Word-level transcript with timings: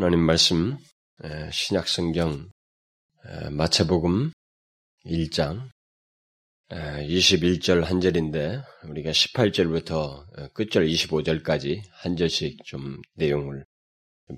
하나님 0.00 0.20
말씀 0.20 0.76
신약 1.50 1.88
성경 1.88 2.48
마태복음 3.50 4.30
1장 5.04 5.70
21절 6.70 7.82
한 7.82 8.00
절인데 8.00 8.62
우리가 8.84 9.10
18절부터 9.10 10.52
끝절 10.54 10.86
25절까지 10.86 11.80
한 11.90 12.14
절씩 12.16 12.64
좀 12.64 13.02
내용을 13.16 13.64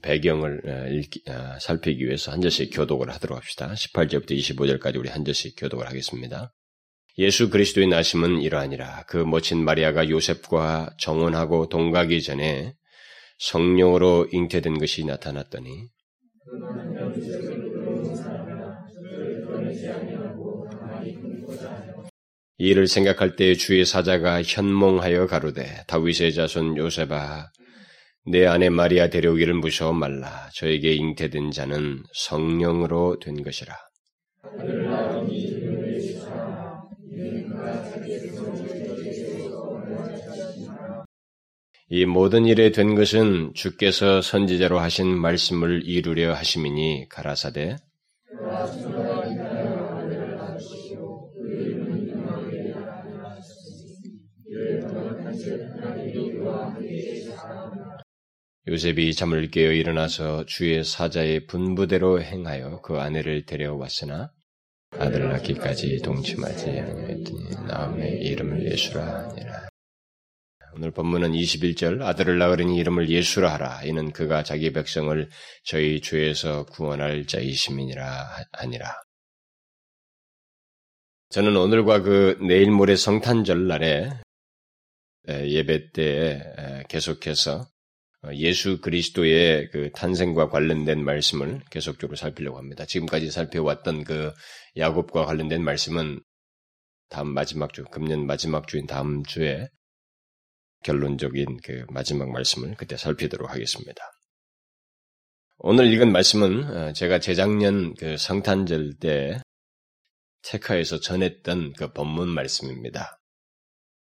배경을 0.00 0.94
읽기, 0.94 1.24
살피기 1.60 2.06
위해서 2.06 2.32
한 2.32 2.40
절씩 2.40 2.70
교독을 2.72 3.10
하도록 3.10 3.36
합시다. 3.36 3.70
18절부터 3.74 4.30
25절까지 4.30 4.96
우리 4.98 5.10
한 5.10 5.26
절씩 5.26 5.56
교독을 5.58 5.86
하겠습니다. 5.88 6.54
예수 7.18 7.50
그리스도의 7.50 7.86
나심은 7.88 8.40
이러하니라. 8.40 9.04
그 9.08 9.18
모친 9.18 9.62
마리아가 9.62 10.08
요셉과 10.08 10.94
정혼하고 10.98 11.68
동가기 11.68 12.22
전에 12.22 12.72
성령으로 13.40 14.28
잉태된 14.30 14.78
것이 14.78 15.04
나타났더니 15.06 15.88
이를 22.58 22.86
생각할 22.86 23.36
때 23.36 23.54
주의 23.54 23.86
사자가 23.86 24.42
현몽하여 24.42 25.26
가로되 25.26 25.84
다윗의 25.86 26.34
자손 26.34 26.76
요셉아 26.76 27.46
내 28.26 28.44
아내 28.44 28.68
마리아 28.68 29.08
데려오기를 29.08 29.54
무서워 29.54 29.94
말라. 29.94 30.50
저에게 30.54 30.92
잉태된 30.92 31.52
자는 31.52 32.02
성령으로 32.12 33.18
된 33.20 33.42
것이라 33.42 33.74
이 41.92 42.06
모든 42.06 42.46
일에 42.46 42.70
된 42.70 42.94
것은 42.94 43.50
주께서 43.52 44.22
선지자로 44.22 44.78
하신 44.78 45.08
말씀을 45.08 45.82
이루려 45.84 46.32
하심이니 46.34 47.08
가라사대 47.08 47.78
요셉이 58.68 59.14
잠을 59.14 59.50
깨어 59.50 59.72
일어나서 59.72 60.46
주의 60.46 60.84
사자의 60.84 61.48
분부대로 61.48 62.22
행하여 62.22 62.82
그 62.82 63.00
아내를 63.00 63.46
데려왔으나 63.46 64.30
아들 64.92 65.28
낳기까지 65.28 66.02
동침하지 66.02 66.70
아니하였더니 66.70 67.66
나음의 67.66 68.20
이름을 68.20 68.70
예수라 68.70 69.30
하니라. 69.30 69.69
오늘 70.74 70.90
본문은 70.90 71.32
21절 71.32 72.02
아들을 72.02 72.38
낳으려니 72.38 72.76
이름을 72.76 73.08
예수라 73.08 73.52
하라. 73.54 73.82
이는 73.84 74.12
그가 74.12 74.42
자기 74.42 74.72
백성을 74.72 75.28
저희 75.64 76.00
죄에서 76.00 76.66
구원할 76.66 77.26
자이심이니라 77.26 78.28
하니라. 78.52 78.94
저는 81.30 81.56
오늘과 81.56 82.02
그 82.02 82.38
내일 82.40 82.70
모레 82.70 82.96
성탄절 82.96 83.68
날에 83.68 84.10
예배 85.28 85.92
때 85.92 86.84
계속해서 86.88 87.66
예수 88.34 88.80
그리스도의 88.80 89.70
그 89.70 89.90
탄생과 89.92 90.50
관련된 90.50 91.02
말씀을 91.04 91.60
계속적으로 91.70 92.16
살피려고 92.16 92.58
합니다. 92.58 92.84
지금까지 92.84 93.30
살펴왔던 93.30 94.04
그 94.04 94.32
야곱과 94.76 95.24
관련된 95.24 95.62
말씀은 95.64 96.20
다음 97.08 97.28
마지막 97.34 97.72
주, 97.72 97.84
금년 97.84 98.26
마지막 98.26 98.68
주인 98.68 98.86
다음 98.86 99.24
주에 99.24 99.68
결론적인 100.82 101.58
그 101.62 101.84
마지막 101.90 102.30
말씀을 102.30 102.74
그때 102.76 102.96
살피도록 102.96 103.50
하겠습니다. 103.50 104.02
오늘 105.58 105.92
읽은 105.92 106.10
말씀은 106.10 106.64
어, 106.64 106.92
제가 106.94 107.20
재작년 107.20 107.94
그 107.94 108.16
성탄절 108.16 108.94
때 108.98 109.42
체카에서 110.42 111.00
전했던 111.00 111.74
그 111.74 111.92
본문 111.92 112.28
말씀입니다. 112.30 113.20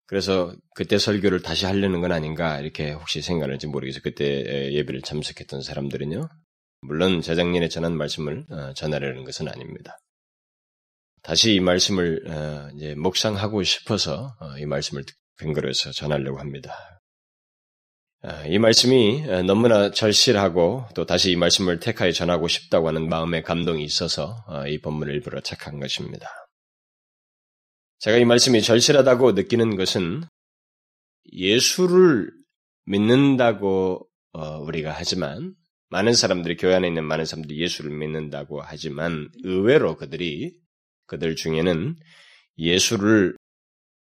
그래서 0.06 0.54
그때 0.74 0.98
설교를 0.98 1.42
다시 1.42 1.64
하려는 1.64 2.00
건 2.00 2.10
아닌가 2.12 2.60
이렇게 2.60 2.90
혹시 2.90 3.22
생각할지 3.22 3.68
모르겠어요. 3.68 4.02
그때 4.02 4.72
예배를 4.72 5.02
참석했던 5.02 5.62
사람들은요. 5.62 6.28
물론 6.80 7.22
재작년에 7.22 7.68
전한 7.68 7.96
말씀을 7.96 8.44
어, 8.50 8.72
전하려는 8.74 9.24
것은 9.24 9.48
아닙니다. 9.48 9.96
다시 11.22 11.54
이 11.54 11.60
말씀을 11.60 12.28
어, 12.28 12.68
이제 12.74 12.94
묵상하고 12.96 13.62
싶어서 13.62 14.36
이 14.58 14.66
말씀을 14.66 15.04
근거로 15.36 15.68
해서 15.68 15.90
전하려고 15.92 16.38
합니다. 16.38 17.00
아, 18.22 18.46
이 18.46 18.58
말씀이 18.58 19.22
너무나 19.46 19.90
절실하고 19.90 20.86
또 20.94 21.04
다시 21.04 21.30
이 21.30 21.36
말씀을 21.36 21.78
테카에 21.78 22.12
전하고 22.12 22.48
싶다고 22.48 22.88
하는 22.88 23.08
마음의 23.08 23.42
감동이 23.42 23.84
있어서 23.84 24.44
아, 24.46 24.66
이 24.66 24.78
본문을 24.78 25.12
일부러 25.12 25.40
착한 25.40 25.78
것입니다. 25.78 26.26
제가 27.98 28.16
이 28.16 28.24
말씀이 28.24 28.62
절실하다고 28.62 29.32
느끼는 29.32 29.76
것은 29.76 30.24
예수를 31.32 32.30
믿는다고 32.86 34.08
어, 34.32 34.58
우리가 34.58 34.92
하지만 34.92 35.54
많은 35.90 36.14
사람들이 36.14 36.56
교회 36.56 36.74
안에 36.74 36.88
있는 36.88 37.04
많은 37.04 37.24
사람들이 37.24 37.60
예수를 37.60 37.96
믿는다고 37.96 38.62
하지만 38.62 39.28
의외로 39.42 39.96
그들이 39.96 40.52
그들 41.06 41.36
중에는 41.36 41.96
예수를 42.58 43.36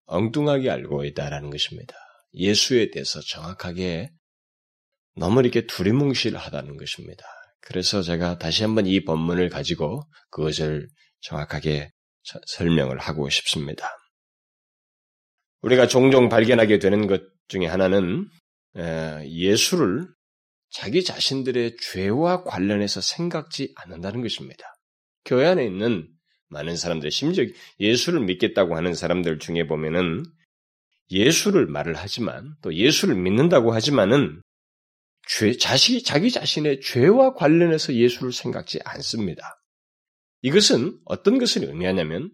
엉뚱하게 0.07 0.71
알고 0.71 1.05
있다라는 1.05 1.51
것입니다. 1.51 1.95
예수에 2.35 2.91
대해서 2.91 3.21
정확하게 3.21 4.11
너무 5.15 5.41
이렇게 5.41 5.67
두리뭉실하다는 5.67 6.77
것입니다. 6.77 7.25
그래서 7.61 8.03
제가 8.03 8.39
다시 8.39 8.63
한번 8.63 8.87
이 8.87 9.05
본문을 9.05 9.49
가지고 9.49 10.03
그것을 10.31 10.89
정확하게 11.21 11.91
설명을 12.47 12.99
하고 12.99 13.29
싶습니다. 13.31 13.89
우리가 15.63 15.89
종종 15.89 16.29
발견하게 16.29 16.79
되는 16.79 17.07
것 17.07 17.23
중에 17.49 17.67
하나는 17.67 18.29
예수를 19.25 20.07
자기 20.71 21.03
자신들의 21.03 21.77
죄와 21.81 22.45
관련해서 22.45 23.01
생각지 23.01 23.73
않는다는 23.77 24.21
것입니다. 24.21 24.65
교회 25.25 25.47
안에 25.47 25.65
있는 25.65 26.09
많은 26.49 26.77
사람들, 26.77 27.11
심지어 27.11 27.45
예수를 27.81 28.21
믿겠다고 28.21 28.77
하는 28.77 28.95
사람들 28.95 29.39
중에 29.39 29.67
보면은 29.67 30.25
예수를 31.11 31.67
말을 31.67 31.95
하지만 31.95 32.55
또 32.63 32.75
예수를 32.75 33.15
믿는다고 33.15 33.73
하지만은 33.73 34.43
죄, 35.29 35.57
자식, 35.57 36.05
자기 36.05 36.31
자신의 36.31 36.81
죄와 36.81 37.35
관련해서 37.35 37.95
예수를 37.95 38.33
생각지 38.33 38.79
않습니다. 38.85 39.61
이것은 40.43 40.99
어떤 41.05 41.39
것을 41.39 41.65
의미하냐면 41.65 42.31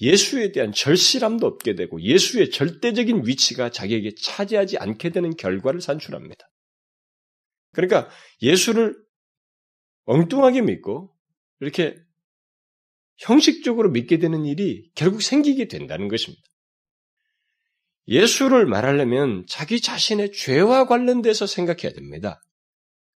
예수에 0.00 0.52
대한 0.52 0.72
절실함도 0.72 1.46
없게 1.46 1.74
되고 1.74 2.00
예수의 2.00 2.50
절대적인 2.50 3.26
위치가 3.26 3.70
자기에게 3.70 4.14
차지하지 4.14 4.78
않게 4.78 5.10
되는 5.10 5.36
결과를 5.36 5.80
산출합니다. 5.80 6.46
그러니까 7.72 8.08
예수를 8.42 8.96
엉뚱하게 10.04 10.62
믿고 10.62 11.14
이렇게 11.60 11.96
형식적으로 13.20 13.90
믿게 13.90 14.18
되는 14.18 14.44
일이 14.44 14.90
결국 14.94 15.22
생기게 15.22 15.68
된다는 15.68 16.08
것입니다. 16.08 16.42
예수를 18.08 18.66
말하려면 18.66 19.44
자기 19.48 19.80
자신의 19.80 20.32
죄와 20.32 20.86
관련돼서 20.86 21.46
생각해야 21.46 21.92
됩니다. 21.92 22.40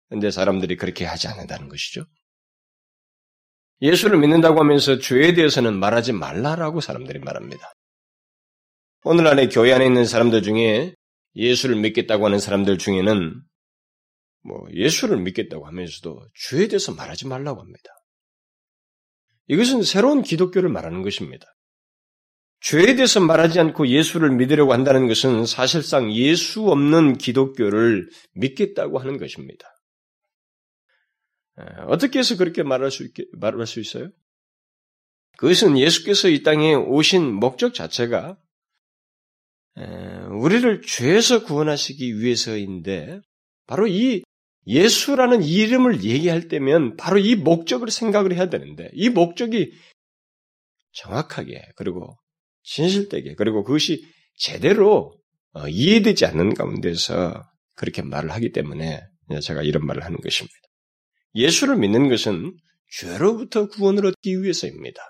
그런데 0.07 0.29
사람들이 0.29 0.75
그렇게 0.75 1.05
하지 1.05 1.27
않는다는 1.27 1.69
것이죠. 1.69 2.05
예수를 3.81 4.19
믿는다고 4.19 4.59
하면서 4.59 4.99
죄에 4.99 5.33
대해서는 5.33 5.79
말하지 5.79 6.13
말라라고 6.13 6.79
사람들이 6.79 7.19
말합니다. 7.19 7.73
오늘 9.03 9.27
안에 9.27 9.49
교회 9.49 9.73
안에 9.73 9.85
있는 9.85 10.05
사람들 10.05 10.43
중에 10.43 10.95
예수를 11.35 11.75
믿겠다고 11.77 12.25
하는 12.25 12.39
사람들 12.39 12.77
중에는 12.77 13.41
뭐 14.43 14.67
예수를 14.73 15.17
믿겠다고 15.17 15.65
하면서도 15.65 16.27
죄에 16.35 16.67
대해서 16.67 16.93
말하지 16.93 17.27
말라고 17.27 17.61
합니다. 17.61 17.89
이것은 19.47 19.83
새로운 19.83 20.21
기독교를 20.21 20.69
말하는 20.69 21.01
것입니다. 21.01 21.45
죄에 22.61 22.95
대해서 22.95 23.19
말하지 23.19 23.59
않고 23.59 23.89
예수를 23.89 24.31
믿으려고 24.31 24.71
한다는 24.71 25.07
것은 25.07 25.45
사실상 25.45 26.13
예수 26.13 26.69
없는 26.69 27.17
기독교를 27.17 28.09
믿겠다고 28.35 28.99
하는 28.99 29.17
것입니다. 29.17 29.67
어떻게 31.87 32.19
해서 32.19 32.37
그렇게 32.37 32.63
말할 32.63 32.89
수, 32.89 33.03
있게, 33.03 33.25
말할 33.33 33.67
수 33.67 33.79
있어요? 33.79 34.09
그것은 35.37 35.77
예수께서 35.77 36.29
이 36.29 36.41
땅에 36.41 36.73
오신 36.73 37.33
목적 37.33 37.73
자체가 37.73 38.37
우리를 40.31 40.81
죄에서 40.83 41.43
구원하시기 41.43 42.19
위해서인데 42.19 43.19
바로 43.67 43.87
이 43.87 44.23
예수라는 44.65 45.43
이름을 45.43 46.03
얘기할 46.03 46.47
때면 46.47 46.95
바로 46.95 47.19
이 47.19 47.35
목적을 47.35 47.89
생각을 47.89 48.33
해야 48.33 48.49
되는데 48.49 48.89
이 48.93 49.09
목적이 49.09 49.71
정확하게 50.93 51.61
그리고 51.75 52.15
진실되게 52.63 53.35
그리고 53.35 53.63
그것이 53.63 54.05
제대로 54.35 55.13
어, 55.51 55.67
이해되지 55.67 56.25
않는 56.25 56.53
가운데서 56.53 57.43
그렇게 57.75 58.01
말을 58.01 58.31
하기 58.31 58.51
때문에 58.51 59.01
제가 59.41 59.63
이런 59.63 59.85
말을 59.85 60.03
하는 60.03 60.17
것입니다. 60.19 60.55
예수를 61.35 61.77
믿는 61.77 62.09
것은 62.09 62.55
죄로부터 62.91 63.67
구원을 63.67 64.05
얻기 64.05 64.41
위해서입니다. 64.41 65.01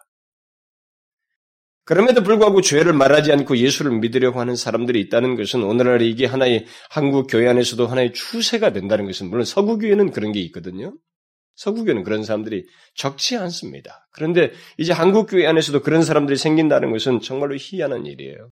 그럼에도 1.85 2.23
불구하고 2.23 2.61
죄를 2.61 2.93
말하지 2.93 3.33
않고 3.33 3.57
예수를 3.57 3.99
믿으려고 3.99 4.39
하는 4.39 4.55
사람들이 4.55 5.01
있다는 5.01 5.35
것은 5.35 5.63
오늘날 5.63 6.01
이게 6.01 6.25
하나의 6.25 6.65
한국 6.89 7.27
교회 7.27 7.47
안에서도 7.49 7.85
하나의 7.85 8.13
추세가 8.13 8.71
된다는 8.71 9.05
것은 9.05 9.29
물론 9.29 9.43
서구 9.43 9.77
교회는 9.77 10.11
그런 10.11 10.31
게 10.31 10.39
있거든요. 10.41 10.95
서구 11.55 11.83
교회는 11.83 12.03
그런 12.03 12.23
사람들이 12.23 12.65
적지 12.95 13.35
않습니다. 13.37 14.07
그런데 14.13 14.51
이제 14.77 14.93
한국 14.93 15.27
교회 15.29 15.45
안에서도 15.45 15.81
그런 15.81 16.03
사람들이 16.03 16.37
생긴다는 16.37 16.91
것은 16.91 17.19
정말로 17.19 17.55
희한한 17.59 18.05
일이에요. 18.05 18.49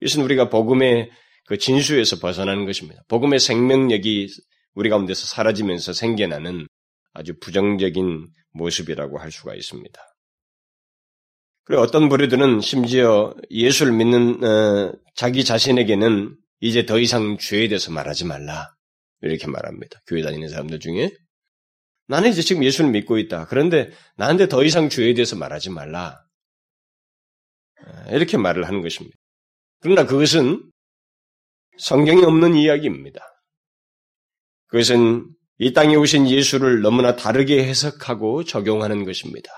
이것은 0.00 0.22
우리가 0.22 0.50
복음의 0.50 1.10
그 1.46 1.56
진수에서 1.58 2.18
벗어나는 2.18 2.66
것입니다. 2.66 3.02
복음의 3.08 3.40
생명력이 3.40 4.28
우리 4.74 4.90
가운데서 4.90 5.26
사라지면서 5.26 5.92
생겨나는 5.92 6.66
아주 7.14 7.38
부정적인 7.40 8.28
모습이라고 8.52 9.18
할 9.18 9.32
수가 9.32 9.54
있습니다. 9.54 10.00
그리고 11.64 11.82
어떤 11.82 12.08
부류들은 12.08 12.60
심지어 12.60 13.34
예수를 13.50 13.92
믿는 13.92 14.44
어, 14.44 14.92
자기 15.14 15.44
자신에게는 15.44 16.36
이제 16.60 16.86
더 16.86 16.98
이상 16.98 17.38
죄에 17.38 17.68
대해서 17.68 17.90
말하지 17.92 18.24
말라 18.24 18.74
이렇게 19.20 19.46
말합니다. 19.46 20.00
교회 20.06 20.22
다니는 20.22 20.48
사람들 20.48 20.80
중에 20.80 21.10
나는 22.08 22.30
이제 22.30 22.42
지금 22.42 22.64
예수를 22.64 22.90
믿고 22.90 23.18
있다. 23.18 23.46
그런데 23.46 23.90
나한테 24.16 24.48
더 24.48 24.64
이상 24.64 24.88
죄에 24.88 25.14
대해서 25.14 25.36
말하지 25.36 25.70
말라 25.70 26.22
어, 27.80 28.10
이렇게 28.10 28.36
말을 28.36 28.66
하는 28.66 28.82
것입니다. 28.82 29.16
그러나 29.80 30.06
그것은 30.06 30.70
성경에 31.78 32.22
없는 32.22 32.54
이야기입니다. 32.54 33.20
그것은 34.66 35.28
이 35.58 35.72
땅에 35.72 35.94
오신 35.96 36.28
예수를 36.28 36.80
너무나 36.80 37.14
다르게 37.14 37.64
해석하고 37.64 38.44
적용하는 38.44 39.04
것입니다. 39.04 39.50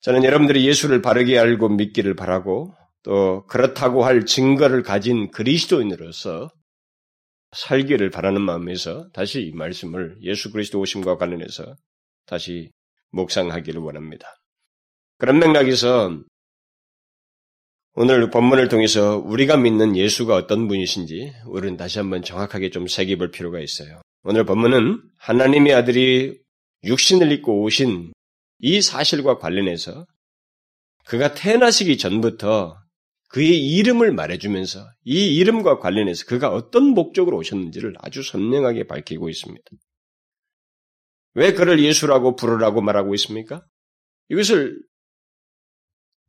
저는 0.00 0.24
여러분들이 0.24 0.66
예수를 0.66 1.02
바르게 1.02 1.38
알고 1.38 1.70
믿기를 1.70 2.14
바라고 2.14 2.74
또 3.02 3.44
그렇다고 3.46 4.04
할 4.04 4.24
증거를 4.24 4.82
가진 4.82 5.30
그리스도인으로서 5.30 6.50
살기를 7.52 8.10
바라는 8.10 8.40
마음에서 8.42 9.08
다시 9.12 9.42
이 9.42 9.52
말씀을 9.52 10.18
예수 10.22 10.52
그리스도 10.52 10.80
오심과 10.80 11.16
관련해서 11.16 11.74
다시 12.26 12.70
묵상하기를 13.10 13.80
원합니다. 13.80 14.36
그런 15.16 15.38
맥락에서 15.38 16.20
오늘 17.94 18.30
본문을 18.30 18.68
통해서 18.68 19.16
우리가 19.16 19.56
믿는 19.56 19.96
예수가 19.96 20.34
어떤 20.36 20.68
분이신지 20.68 21.32
우리는 21.46 21.76
다시 21.76 21.98
한번 21.98 22.22
정확하게 22.22 22.70
좀 22.70 22.86
새겨볼 22.86 23.32
필요가 23.32 23.58
있어요. 23.58 24.00
오늘 24.22 24.44
본문은 24.44 25.02
하나님의 25.16 25.74
아들이 25.74 26.38
육신을 26.84 27.32
입고 27.32 27.62
오신 27.62 28.12
이 28.58 28.80
사실과 28.82 29.38
관련해서 29.38 30.06
그가 31.04 31.34
태어나시기 31.34 31.96
전부터 31.96 32.76
그의 33.28 33.58
이름을 33.74 34.12
말해주면서 34.12 34.86
이 35.04 35.36
이름과 35.36 35.78
관련해서 35.78 36.24
그가 36.26 36.50
어떤 36.50 36.84
목적으로 36.84 37.36
오셨는지를 37.38 37.94
아주 37.98 38.22
선명하게 38.22 38.86
밝히고 38.86 39.28
있습니다. 39.28 39.64
왜 41.34 41.52
그를 41.52 41.82
예수라고 41.82 42.36
부르라고 42.36 42.80
말하고 42.80 43.14
있습니까? 43.14 43.64
이것을 44.28 44.80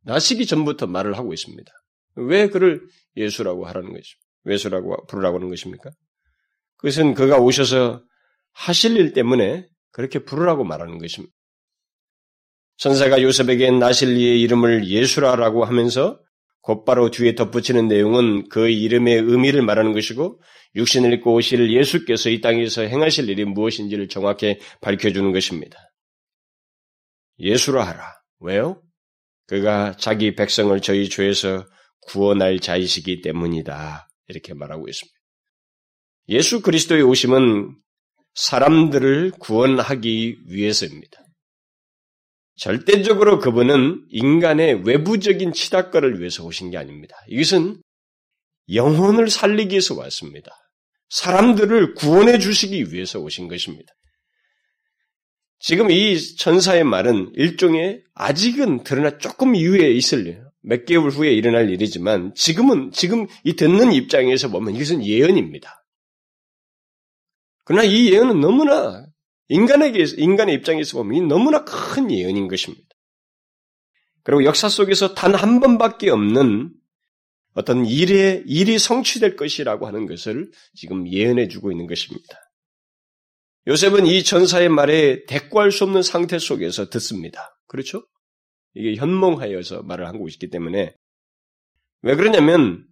나시기 0.02 0.46
전부터 0.46 0.86
말을 0.86 1.16
하고 1.16 1.32
있습니다. 1.32 1.70
왜 2.16 2.48
그를 2.48 2.86
예수라고 3.16 3.66
하라는 3.66 3.92
것이, 3.92 4.14
예수라고 4.46 5.06
부르라고 5.06 5.38
하는 5.38 5.48
것입니까? 5.48 5.90
그것은 6.76 7.14
그가 7.14 7.38
오셔서 7.38 8.02
하실 8.52 8.96
일 8.96 9.12
때문에 9.12 9.66
그렇게 9.90 10.20
부르라고 10.20 10.64
말하는 10.64 10.98
것입니다. 10.98 11.34
천사가 12.80 13.20
요셉에게 13.20 13.72
나실리의 13.72 14.40
이름을 14.40 14.88
예수라라고 14.88 15.66
하면서 15.66 16.18
곧바로 16.62 17.10
뒤에 17.10 17.34
덧붙이는 17.34 17.88
내용은 17.88 18.48
그 18.48 18.70
이름의 18.70 19.16
의미를 19.16 19.60
말하는 19.60 19.92
것이고 19.92 20.40
육신을 20.74 21.12
입고 21.14 21.34
오실 21.34 21.74
예수께서 21.74 22.30
이 22.30 22.40
땅에서 22.40 22.80
행하실 22.82 23.28
일이 23.28 23.44
무엇인지를 23.44 24.08
정확히 24.08 24.58
밝혀주는 24.80 25.30
것입니다. 25.30 25.76
예수라 27.38 27.86
하라. 27.86 28.02
왜요? 28.38 28.82
그가 29.46 29.96
자기 29.98 30.34
백성을 30.34 30.78
저희 30.80 31.10
죄에서 31.10 31.66
구원할 32.06 32.60
자이시기 32.60 33.20
때문이다. 33.20 34.08
이렇게 34.28 34.54
말하고 34.54 34.88
있습니다. 34.88 35.18
예수 36.30 36.62
그리스도의 36.62 37.02
오심은 37.02 37.76
사람들을 38.32 39.32
구원하기 39.32 40.38
위해서입니다. 40.48 41.20
절대적으로 42.60 43.38
그분은 43.38 44.04
인간의 44.10 44.82
외부적인 44.84 45.54
치닫거를 45.54 46.20
위해서 46.20 46.44
오신 46.44 46.70
게 46.70 46.76
아닙니다. 46.76 47.16
이것은 47.28 47.80
영혼을 48.74 49.30
살리기 49.30 49.70
위해서 49.70 49.94
왔습니다. 49.94 50.50
사람들을 51.08 51.94
구원해 51.94 52.38
주시기 52.38 52.92
위해서 52.92 53.18
오신 53.18 53.48
것입니다. 53.48 53.94
지금 55.58 55.90
이 55.90 56.18
천사의 56.36 56.84
말은 56.84 57.32
일종의 57.34 58.02
아직은 58.14 58.84
드러나 58.84 59.16
조금 59.16 59.54
이후에 59.54 59.90
있을 59.92 60.44
몇 60.62 60.84
개월 60.84 61.08
후에 61.08 61.32
일어날 61.32 61.70
일이지만 61.70 62.34
지금은 62.34 62.92
지금 62.92 63.26
이 63.42 63.54
듣는 63.56 63.94
입장에서 63.94 64.50
보면 64.50 64.74
이것은 64.74 65.02
예언입니다. 65.02 65.82
그러나 67.64 67.84
이 67.84 68.12
예언은 68.12 68.38
너무나 68.38 69.06
인간에게 69.50 70.04
인간의 70.16 70.54
입장에서 70.54 70.96
보면 70.96 71.16
이 71.16 71.20
너무나 71.26 71.64
큰 71.64 72.10
예언인 72.10 72.48
것입니다. 72.48 72.86
그리고 74.22 74.44
역사 74.44 74.68
속에서 74.68 75.14
단 75.14 75.34
한 75.34 75.60
번밖에 75.60 76.08
없는 76.10 76.72
어떤 77.54 77.84
일의 77.84 78.44
일이 78.46 78.78
성취될 78.78 79.34
것이라고 79.34 79.86
하는 79.88 80.06
것을 80.06 80.50
지금 80.74 81.10
예언해 81.10 81.48
주고 81.48 81.72
있는 81.72 81.88
것입니다. 81.88 82.38
요셉은 83.66 84.06
이 84.06 84.22
전사의 84.22 84.68
말에 84.68 85.24
대꾸할 85.26 85.72
수 85.72 85.84
없는 85.84 86.02
상태 86.02 86.38
속에서 86.38 86.88
듣습니다. 86.88 87.58
그렇죠? 87.66 88.06
이게 88.74 88.94
현몽하여서 88.94 89.82
말을 89.82 90.06
하고 90.06 90.28
있기 90.28 90.48
때문에 90.48 90.94
왜 92.02 92.14
그러냐면 92.14 92.86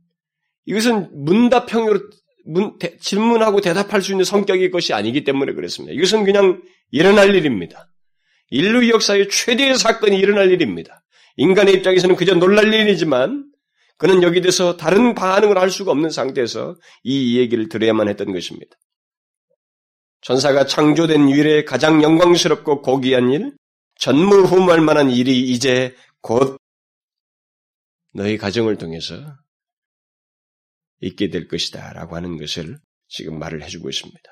이것은 0.67 1.25
문답형으로 1.25 2.01
문, 2.49 2.79
대, 2.79 2.97
질문하고 2.97 3.61
대답할 3.61 4.01
수 4.01 4.13
있는 4.13 4.25
성격의 4.25 4.71
것이 4.71 4.95
아니기 4.95 5.23
때문에 5.23 5.53
그렇습니다. 5.53 5.95
이것은 5.95 6.25
그냥 6.25 6.63
일어날 6.91 7.35
일입니다. 7.35 7.91
인류 8.51 8.89
역사의 8.89 9.29
최대의 9.29 9.77
사건이 9.77 10.19
일어날 10.19 10.51
일입니다. 10.51 11.05
인간의 11.37 11.75
입장에서는 11.75 12.17
그저 12.17 12.35
놀랄 12.35 12.73
일이지만 12.73 13.45
그는 13.99 14.23
여기 14.23 14.41
대해서 14.41 14.77
다른 14.77 15.15
반응을 15.15 15.59
할 15.59 15.71
수가 15.71 15.91
없는 15.93 16.09
상태에서 16.09 16.77
이 17.03 17.39
얘기를 17.39 17.69
들어야만 17.69 18.09
했던 18.09 18.33
것입니다. 18.33 18.77
전사가 20.23 20.67
창조된 20.67 21.29
일에 21.29 21.65
가장 21.65 22.03
영광스럽고 22.03 22.81
고귀한 22.81 23.31
일, 23.31 23.53
전무후무할 23.97 24.81
만한 24.81 25.11
일이 25.11 25.51
이제 25.51 25.95
곧 26.23 26.57
너희 28.15 28.39
가정을 28.39 28.77
통해서 28.77 29.15
있게 31.01 31.29
될 31.31 31.49
것이다 31.49 31.93
라고 31.93 32.17
하는 32.17 32.37
것을 32.37 32.79
지금 33.09 33.39
말을 33.39 33.63
해주고 33.63 33.89
있습니다. 33.89 34.31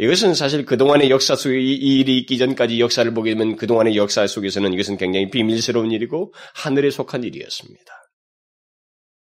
이것은 0.00 0.34
사실 0.34 0.64
그동안의 0.64 1.10
역사 1.10 1.34
속에 1.34 1.60
이 1.60 1.98
일이 1.98 2.18
있기 2.18 2.38
전까지 2.38 2.80
역사를 2.80 3.12
보게 3.12 3.34
되면 3.34 3.56
그동안의 3.56 3.96
역사 3.96 4.26
속에서는 4.26 4.72
이것은 4.72 4.96
굉장히 4.96 5.28
비밀스러운 5.28 5.90
일이고 5.90 6.32
하늘에 6.54 6.90
속한 6.90 7.24
일이었습니다. 7.24 7.92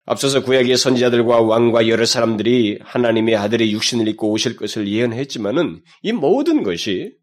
앞서서 0.06 0.42
구약의 0.42 0.76
선지자들과 0.76 1.42
왕과 1.42 1.88
여러 1.88 2.04
사람들이 2.04 2.78
하나님의 2.82 3.36
아들의 3.36 3.72
육신을 3.72 4.08
입고 4.08 4.30
오실 4.30 4.56
것을 4.56 4.88
예언했지만은 4.88 5.82
이 6.02 6.12
모든 6.12 6.62
것이 6.62 7.16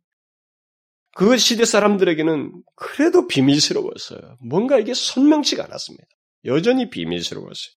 그 1.16 1.38
시대 1.38 1.66
사람들에게는 1.66 2.52
그래도 2.76 3.28
비밀스러웠어요. 3.28 4.38
뭔가 4.42 4.78
이게 4.78 4.94
선명치가 4.94 5.64
않았습니다. 5.66 6.06
여전히 6.46 6.90
비밀스러웠어요. 6.90 7.74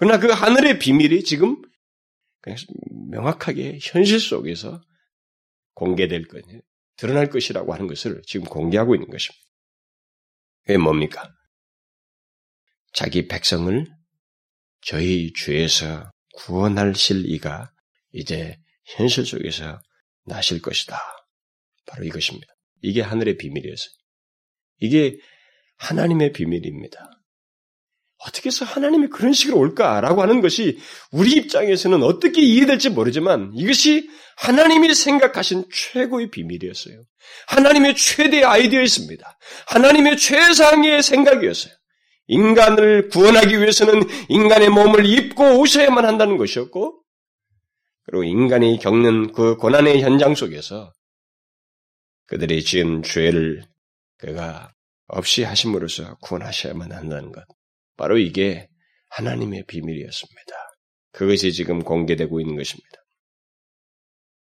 그러나 0.00 0.18
그 0.18 0.28
하늘의 0.28 0.78
비밀이 0.78 1.24
지금 1.24 1.60
명확하게 3.10 3.80
현실 3.82 4.18
속에서 4.18 4.80
공개될 5.74 6.26
것, 6.26 6.42
드러날 6.96 7.28
것이라고 7.28 7.74
하는 7.74 7.86
것을 7.86 8.22
지금 8.24 8.46
공개하고 8.46 8.94
있는 8.94 9.10
것입니다. 9.10 9.44
그게 10.64 10.78
뭡니까? 10.78 11.30
자기 12.94 13.28
백성을 13.28 13.86
저희 14.80 15.34
죄에서 15.34 16.10
구원하실 16.32 17.30
이가 17.30 17.70
이제 18.12 18.58
현실 18.96 19.26
속에서 19.26 19.82
나실 20.24 20.62
것이다. 20.62 20.98
바로 21.84 22.04
이것입니다. 22.06 22.46
이게 22.80 23.02
하늘의 23.02 23.36
비밀이었어요. 23.36 23.92
이게 24.78 25.18
하나님의 25.76 26.32
비밀입니다. 26.32 27.19
어떻게 28.26 28.48
해서 28.48 28.64
하나님이 28.64 29.08
그런 29.08 29.32
식으로 29.32 29.58
올까라고 29.58 30.22
하는 30.22 30.40
것이 30.40 30.78
우리 31.10 31.32
입장에서는 31.32 32.02
어떻게 32.02 32.42
이해될지 32.42 32.90
모르지만 32.90 33.52
이것이 33.54 34.08
하나님이 34.36 34.94
생각하신 34.94 35.64
최고의 35.72 36.30
비밀이었어요. 36.30 37.02
하나님의 37.48 37.96
최대 37.96 38.42
아이디어였습니다. 38.42 39.38
하나님의 39.66 40.16
최상의 40.16 41.02
생각이었어요. 41.02 41.72
인간을 42.26 43.08
구원하기 43.08 43.58
위해서는 43.58 44.02
인간의 44.28 44.68
몸을 44.68 45.04
입고 45.06 45.58
오셔야만 45.58 46.04
한다는 46.04 46.36
것이었고, 46.36 47.02
그리고 48.04 48.24
인간이 48.24 48.78
겪는 48.78 49.32
그 49.32 49.56
고난의 49.56 50.02
현장 50.02 50.34
속에서 50.34 50.92
그들이 52.26 52.62
지은 52.62 53.02
죄를 53.02 53.64
그가 54.18 54.72
없이 55.08 55.42
하심으로써 55.42 56.16
구원하셔야만 56.22 56.92
한다는 56.92 57.32
것. 57.32 57.44
바로 58.00 58.16
이게 58.16 58.66
하나님의 59.10 59.64
비밀이었습니다. 59.66 60.54
그것이 61.12 61.52
지금 61.52 61.80
공개되고 61.80 62.40
있는 62.40 62.56
것입니다. 62.56 62.88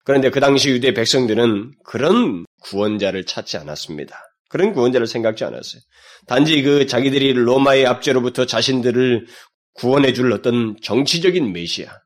그런데 0.06 0.32
그 0.32 0.40
당시 0.40 0.72
유대 0.72 0.92
백성들은 0.96 1.76
그런 1.86 2.46
구원자를 2.64 3.26
찾지 3.26 3.58
않았습니다. 3.58 4.18
그런 4.50 4.74
구원자를 4.74 5.06
생각지 5.06 5.44
않았어요. 5.44 5.82
단지 6.26 6.64
그 6.64 6.88
자기들이 6.88 7.34
로마의 7.34 7.86
압제로부터 7.86 8.48
자신들을 8.48 9.28
구원해 9.76 10.14
줄 10.14 10.32
어떤 10.32 10.76
정치적인 10.82 11.54
메시아, 11.54 12.00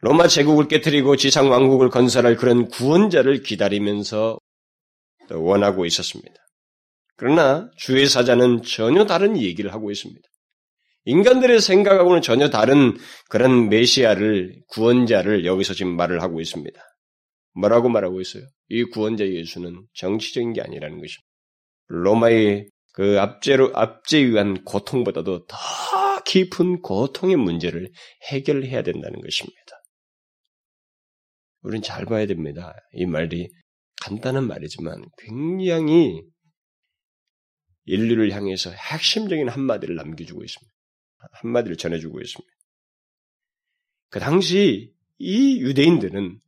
로마 0.00 0.28
제국을 0.28 0.68
깨뜨리고 0.68 1.16
지상 1.16 1.50
왕국을 1.50 1.88
건설할 1.88 2.36
그런 2.36 2.68
구원자를 2.68 3.42
기다리면서 3.42 4.38
원하고 5.30 5.86
있었습니다. 5.86 6.43
그러나 7.16 7.70
주의 7.76 8.06
사자는 8.06 8.62
전혀 8.62 9.06
다른 9.06 9.36
얘기를 9.36 9.72
하고 9.72 9.90
있습니다. 9.90 10.20
인간들의 11.06 11.60
생각하고는 11.60 12.22
전혀 12.22 12.48
다른 12.48 12.96
그런 13.28 13.68
메시아를 13.68 14.62
구원자를 14.68 15.44
여기서 15.44 15.74
지금 15.74 15.96
말을 15.96 16.22
하고 16.22 16.40
있습니다. 16.40 16.80
뭐라고 17.54 17.88
말하고 17.88 18.20
있어요? 18.20 18.44
이 18.68 18.84
구원자 18.84 19.26
예수는 19.26 19.86
정치적인 19.94 20.54
게 20.54 20.62
아니라는 20.62 20.96
것입니다. 20.98 21.28
로마의 21.86 22.68
그 22.94 23.20
압제로 23.20 23.70
압제에 23.74 24.22
의한 24.22 24.64
고통보다도 24.64 25.46
더 25.46 25.56
깊은 26.24 26.80
고통의 26.80 27.36
문제를 27.36 27.90
해결해야 28.30 28.82
된다는 28.82 29.20
것입니다. 29.20 29.82
우리는 31.62 31.82
잘 31.82 32.06
봐야 32.06 32.26
됩니다. 32.26 32.74
이 32.92 33.06
말이 33.06 33.48
간단한 34.02 34.46
말이지만 34.46 35.02
굉장히 35.18 36.22
인류를 37.86 38.32
향해서 38.32 38.70
핵심적인 38.70 39.48
한마디를 39.48 39.96
남겨주고 39.96 40.42
있습니다. 40.42 40.74
한마디를 41.32 41.76
전해주고 41.76 42.20
있습니다. 42.20 42.54
그 44.10 44.20
당시 44.20 44.92
이 45.18 45.60
유대인들은 45.60 46.40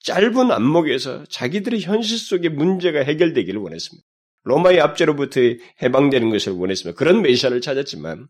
짧은 0.00 0.50
안목에서 0.50 1.24
자기들의 1.26 1.80
현실 1.80 2.18
속의 2.18 2.50
문제가 2.50 3.00
해결되기를 3.00 3.60
원했습니다. 3.60 4.06
로마의 4.44 4.80
압제로부터 4.80 5.40
해방되는 5.82 6.30
것을 6.30 6.52
원했습니다. 6.52 6.98
그런 6.98 7.22
메시아를 7.22 7.60
찾았지만 7.60 8.26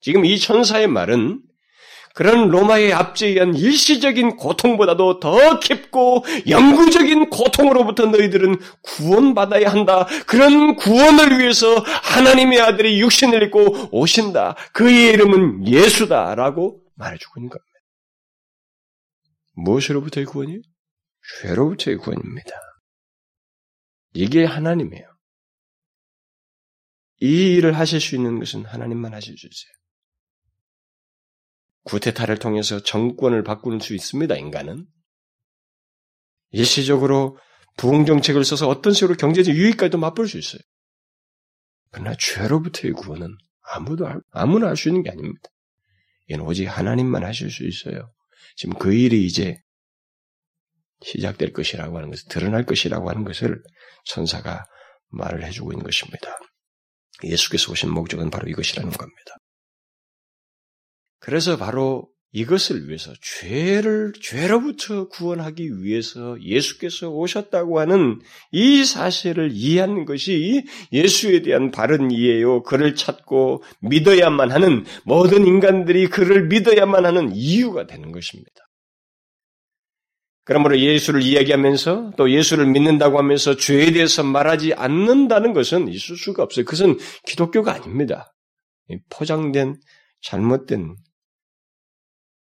지금 0.00 0.24
이 0.24 0.38
천사의 0.38 0.88
말은 0.88 1.42
그런 2.14 2.48
로마의 2.48 2.92
압제에 2.92 3.30
의한 3.30 3.54
일시적인 3.56 4.36
고통보다도 4.36 5.18
더 5.18 5.58
깊고 5.58 6.24
영구적인 6.48 7.28
고통으로부터 7.28 8.06
너희들은 8.06 8.56
구원받아야 8.82 9.68
한다. 9.68 10.06
그런 10.28 10.76
구원을 10.76 11.40
위해서 11.40 11.74
하나님의 11.76 12.60
아들이 12.60 13.00
육신을 13.00 13.42
입고 13.42 13.88
오신다. 13.90 14.54
그의 14.72 15.12
이름은 15.12 15.66
예수다라고 15.66 16.80
말해주고 16.94 17.40
있는 17.40 17.50
겁니다. 17.50 17.70
무엇으로부터의 19.56 20.26
구원이요? 20.26 20.60
죄로부터의 21.42 21.96
구원입니다. 21.96 22.50
이게 24.12 24.44
하나님이에요. 24.44 25.04
이 27.22 27.56
일을 27.56 27.76
하실 27.76 28.00
수 28.00 28.14
있는 28.14 28.38
것은 28.38 28.66
하나님만 28.66 29.14
하실 29.14 29.36
수 29.36 29.48
있어요. 29.48 29.83
구테타를 31.84 32.38
통해서 32.38 32.82
정권을 32.82 33.44
바꾸는 33.44 33.80
수 33.80 33.94
있습니다, 33.94 34.34
인간은. 34.36 34.86
일시적으로 36.50 37.38
부흥정책을 37.76 38.44
써서 38.44 38.68
어떤 38.68 38.92
식으로 38.92 39.16
경제적 39.16 39.54
유익까지도 39.54 39.98
맛볼 39.98 40.28
수 40.28 40.38
있어요. 40.38 40.60
그러나 41.90 42.14
죄로부터의 42.16 42.92
구원은 42.94 43.36
아무도, 43.62 44.08
아무나 44.30 44.68
할 44.68 44.76
수 44.76 44.88
있는 44.88 45.02
게 45.02 45.10
아닙니다. 45.10 45.48
이는 46.28 46.44
오직 46.44 46.66
하나님만 46.66 47.24
하실 47.24 47.50
수 47.50 47.66
있어요. 47.66 48.12
지금 48.56 48.78
그 48.78 48.94
일이 48.94 49.26
이제 49.26 49.58
시작될 51.02 51.52
것이라고 51.52 51.96
하는 51.96 52.10
것을, 52.10 52.28
드러날 52.28 52.64
것이라고 52.64 53.10
하는 53.10 53.24
것을 53.24 53.62
천사가 54.06 54.64
말을 55.08 55.44
해주고 55.44 55.72
있는 55.72 55.84
것입니다. 55.84 56.38
예수께서 57.22 57.72
오신 57.72 57.90
목적은 57.90 58.30
바로 58.30 58.48
이것이라는 58.48 58.90
겁니다. 58.90 59.36
그래서 61.24 61.56
바로 61.56 62.06
이것을 62.32 62.86
위해서 62.86 63.10
죄를 63.22 64.12
죄로부터 64.20 65.08
구원하기 65.08 65.82
위해서 65.82 66.36
예수께서 66.42 67.08
오셨다고 67.08 67.80
하는 67.80 68.20
이 68.52 68.84
사실을 68.84 69.50
이해하는 69.50 70.04
것이 70.04 70.64
예수에 70.92 71.40
대한 71.40 71.70
바른 71.70 72.10
이해요. 72.10 72.62
그를 72.62 72.94
찾고 72.94 73.62
믿어야만 73.80 74.52
하는 74.52 74.84
모든 75.04 75.46
인간들이 75.46 76.08
그를 76.08 76.46
믿어야만 76.48 77.06
하는 77.06 77.34
이유가 77.34 77.86
되는 77.86 78.12
것입니다. 78.12 78.68
그러므로 80.44 80.78
예수를 80.78 81.22
이야기하면서 81.22 82.12
또 82.18 82.30
예수를 82.30 82.66
믿는다고 82.66 83.16
하면서 83.16 83.56
죄에 83.56 83.92
대해서 83.92 84.22
말하지 84.22 84.74
않는다는 84.74 85.54
것은 85.54 85.88
있을 85.88 86.18
수가 86.18 86.42
없어요. 86.42 86.66
그것은 86.66 86.98
기독교가 87.26 87.72
아닙니다. 87.72 88.34
포장된 89.08 89.76
잘못된 90.24 90.96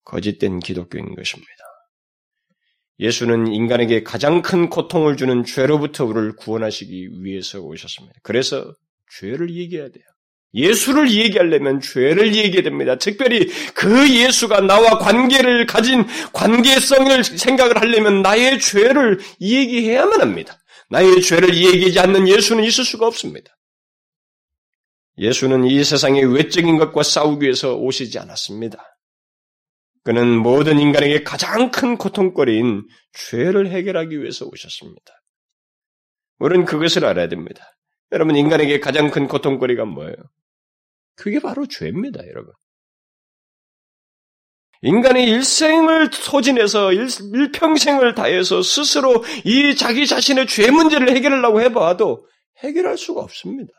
거짓된 0.07 0.59
기독교인 0.59 1.15
것입니다. 1.15 1.51
예수는 2.99 3.47
인간에게 3.53 4.03
가장 4.03 4.41
큰 4.41 4.69
고통을 4.69 5.17
주는 5.17 5.43
죄로부터 5.43 6.05
우리를 6.05 6.35
구원하시기 6.35 7.23
위해서 7.23 7.59
오셨습니다. 7.59 8.15
그래서 8.23 8.73
죄를 9.19 9.53
얘기해야 9.53 9.89
돼요. 9.89 10.03
예수를 10.53 11.11
얘기하려면 11.11 11.81
죄를 11.81 12.33
얘기해야 12.35 12.63
됩니다. 12.63 12.97
특별히 12.97 13.47
그 13.75 14.09
예수가 14.09 14.61
나와 14.61 14.97
관계를 14.97 15.67
가진 15.67 16.05
관계성을 16.33 17.23
생각을 17.23 17.79
하려면 17.79 18.21
나의 18.21 18.59
죄를 18.59 19.19
얘기해야만 19.41 20.21
합니다. 20.21 20.57
나의 20.89 21.21
죄를 21.21 21.55
얘기하지 21.55 21.99
않는 21.99 22.27
예수는 22.27 22.63
있을 22.63 22.85
수가 22.85 23.05
없습니다. 23.05 23.51
예수는 25.19 25.65
이 25.65 25.83
세상의 25.83 26.33
외적인 26.33 26.77
것과 26.77 27.03
싸우기 27.03 27.43
위해서 27.43 27.75
오시지 27.75 28.17
않았습니다. 28.17 28.96
그는 30.07 30.37
모든 30.37 30.79
인간에게 30.79 31.23
가장 31.23 31.69
큰 31.69 31.97
고통거리인 31.97 32.87
죄를 33.11 33.69
해결하기 33.69 34.21
위해서 34.21 34.45
오셨습니다. 34.45 35.21
우리는 36.39 36.63
그것을 36.63 37.03
알아야 37.03 37.27
됩니다. 37.27 37.75
여러분, 38.13 38.37
인간에게 38.37 38.79
가장 38.79 39.11
큰 39.11 39.27
고통거리가 39.27 39.83
뭐예요? 39.83 40.15
그게 41.17 41.41
바로 41.41 41.65
죄입니다, 41.65 42.25
여러분. 42.25 42.53
인간의 44.81 45.27
일생을 45.27 46.09
소진해서 46.13 46.93
일, 46.93 47.09
일평생을 47.33 48.15
다해서 48.15 48.61
스스로 48.61 49.25
이 49.43 49.75
자기 49.75 50.07
자신의 50.07 50.47
죄 50.47 50.71
문제를 50.71 51.13
해결하려고 51.17 51.59
해봐도 51.59 52.25
해결할 52.59 52.97
수가 52.97 53.19
없습니다. 53.19 53.73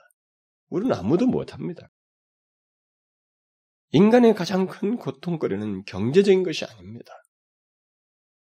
우리는 0.69 0.95
아무도 0.95 1.27
못합니다. 1.27 1.89
인간의 3.93 4.35
가장 4.35 4.67
큰 4.67 4.97
고통거리는 4.97 5.85
경제적인 5.85 6.43
것이 6.43 6.65
아닙니다. 6.65 7.13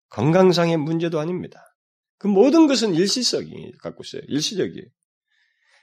건강상의 0.10 0.78
문제도 0.78 1.20
아닙니다. 1.20 1.64
그 2.18 2.28
모든 2.28 2.68
것은 2.68 2.96
일시적이 2.96 3.74
갖고 3.82 4.04
있어요. 4.04 4.22
일시적이에요. 4.28 4.86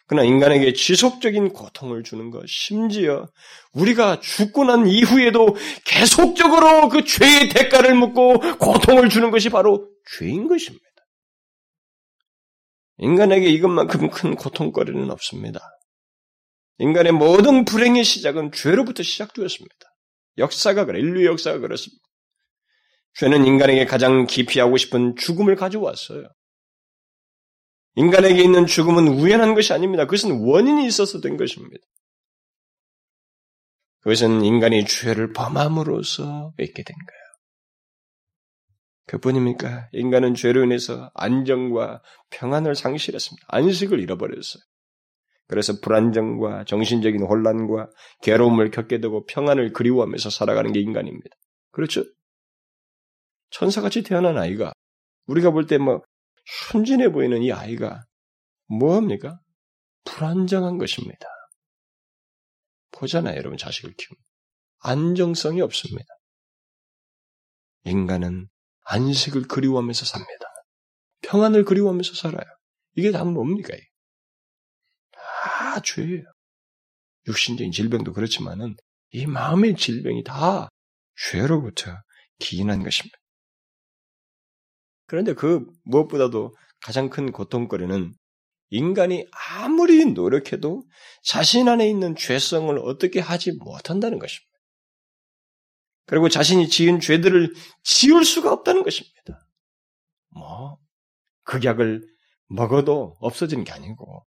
그러나 0.06 0.26
인간에게 0.26 0.74
지속적인 0.74 1.50
고통을 1.50 2.02
주는 2.02 2.30
것, 2.30 2.46
심지어 2.46 3.26
우리가 3.72 4.20
죽고 4.20 4.64
난 4.64 4.86
이후에도 4.86 5.56
계속적으로 5.86 6.88
그 6.90 7.04
죄의 7.04 7.48
대가를 7.48 7.94
묻고 7.94 8.38
고통을 8.58 9.08
주는 9.08 9.30
것이 9.30 9.48
바로 9.48 9.88
죄인 10.18 10.46
것입니다. 10.46 10.84
인간에게 12.98 13.48
이것만큼 13.48 14.10
큰 14.10 14.34
고통거리는 14.34 15.10
없습니다. 15.10 15.73
인간의 16.78 17.12
모든 17.12 17.64
불행의 17.64 18.04
시작은 18.04 18.52
죄로부터 18.52 19.02
시작되었습니다. 19.02 19.74
역사가 20.38 20.84
그래, 20.84 20.98
인류 20.98 21.24
역사가 21.26 21.58
그렇습니다. 21.58 22.02
죄는 23.14 23.46
인간에게 23.46 23.84
가장 23.84 24.26
기피하고 24.26 24.76
싶은 24.76 25.14
죽음을 25.16 25.54
가져왔어요. 25.54 26.28
인간에게 27.96 28.42
있는 28.42 28.66
죽음은 28.66 29.06
우연한 29.06 29.54
것이 29.54 29.72
아닙니다. 29.72 30.04
그것은 30.04 30.40
원인이 30.40 30.84
있어서 30.86 31.20
된 31.20 31.36
것입니다. 31.36 31.84
그것은 34.00 34.44
인간이 34.44 34.84
죄를 34.84 35.32
범함으로써 35.32 36.52
있게 36.58 36.82
된 36.82 36.96
거예요. 36.96 37.24
그뿐입니까? 39.06 39.88
인간은 39.92 40.34
죄로 40.34 40.64
인해서 40.64 41.10
안정과 41.14 42.02
평안을 42.30 42.74
상실했습니다. 42.74 43.46
안식을 43.48 44.00
잃어버렸어요. 44.00 44.62
그래서 45.46 45.74
불안정과 45.80 46.64
정신적인 46.64 47.22
혼란과 47.22 47.90
괴로움을 48.22 48.70
겪게 48.70 49.00
되고 49.00 49.24
평안을 49.26 49.72
그리워하면서 49.72 50.30
살아가는 50.30 50.72
게 50.72 50.80
인간입니다. 50.80 51.36
그렇죠? 51.70 52.04
천사같이 53.50 54.02
태어난 54.02 54.38
아이가 54.38 54.72
우리가 55.26 55.50
볼때뭐 55.50 56.02
순진해 56.44 57.12
보이는 57.12 57.42
이 57.42 57.52
아이가 57.52 58.02
뭐합니까? 58.66 59.38
불안정한 60.04 60.78
것입니다. 60.78 61.26
보잖아요, 62.92 63.36
여러분 63.36 63.58
자식을 63.58 63.94
키우면 63.96 64.22
안정성이 64.80 65.60
없습니다. 65.62 66.06
인간은 67.84 68.48
안식을 68.84 69.42
그리워하면서 69.48 70.04
삽니다. 70.04 70.46
평안을 71.22 71.64
그리워하면서 71.64 72.14
살아요. 72.14 72.44
이게 72.96 73.10
다 73.10 73.24
뭡니까? 73.24 73.74
다 75.74 75.80
죄예요. 75.80 76.22
육신적인 77.26 77.72
질병도 77.72 78.12
그렇지만은 78.12 78.76
이 79.10 79.26
마음의 79.26 79.76
질병이 79.76 80.22
다 80.24 80.68
죄로부터 81.16 81.90
기인한 82.38 82.82
것입니다. 82.82 83.16
그런데 85.06 85.34
그 85.34 85.66
무엇보다도 85.84 86.54
가장 86.80 87.10
큰 87.10 87.32
고통거리는 87.32 88.14
인간이 88.70 89.26
아무리 89.32 90.04
노력해도 90.06 90.82
자신 91.22 91.68
안에 91.68 91.88
있는 91.88 92.16
죄성을 92.16 92.76
어떻게 92.78 93.20
하지 93.20 93.52
못한다는 93.52 94.18
것입니다. 94.18 94.52
그리고 96.06 96.28
자신이 96.28 96.68
지은 96.68 97.00
죄들을 97.00 97.52
지울 97.82 98.24
수가 98.24 98.52
없다는 98.52 98.82
것입니다. 98.82 99.46
뭐, 100.30 100.78
극약을 101.44 102.02
먹어도 102.48 103.16
없어지는 103.20 103.64
게 103.64 103.72
아니고, 103.72 104.26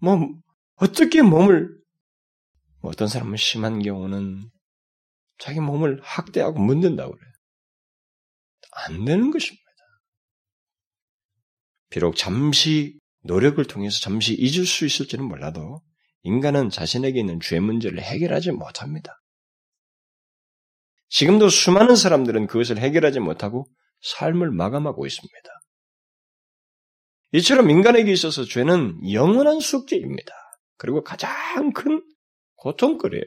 뭐, 0.00 0.18
어떻게 0.76 1.22
몸을, 1.22 1.68
뭐 2.80 2.90
어떤 2.90 3.08
사람은 3.08 3.36
심한 3.36 3.82
경우는 3.82 4.48
자기 5.38 5.60
몸을 5.60 6.00
학대하고 6.02 6.58
묻는다고 6.60 7.12
그래요. 7.12 7.32
안 8.72 9.04
되는 9.04 9.30
것입니다. 9.30 9.64
비록 11.90 12.16
잠시 12.16 12.98
노력을 13.22 13.62
통해서 13.64 13.98
잠시 14.00 14.34
잊을 14.34 14.66
수 14.66 14.84
있을지는 14.84 15.24
몰라도 15.24 15.82
인간은 16.22 16.70
자신에게 16.70 17.20
있는 17.20 17.40
죄 17.40 17.60
문제를 17.60 18.02
해결하지 18.02 18.52
못합니다. 18.52 19.20
지금도 21.08 21.48
수많은 21.48 21.96
사람들은 21.96 22.46
그것을 22.46 22.78
해결하지 22.78 23.20
못하고 23.20 23.66
삶을 24.02 24.50
마감하고 24.50 25.06
있습니다. 25.06 25.50
이처럼 27.32 27.70
인간에게 27.70 28.10
있어서 28.12 28.44
죄는 28.44 29.12
영원한 29.12 29.60
숙제입니다. 29.60 30.32
그리고 30.76 31.02
가장 31.02 31.72
큰 31.72 32.02
고통거리예요. 32.56 33.24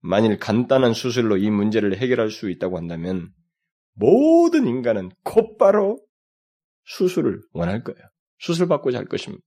만일 0.00 0.38
간단한 0.38 0.94
수술로 0.94 1.36
이 1.36 1.48
문제를 1.50 1.96
해결할 1.96 2.30
수 2.30 2.50
있다고 2.50 2.76
한다면 2.76 3.32
모든 3.94 4.66
인간은 4.66 5.10
곧바로 5.22 5.98
수술을 6.84 7.40
원할 7.52 7.84
거예요. 7.84 8.00
수술 8.38 8.66
받고자 8.66 8.98
할 8.98 9.06
것입니다. 9.06 9.42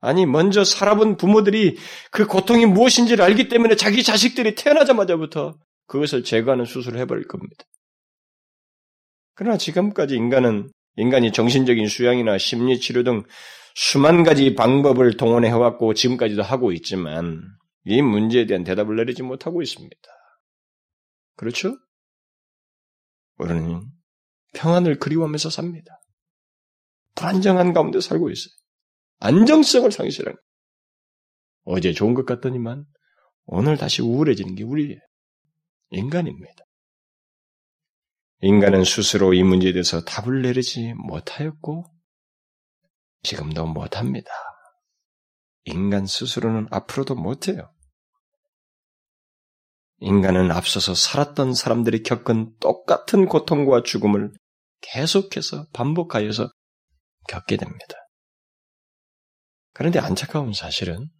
아니, 0.00 0.26
먼저 0.26 0.64
살아본 0.64 1.16
부모들이 1.16 1.78
그 2.10 2.26
고통이 2.26 2.66
무엇인지를 2.66 3.24
알기 3.24 3.48
때문에 3.48 3.76
자기 3.76 4.02
자식들이 4.02 4.54
태어나자마자부터 4.56 5.58
그것을 5.86 6.24
제거하는 6.24 6.64
수술을 6.64 6.98
해버릴 7.00 7.26
겁니다. 7.28 7.64
그러나 9.34 9.56
지금까지 9.56 10.16
인간은 10.16 10.70
인간이 10.96 11.32
정신적인 11.32 11.86
수양이나 11.88 12.38
심리 12.38 12.78
치료 12.78 13.02
등 13.02 13.22
수만 13.74 14.22
가지 14.22 14.54
방법을 14.54 15.16
동원해 15.16 15.50
왔고 15.50 15.94
지금까지도 15.94 16.42
하고 16.42 16.72
있지만 16.72 17.40
이 17.84 18.02
문제에 18.02 18.46
대한 18.46 18.64
대답을 18.64 18.96
내리지 18.96 19.22
못하고 19.22 19.62
있습니다. 19.62 19.96
그렇죠? 21.36 21.76
우리는 23.38 23.82
평안을 24.54 24.98
그리워하면서 24.98 25.50
삽니다. 25.50 25.98
불안정한 27.14 27.72
가운데 27.72 28.00
살고 28.00 28.30
있어요. 28.30 28.52
안정성을 29.20 29.90
상실한 29.90 30.36
어제 31.64 31.92
좋은 31.92 32.14
것 32.14 32.26
같더니만 32.26 32.84
오늘 33.46 33.76
다시 33.76 34.02
우울해지는 34.02 34.54
게 34.54 34.64
우리예요. 34.64 34.98
인간입니다. 35.90 36.64
인간은 38.44 38.82
스스로 38.82 39.34
이 39.34 39.44
문제에 39.44 39.72
대해서 39.72 40.04
답을 40.04 40.42
내리지 40.42 40.94
못하였고 40.94 41.84
지금도 43.22 43.66
못합니다. 43.66 44.32
인간 45.64 46.06
스스로는 46.06 46.66
앞으로도 46.72 47.14
못해요. 47.14 47.72
인간은 50.00 50.50
앞서서 50.50 50.92
살았던 50.96 51.54
사람들이 51.54 52.02
겪은 52.02 52.56
똑같은 52.58 53.26
고통과 53.26 53.84
죽음을 53.84 54.32
계속해서 54.80 55.68
반복하여서 55.72 56.50
겪게 57.28 57.56
됩니다. 57.56 57.94
그런데 59.72 60.00
안타까운 60.00 60.52
사실은 60.52 61.10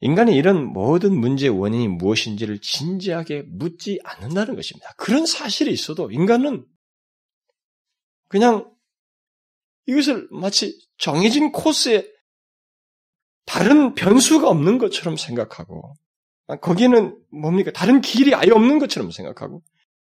인간이 0.00 0.34
이런 0.34 0.64
모든 0.64 1.18
문제의 1.18 1.50
원인이 1.50 1.88
무엇인지를 1.88 2.60
진지하게 2.60 3.42
묻지 3.48 4.00
않는다는 4.02 4.56
것입니다. 4.56 4.92
그런 4.96 5.26
사실이 5.26 5.70
있어도 5.70 6.10
인간은 6.10 6.66
그냥 8.28 8.70
이것을 9.86 10.28
마치 10.30 10.78
정해진 10.98 11.52
코스에 11.52 12.08
다른 13.44 13.94
변수가 13.94 14.48
없는 14.48 14.78
것처럼 14.78 15.16
생각하고 15.16 15.94
거기에는 16.60 17.18
뭡니까? 17.30 17.70
다른 17.72 18.00
길이 18.00 18.34
아예 18.34 18.50
없는 18.50 18.78
것처럼 18.78 19.10
생각하고 19.10 19.62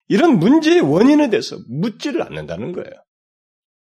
이런 0.07 0.39
문제의 0.39 0.81
원인에 0.81 1.29
대해서 1.29 1.57
묻지를 1.69 2.21
않는다는 2.23 2.71
거예요. 2.73 2.91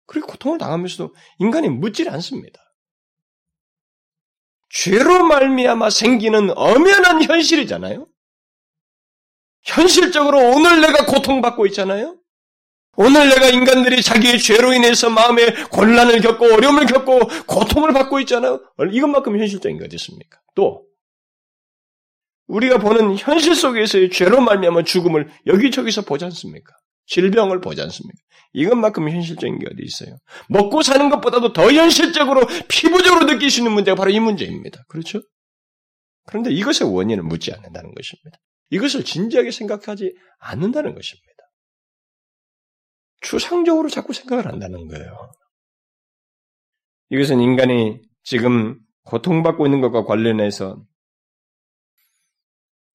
그리고 0.05 0.27
고통을 0.27 0.57
당하면서도 0.57 1.13
인간이 1.39 1.69
묻지를 1.69 2.11
않습니다. 2.13 2.59
죄로 4.73 5.25
말미암아 5.25 5.89
생기는 5.89 6.51
엄연한 6.55 7.23
현실이잖아요. 7.23 8.07
현실적으로 9.63 10.39
오늘 10.55 10.81
내가 10.81 11.05
고통받고 11.05 11.65
있잖아요. 11.67 12.17
오늘 12.97 13.29
내가 13.29 13.47
인간들이 13.47 14.01
자기의 14.01 14.39
죄로 14.39 14.73
인해서 14.73 15.09
마음에 15.09 15.53
곤란을 15.71 16.21
겪고 16.21 16.45
어려움을 16.45 16.85
겪고 16.85 17.19
고통을 17.47 17.93
받고 17.93 18.19
있잖아요. 18.21 18.61
이것만큼 18.91 19.37
현실적인 19.39 19.77
게 19.77 19.85
어디 19.85 19.95
있습니까? 19.95 20.39
또 20.55 20.87
우리가 22.47 22.79
보는 22.79 23.17
현실 23.17 23.55
속에서의 23.55 24.09
죄로 24.09 24.41
말미암아 24.41 24.83
죽음을 24.83 25.29
여기저기서 25.47 26.01
보지 26.01 26.25
않습니까? 26.25 26.75
질병을 27.05 27.61
보지 27.61 27.81
않습니까? 27.81 28.17
이것만큼 28.53 29.09
현실적인 29.09 29.59
게 29.59 29.67
어디 29.71 29.83
있어요? 29.83 30.17
먹고 30.49 30.81
사는 30.81 31.09
것보다도 31.09 31.53
더 31.53 31.71
현실적으로 31.71 32.41
피부적으로 32.67 33.25
느낄 33.25 33.49
수 33.49 33.61
있는 33.61 33.71
문제가 33.71 33.95
바로 33.95 34.11
이 34.11 34.19
문제입니다. 34.19 34.83
그렇죠? 34.89 35.21
그런데 36.25 36.51
이것의 36.51 36.93
원인을 36.93 37.23
묻지 37.23 37.51
않는다는 37.53 37.93
것입니다. 37.93 38.37
이것을 38.69 39.03
진지하게 39.03 39.51
생각하지 39.51 40.13
않는다는 40.39 40.93
것입니다. 40.95 41.27
추상적으로 43.21 43.89
자꾸 43.89 44.13
생각을 44.13 44.47
한다는 44.47 44.87
거예요. 44.87 45.31
이것은 47.09 47.39
인간이 47.39 47.99
지금 48.23 48.79
고통받고 49.03 49.67
있는 49.67 49.81
것과 49.81 50.05
관련해서 50.05 50.83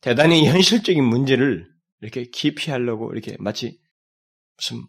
대단히 0.00 0.46
현실적인 0.46 1.04
문제를 1.04 1.66
이렇게 2.00 2.24
기피하려고 2.24 3.12
이렇게 3.12 3.36
마치 3.38 3.78
무슨 4.56 4.86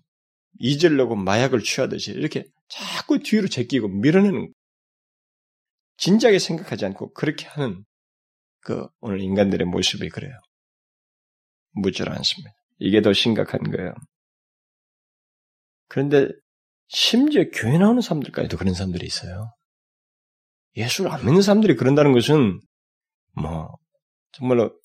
잊으려고 0.60 1.16
마약을 1.16 1.62
취하듯이 1.62 2.12
이렇게 2.12 2.46
자꾸 2.70 3.20
뒤로 3.20 3.48
제끼고 3.48 3.88
밀어내는 3.88 4.54
진작에 5.98 6.40
생각하지 6.40 6.86
않고 6.86 7.14
그렇게 7.14 7.48
하는 7.48 7.84
그 8.62 8.88
오늘 9.00 9.22
인간들의 9.22 9.66
모습이 9.68 10.10
그래요. 10.10 10.34
무질 11.72 12.10
않습니다. 12.10 12.52
이게 12.80 13.02
더 13.02 13.14
심각한 13.14 13.62
거예요. 13.72 13.94
그런데 15.88 16.28
심지어 16.88 17.44
교회 17.54 17.78
나오는 17.78 18.02
사람들까지도 18.02 18.58
그런 18.58 18.74
사람들이 18.74 19.06
있어요. 19.06 19.54
예수를 20.76 21.12
안 21.12 21.26
믿는 21.26 21.42
사람들이 21.42 21.76
그런다는 21.76 22.14
것은 22.14 22.62
뭐 23.34 23.70
정말로 24.32 24.80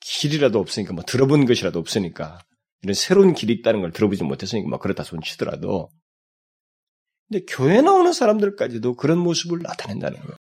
길이라도 0.00 0.58
없으니까 0.58 0.94
뭐 0.94 1.04
들어본 1.04 1.44
것이라도 1.46 1.78
없으니까 1.78 2.40
이런 2.82 2.94
새로운 2.94 3.34
길이 3.34 3.52
있다는 3.54 3.80
걸 3.80 3.92
들어보지 3.92 4.24
못했으니까 4.24 4.68
막 4.68 4.80
그렇다 4.80 5.04
손치더라도 5.04 5.90
근데 7.28 7.44
교회 7.48 7.80
나오는 7.80 8.12
사람들까지도 8.12 8.96
그런 8.96 9.18
모습을 9.18 9.60
나타낸다는 9.62 10.18
거예요. 10.20 10.36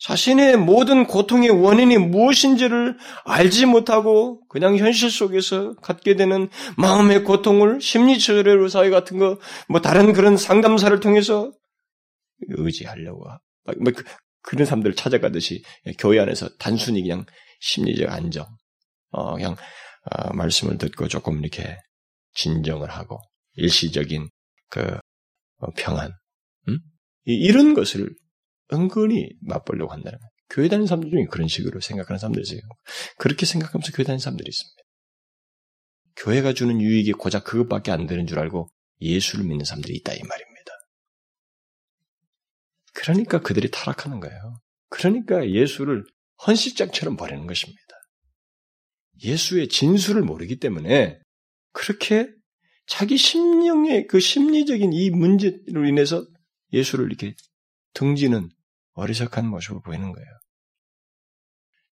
자신의 0.00 0.56
모든 0.58 1.06
고통의 1.06 1.50
원인이 1.50 1.96
무엇인지를 1.98 2.98
알지 3.24 3.66
못하고 3.66 4.46
그냥 4.48 4.76
현실 4.76 5.10
속에서 5.10 5.74
갖게 5.76 6.16
되는 6.16 6.50
마음의 6.76 7.24
고통을 7.24 7.80
심리치료 7.80 8.68
사회 8.68 8.90
같은 8.90 9.18
거, 9.18 9.38
뭐 9.68 9.80
다른 9.80 10.12
그런 10.12 10.36
상담사를 10.36 10.98
통해서 11.00 11.52
의지하려고. 12.48 13.24
뭐 13.80 13.92
그, 13.94 14.04
그런 14.42 14.66
사람들을 14.66 14.94
찾아가듯이 14.94 15.62
교회 15.98 16.18
안에서 16.18 16.48
단순히 16.58 17.00
그냥 17.00 17.24
심리적 17.60 18.10
안정, 18.10 18.46
어, 19.10 19.34
그냥 19.36 19.56
어, 20.10 20.32
말씀을 20.34 20.78
듣고 20.78 21.08
조금 21.08 21.40
이렇게 21.40 21.78
진정을 22.34 22.90
하고 22.90 23.20
일시적인 23.54 24.28
그 24.68 24.98
어, 25.58 25.70
평안, 25.76 26.12
음? 26.68 26.78
이런 27.24 27.74
것을 27.74 28.14
은근히 28.72 29.30
맛보려고 29.40 29.92
한다는 29.92 30.18
거예요. 30.18 30.30
교회 30.50 30.68
다니는 30.68 30.86
사람들 30.86 31.10
중에 31.10 31.24
그런 31.30 31.48
식으로 31.48 31.80
생각하는 31.80 32.18
사람들이 32.18 32.42
있어요. 32.42 32.60
그렇게 33.18 33.46
생각하면서 33.46 33.92
교회 33.92 34.04
다니는 34.04 34.18
사람들이 34.18 34.48
있습니다. 34.48 34.82
교회가 36.16 36.52
주는 36.52 36.80
유익이 36.80 37.12
고작 37.12 37.44
그것밖에 37.44 37.90
안 37.90 38.06
되는 38.06 38.26
줄 38.26 38.38
알고 38.38 38.68
예수를 39.00 39.44
믿는 39.44 39.64
사람들이 39.64 39.94
있다 39.96 40.12
이 40.12 40.22
말입니다. 40.22 40.72
그러니까 42.92 43.40
그들이 43.40 43.70
타락하는 43.70 44.20
거예요. 44.20 44.60
그러니까 44.88 45.50
예수를 45.50 46.04
헌시장처럼 46.46 47.16
버리는 47.16 47.46
것입니다. 47.46 47.80
예수의 49.22 49.68
진수를 49.68 50.22
모르기 50.22 50.56
때문에 50.56 51.20
그렇게 51.72 52.28
자기 52.86 53.16
심령의 53.16 54.06
그 54.06 54.20
심리적인 54.20 54.92
이 54.92 55.10
문제로 55.10 55.86
인해서 55.86 56.26
예수를 56.72 57.06
이렇게 57.06 57.34
등지는 57.94 58.50
어리석한 58.92 59.48
모습을 59.48 59.80
보이는 59.82 60.12
거예요. 60.12 60.28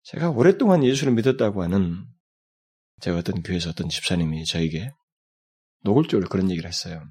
제가 0.02 0.30
오랫동안 0.30 0.84
예수를 0.84 1.12
믿었다고 1.14 1.62
하는 1.62 2.04
제가 3.00 3.18
어떤 3.18 3.42
교회에서 3.42 3.70
어떤 3.70 3.88
집사님이 3.88 4.44
저에게 4.44 4.90
노골적으로 5.82 6.28
그런 6.28 6.50
얘기를 6.50 6.68
했어요. 6.68 7.02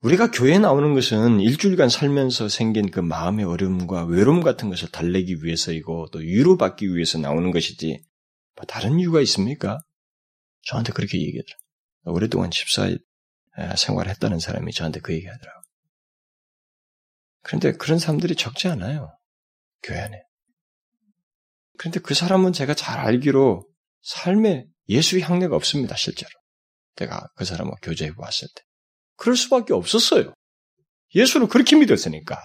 우리가 0.00 0.30
교회에 0.30 0.58
나오는 0.58 0.94
것은 0.94 1.40
일주일간 1.40 1.88
살면서 1.88 2.48
생긴 2.48 2.90
그 2.90 3.00
마음의 3.00 3.44
어려움과 3.44 4.04
외로움 4.04 4.42
같은 4.42 4.68
것을 4.68 4.90
달래기 4.92 5.42
위해서이고 5.42 6.10
또 6.12 6.20
위로받기 6.20 6.94
위해서 6.94 7.18
나오는 7.18 7.50
것이지 7.50 8.00
뭐 8.54 8.64
다른 8.66 9.00
이유가 9.00 9.20
있습니까? 9.22 9.78
저한테 10.62 10.92
그렇게 10.92 11.18
얘기하더라고요. 11.18 12.14
오랫동안 12.14 12.50
집사 12.50 12.88
생활을 13.76 14.10
했다는 14.12 14.38
사람이 14.38 14.72
저한테 14.72 15.00
그 15.00 15.12
얘기하더라고요. 15.14 15.62
그런데 17.42 17.72
그런 17.72 17.98
사람들이 17.98 18.36
적지 18.36 18.68
않아요. 18.68 19.10
교회 19.82 19.98
안에. 19.98 20.22
그런데 21.76 22.00
그 22.00 22.14
사람은 22.14 22.52
제가 22.52 22.74
잘 22.74 22.98
알기로 23.00 23.66
삶에 24.02 24.66
예수의 24.88 25.22
향내가 25.22 25.56
없습니다, 25.56 25.96
실제로. 25.96 26.30
내가 26.96 27.28
그 27.34 27.44
사람과 27.44 27.76
교제해 27.82 28.12
보았을 28.12 28.48
때. 28.54 28.67
그럴 29.18 29.36
수밖에 29.36 29.74
없었어요. 29.74 30.32
예수를 31.14 31.48
그렇게 31.48 31.76
믿었으니까. 31.76 32.38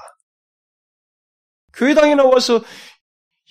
교회당에 1.74 2.16
나와서 2.16 2.62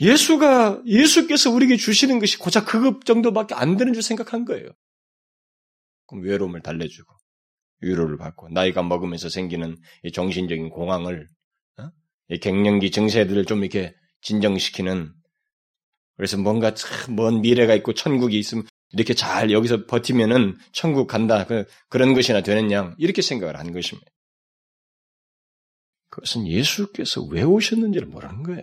예수가, 0.01 0.83
예수께서 0.87 1.51
우리에게 1.51 1.77
주시는 1.77 2.19
것이 2.19 2.37
고작 2.39 2.67
그것 2.67 3.05
정도밖에 3.05 3.55
안 3.55 3.77
되는 3.79 3.95
줄 3.95 4.03
생각한 4.03 4.45
거예요. 4.45 4.69
그럼 6.07 6.25
외로움을 6.25 6.63
달래주고, 6.63 7.15
위로를 7.81 8.19
받고, 8.19 8.49
나이가 8.51 8.83
먹으면서 8.83 9.29
생기는 9.29 9.77
정신적인 10.13 10.69
공황을 10.71 11.29
갱년기 12.41 12.91
증세들을 12.91 13.45
좀 13.47 13.61
이렇게 13.65 13.95
진정시키는 14.23 15.13
그래서 16.17 16.39
뭔가 16.39 16.75
참 16.75 17.15
먼 17.15 17.41
미래가 17.43 17.75
있고 17.75 17.95
천국이 17.95 18.39
있으면 18.39 18.65
이렇게 18.93 19.15
잘 19.15 19.51
여기서 19.51 19.87
버티면은 19.87 20.57
천국 20.73 21.07
간다 21.07 21.47
그, 21.47 21.65
그런 21.89 22.15
것이나 22.15 22.43
되는 22.43 22.71
양 22.71 22.95
이렇게 22.99 23.23
생각을 23.23 23.59
한 23.59 23.73
것입니다. 23.73 24.11
그것은 26.11 26.47
예수께서 26.47 27.23
왜 27.23 27.43
오셨는지를 27.43 28.07
모르는 28.07 28.43
거예요. 28.43 28.63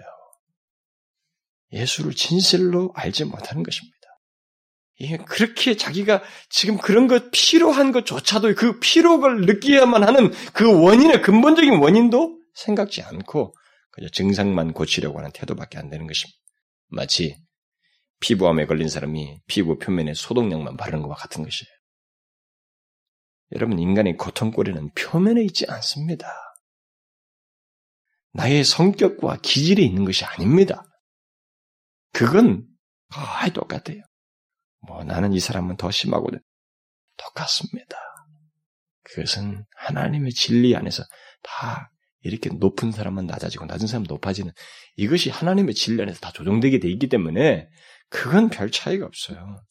예수를 1.72 2.13
진실로 2.13 2.92
알지 2.96 3.26
못하는 3.26 3.63
것입니다. 3.63 3.98
이게 5.00 5.18
그렇게 5.18 5.76
자기가 5.76 6.22
지금 6.50 6.78
그런 6.78 7.08
것 7.08 7.32
필요한 7.32 7.92
것조차도 7.92 8.54
그 8.56 8.80
필요를 8.80 9.46
느끼야만 9.46 10.04
하는 10.04 10.32
그 10.54 10.84
원인의 10.84 11.22
근본적인 11.22 11.80
원인도 11.80 12.38
생각지 12.54 13.02
않고 13.02 13.56
그저 13.92 14.10
증상만 14.10 14.74
고치려고 14.74 15.20
하는 15.20 15.32
태도밖에 15.32 15.78
안 15.78 15.89
되는 15.89 16.06
것입니다. 16.06 16.38
마치 16.89 17.38
피부암에 18.19 18.65
걸린 18.65 18.89
사람이 18.89 19.41
피부 19.47 19.77
표면에 19.77 20.13
소독약만 20.13 20.77
바르는 20.77 21.01
것과 21.03 21.15
같은 21.15 21.43
것이에요. 21.43 21.69
여러분, 23.53 23.79
인간의 23.79 24.17
고통거리는 24.17 24.91
표면에 24.93 25.43
있지 25.43 25.65
않습니다. 25.67 26.27
나의 28.34 28.63
성격과 28.63 29.39
기질에 29.41 29.82
있는 29.84 30.05
것이 30.05 30.23
아닙니다. 30.25 30.84
그건 32.12 32.67
거의 33.10 33.51
똑같아요. 33.53 34.01
뭐 34.88 35.03
나는 35.03 35.34
이 35.34 35.39
사람은 35.39 35.77
더 35.77 35.89
심하고 35.91 36.29
똑같습니다. 37.17 37.97
그것은 39.03 39.65
하나님의 39.77 40.32
진리 40.32 40.75
안에서 40.75 41.03
다 41.41 41.91
이렇게 42.21 42.49
높은 42.49 42.91
사람은 42.91 43.25
낮아지고 43.25 43.65
낮은 43.65 43.88
사람은 43.88 44.08
높아지는 44.08 44.51
이것이 44.95 45.29
하나님의 45.29 45.73
진리 45.73 46.01
안에서 46.01 46.19
다 46.19 46.32
조정되게 46.32 46.79
돼 46.79 46.89
있기 46.89 47.08
때문에 47.10 47.67
그건 48.10 48.50
별 48.50 48.72
차이가 48.72 49.06
없어요. 49.06 49.62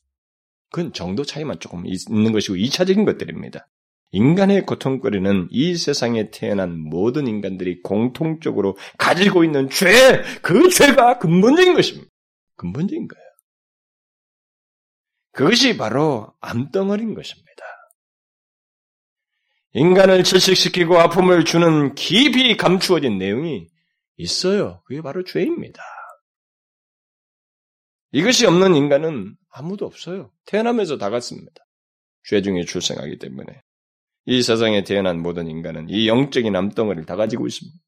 그건 0.70 0.92
정도 0.92 1.24
차이만 1.24 1.60
조금 1.60 1.84
있는 1.86 2.32
것이고 2.32 2.54
2차적인 2.56 3.04
것들입니다. 3.04 3.68
인간의 4.10 4.64
고통거리는 4.64 5.48
이 5.50 5.76
세상에 5.76 6.30
태어난 6.30 6.78
모든 6.78 7.26
인간들이 7.26 7.82
공통적으로 7.82 8.76
가지고 8.96 9.44
있는 9.44 9.68
죄, 9.68 10.22
그 10.40 10.70
죄가 10.70 11.18
근본적인 11.18 11.74
것입니다. 11.74 12.08
근본적인 12.56 13.06
거예요. 13.08 13.24
그것이 15.32 15.76
바로 15.76 16.32
암덩어리인 16.40 17.14
것입니다. 17.14 17.48
인간을 19.74 20.24
질식시키고 20.24 20.98
아픔을 20.98 21.44
주는 21.44 21.94
깊이 21.94 22.56
감추어진 22.56 23.18
내용이 23.18 23.68
있어요. 24.16 24.82
그게 24.86 25.02
바로 25.02 25.22
죄입니다. 25.22 25.82
이것이 28.12 28.46
없는 28.46 28.74
인간은 28.74 29.36
아무도 29.50 29.86
없어요. 29.86 30.32
태어나면서 30.46 30.98
다 30.98 31.10
같습니다. 31.10 31.64
죄 32.24 32.42
중에 32.42 32.64
출생하기 32.64 33.18
때문에. 33.18 33.62
이 34.26 34.42
세상에 34.42 34.84
태어난 34.84 35.20
모든 35.20 35.48
인간은 35.48 35.88
이 35.88 36.08
영적인 36.08 36.54
암덩어리를 36.54 37.06
다 37.06 37.16
가지고 37.16 37.46
있습니다. 37.46 37.78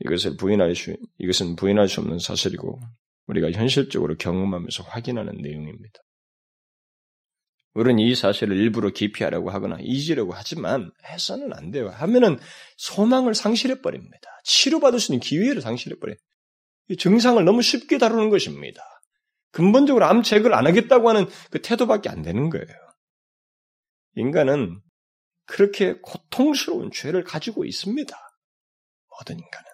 이것을 0.00 0.36
부인할 0.36 0.74
수, 0.74 0.96
이것은 1.18 1.56
부인할 1.56 1.88
수 1.88 2.00
없는 2.00 2.18
사실이고, 2.18 2.80
우리가 3.26 3.50
현실적으로 3.52 4.16
경험하면서 4.16 4.84
확인하는 4.84 5.36
내용입니다. 5.40 6.00
우리는 7.74 7.98
이 7.98 8.14
사실을 8.14 8.56
일부러 8.56 8.90
기피하려고 8.90 9.50
하거나 9.50 9.78
잊으려고 9.80 10.32
하지만 10.32 10.92
해서는 11.04 11.52
안 11.52 11.70
돼요. 11.70 11.90
하면은 11.90 12.38
소망을 12.76 13.34
상실해 13.34 13.80
버립니다. 13.80 14.28
치료받을 14.44 15.00
수 15.00 15.12
있는 15.12 15.20
기회를 15.20 15.60
상실해 15.60 15.96
버려요. 15.98 16.16
증상을 16.98 17.42
너무 17.44 17.62
쉽게 17.62 17.98
다루는 17.98 18.30
것입니다. 18.30 18.82
근본적으로 19.50 20.04
암 20.04 20.22
제거를 20.22 20.54
안 20.54 20.66
하겠다고 20.66 21.08
하는 21.08 21.26
그 21.50 21.62
태도밖에 21.62 22.08
안 22.08 22.22
되는 22.22 22.50
거예요. 22.50 22.66
인간은 24.16 24.80
그렇게 25.46 25.98
고통스러운 26.02 26.90
죄를 26.92 27.24
가지고 27.24 27.64
있습니다. 27.64 28.16
모든 29.10 29.38
인간은. 29.38 29.70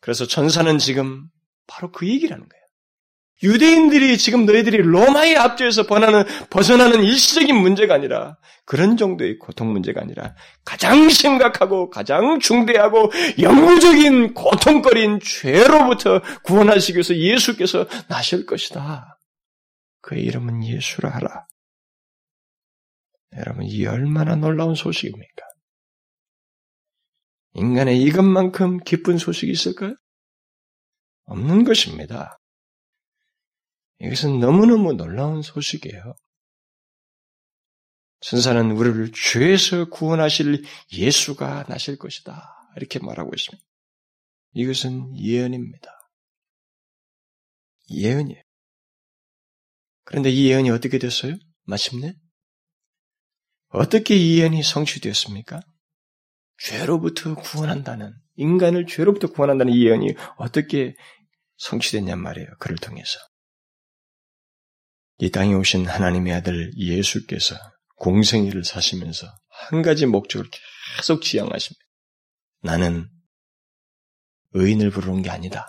그래서 0.00 0.26
천사는 0.26 0.78
지금 0.78 1.28
바로 1.66 1.92
그 1.92 2.08
얘기를 2.08 2.34
하는 2.34 2.48
거예요. 2.48 2.57
유대인들이 3.42 4.18
지금 4.18 4.46
너희들이 4.46 4.78
로마의 4.78 5.36
압제에서 5.36 5.86
번하는, 5.86 6.24
벗어나는 6.50 7.04
일시적인 7.04 7.54
문제가 7.54 7.94
아니라 7.94 8.36
그런 8.64 8.96
정도의 8.96 9.38
고통 9.38 9.72
문제가 9.72 10.00
아니라 10.00 10.34
가장 10.64 11.08
심각하고 11.08 11.88
가장 11.88 12.40
중대하고 12.40 13.10
영구적인 13.40 14.34
고통거린 14.34 15.20
죄로부터 15.20 16.20
구원하시기 16.42 16.96
위해서 16.96 17.16
예수께서 17.16 17.86
나실 18.08 18.44
것이다. 18.44 19.18
그의 20.00 20.24
이름은 20.24 20.64
예수라 20.64 21.10
하라. 21.10 21.46
여러분, 23.36 23.64
이 23.64 23.86
얼마나 23.86 24.36
놀라운 24.36 24.74
소식입니까? 24.74 25.44
인간의 27.54 28.00
이것만큼 28.02 28.78
기쁜 28.84 29.18
소식이 29.18 29.52
있을까요? 29.52 29.94
없는 31.24 31.64
것입니다. 31.64 32.38
이것은 34.00 34.38
너무너무 34.40 34.92
놀라운 34.92 35.42
소식이에요. 35.42 36.14
천사는 38.20 38.70
우리를 38.70 39.12
죄에서 39.12 39.88
구원하실 39.90 40.64
예수가 40.92 41.64
나실 41.68 41.98
것이다. 41.98 42.54
이렇게 42.76 42.98
말하고 42.98 43.30
있습니다. 43.34 43.64
이것은 44.54 45.16
예언입니다. 45.18 45.88
예언이에요. 47.90 48.42
그런데 50.04 50.30
이 50.30 50.48
예언이 50.48 50.70
어떻게 50.70 50.98
됐어요? 50.98 51.36
마침내 51.64 52.14
어떻게 53.68 54.16
이 54.16 54.38
예언이 54.40 54.62
성취되었습니까? 54.62 55.60
죄로부터 56.58 57.34
구원한다는 57.34 58.14
인간을 58.36 58.86
죄로부터 58.86 59.28
구원한다는 59.28 59.72
이 59.72 59.84
예언이 59.84 60.14
어떻게 60.38 60.94
성취됐냔 61.58 62.20
말이에요. 62.20 62.48
그를 62.58 62.76
통해서 62.76 63.18
이 65.18 65.30
땅에 65.30 65.54
오신 65.54 65.86
하나님의 65.86 66.32
아들 66.32 66.72
예수께서 66.76 67.56
공생애를 67.96 68.64
사시면서 68.64 69.26
한 69.48 69.82
가지 69.82 70.06
목적을 70.06 70.48
계속 70.96 71.22
지향하십니다. 71.22 71.84
나는 72.62 73.08
의인을 74.52 74.90
부르러 74.90 75.12
온 75.12 75.22
게 75.22 75.30
아니다. 75.30 75.66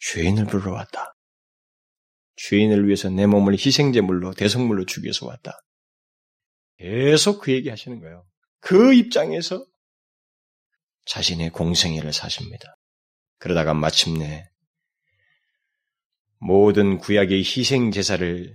죄인을 0.00 0.46
부르러 0.46 0.72
왔다. 0.72 1.14
죄인을 2.36 2.86
위해서 2.86 3.10
내 3.10 3.26
몸을 3.26 3.54
희생제물로 3.54 4.34
대성물로 4.34 4.84
위해서 5.02 5.26
왔다. 5.26 5.60
계속 6.78 7.40
그 7.40 7.52
얘기 7.52 7.68
하시는 7.68 8.00
거예요. 8.00 8.26
그 8.60 8.94
입장에서 8.94 9.64
자신의 11.06 11.50
공생애를 11.50 12.12
사십니다. 12.12 12.76
그러다가 13.38 13.74
마침내 13.74 14.48
모든 16.40 16.98
구약의 16.98 17.38
희생 17.40 17.90
제사를 17.90 18.54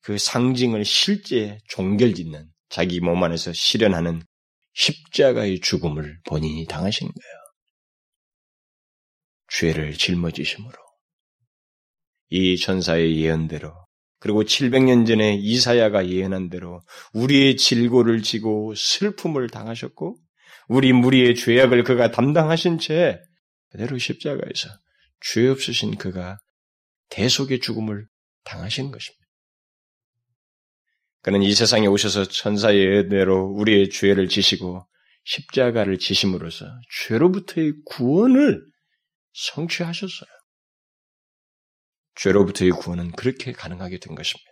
그 0.00 0.18
상징을 0.18 0.84
실제 0.84 1.58
종결짓는 1.68 2.48
자기 2.68 3.00
몸 3.00 3.22
안에서 3.22 3.52
실현하는 3.52 4.22
십자가의 4.74 5.60
죽음을 5.60 6.20
본인이 6.26 6.66
당하신 6.66 7.08
거예요. 7.08 7.44
죄를 9.48 9.94
짊어지심으로 9.94 10.74
이 12.30 12.56
전사의 12.56 13.20
예언대로 13.20 13.72
그리고 14.18 14.42
700년 14.42 15.06
전에 15.06 15.34
이사야가 15.34 16.08
예언한 16.08 16.50
대로 16.50 16.80
우리의 17.12 17.56
질고를 17.56 18.22
지고 18.22 18.74
슬픔을 18.74 19.48
당하셨고 19.50 20.16
우리 20.68 20.92
무리의 20.92 21.34
죄악을 21.34 21.84
그가 21.84 22.10
담당하신 22.10 22.78
채 22.78 23.20
그대로 23.70 23.98
십자가에서 23.98 24.68
죄 25.20 25.48
없으신 25.48 25.96
그가 25.96 26.38
대속의 27.10 27.60
죽음을 27.60 28.06
당하신 28.44 28.90
것입니다. 28.90 29.24
그는 31.22 31.42
이 31.42 31.54
세상에 31.54 31.86
오셔서 31.86 32.26
천사의 32.26 32.78
예대로 32.78 33.46
우리의 33.46 33.88
죄를 33.90 34.28
지시고 34.28 34.86
십자가를 35.24 35.98
지심으로써 35.98 36.66
죄로부터의 37.06 37.72
구원을 37.86 38.62
성취하셨어요. 39.32 40.28
죄로부터의 42.16 42.72
구원은 42.72 43.12
그렇게 43.12 43.52
가능하게 43.52 43.98
된 43.98 44.14
것입니다. 44.14 44.50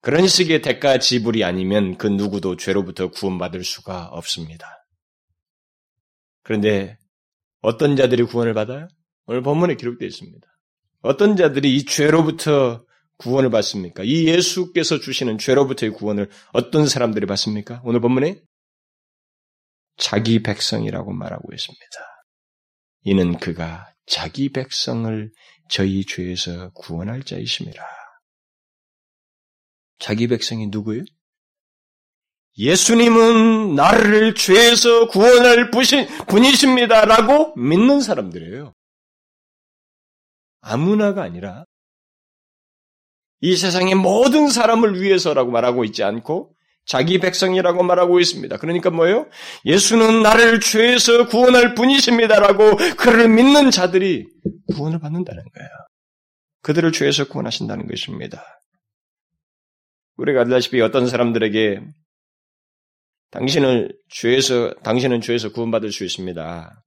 그런 0.00 0.26
식의 0.26 0.62
대가 0.62 0.98
지불이 0.98 1.42
아니면 1.44 1.98
그 1.98 2.06
누구도 2.06 2.56
죄로부터 2.56 3.10
구원받을 3.10 3.64
수가 3.64 4.06
없습니다. 4.06 4.68
그런데 6.42 6.98
어떤 7.60 7.96
자들이 7.96 8.22
구원을 8.24 8.54
받아요? 8.54 8.86
오늘 9.26 9.42
본문에 9.42 9.74
기록되어 9.74 10.06
있습니다. 10.06 10.46
어떤 11.06 11.36
자들이 11.36 11.76
이 11.76 11.84
죄로부터 11.84 12.84
구원을 13.18 13.50
받습니까? 13.50 14.02
이 14.04 14.26
예수께서 14.26 15.00
주시는 15.00 15.38
죄로부터의 15.38 15.92
구원을 15.92 16.30
어떤 16.52 16.86
사람들이 16.86 17.26
받습니까? 17.26 17.80
오늘 17.84 18.00
본문에 18.00 18.42
자기 19.96 20.42
백성이라고 20.42 21.12
말하고 21.12 21.52
있습니다. 21.52 21.84
이는 23.04 23.38
그가 23.38 23.92
자기 24.06 24.50
백성을 24.50 25.32
저희 25.70 26.04
죄에서 26.04 26.70
구원할 26.70 27.22
자이심이라. 27.22 27.82
자기 29.98 30.26
백성이 30.28 30.66
누구예요? 30.66 31.04
예수님은 32.58 33.74
나를 33.74 34.34
죄에서 34.34 35.08
구원할 35.08 35.70
분이십니다라고 36.26 37.54
믿는 37.56 38.00
사람들이에요. 38.00 38.72
아무나가 40.66 41.22
아니라 41.22 41.64
이 43.40 43.56
세상의 43.56 43.94
모든 43.94 44.48
사람을 44.48 45.00
위해서라고 45.00 45.50
말하고 45.50 45.84
있지 45.84 46.02
않고 46.02 46.54
자기 46.84 47.18
백성이라고 47.18 47.82
말하고 47.82 48.20
있습니다. 48.20 48.56
그러니까 48.58 48.90
뭐예요? 48.90 49.28
예수는 49.64 50.22
나를 50.22 50.60
죄에서 50.60 51.26
구원할 51.26 51.74
분이십니다라고 51.74 52.76
그를 52.96 53.28
믿는 53.28 53.70
자들이 53.70 54.26
구원을 54.74 55.00
받는다는 55.00 55.42
거예요. 55.42 55.68
그들을 56.62 56.92
죄에서 56.92 57.26
구원하신다는 57.28 57.86
것입니다. 57.86 58.44
우리가 60.16 60.40
알다시피 60.40 60.80
어떤 60.80 61.06
사람들에게 61.06 61.80
당신을 63.30 63.96
죄에서 64.08 64.74
당신은 64.82 65.20
죄에서 65.20 65.52
구원받을 65.52 65.92
수 65.92 66.04
있습니다. 66.04 66.85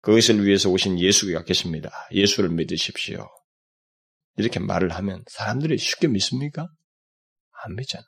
그것을 0.00 0.44
위해서 0.44 0.70
오신 0.70 0.98
예수가 0.98 1.44
계십니다. 1.44 1.90
예수를 2.12 2.50
믿으십시오. 2.50 3.28
이렇게 4.36 4.58
말을 4.58 4.90
하면 4.92 5.22
사람들이 5.28 5.76
쉽게 5.76 6.08
믿습니까? 6.08 6.68
안 7.64 7.76
믿잖아요. 7.76 8.06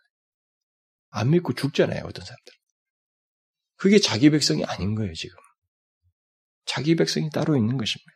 안 1.10 1.30
믿고 1.30 1.54
죽잖아요, 1.54 2.04
어떤 2.04 2.24
사람들. 2.24 2.52
그게 3.76 3.98
자기 3.98 4.30
백성이 4.30 4.64
아닌 4.64 4.94
거예요, 4.94 5.12
지금. 5.12 5.36
자기 6.64 6.96
백성이 6.96 7.28
따로 7.30 7.56
있는 7.56 7.76
것입니다. 7.76 8.10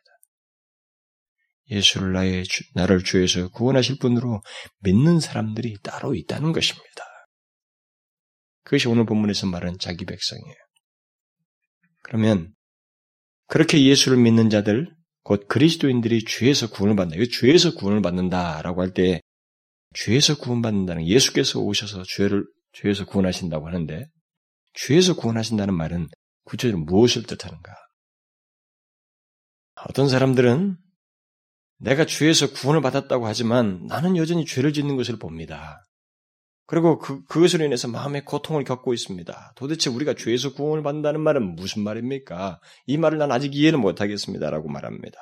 예수를 1.69 2.13
나의 2.13 2.45
주, 2.45 2.63
나를 2.73 3.03
주에서 3.03 3.49
구원하실 3.49 3.97
분으로 3.99 4.41
믿는 4.79 5.19
사람들이 5.19 5.77
따로 5.83 6.15
있다는 6.15 6.53
것입니다. 6.53 7.03
그것이 8.63 8.87
오늘 8.87 9.05
본문에서 9.05 9.47
말하는 9.47 9.77
자기 9.77 10.05
백성이에요. 10.05 10.55
그러면 12.03 12.55
그렇게 13.47 13.83
예수를 13.83 14.17
믿는 14.17 14.49
자들, 14.49 14.93
곧 15.23 15.47
그리스도인들이 15.47 16.25
죄에서 16.25 16.69
구원을 16.69 16.95
받는다. 16.95 17.21
이 17.21 17.29
죄에서 17.29 17.75
구원을 17.75 18.01
받는다라고 18.01 18.81
할 18.81 18.93
때 18.93 19.21
죄에서 19.93 20.37
구원받는다는 20.37 21.07
예수께서 21.07 21.59
오셔서 21.59 22.03
죄를 22.03 22.45
죄에서 22.73 23.05
구원하신다고 23.05 23.67
하는데 23.67 24.07
죄에서 24.73 25.15
구원하신다는 25.15 25.73
말은 25.73 26.07
구체적으로 26.43 26.85
무엇을 26.85 27.23
뜻하는가? 27.23 27.73
어떤 29.87 30.07
사람들은 30.07 30.77
내가 31.79 32.05
죄에서 32.05 32.51
구원을 32.51 32.81
받았다고 32.81 33.27
하지만 33.27 33.85
나는 33.87 34.17
여전히 34.17 34.45
죄를 34.45 34.73
짓는 34.73 34.95
것을 34.97 35.17
봅니다. 35.17 35.83
그리고 36.67 36.99
그, 36.99 37.23
그것으로 37.25 37.65
인해서 37.65 37.87
마음의 37.87 38.25
고통을 38.25 38.65
겪고 38.65 38.93
있습니다. 38.93 39.53
도대체 39.55 39.89
우리가 39.89 40.13
죄에서 40.13 40.53
구원을 40.53 40.83
받는다는 40.83 41.21
말은 41.21 41.55
무슨 41.55 41.81
말입니까? 41.83 42.59
이 42.85 42.97
말을 42.97 43.17
난 43.17 43.31
아직 43.31 43.55
이해를 43.55 43.79
못하겠습니다 43.79 44.49
라고 44.49 44.67
말합니다. 44.67 45.17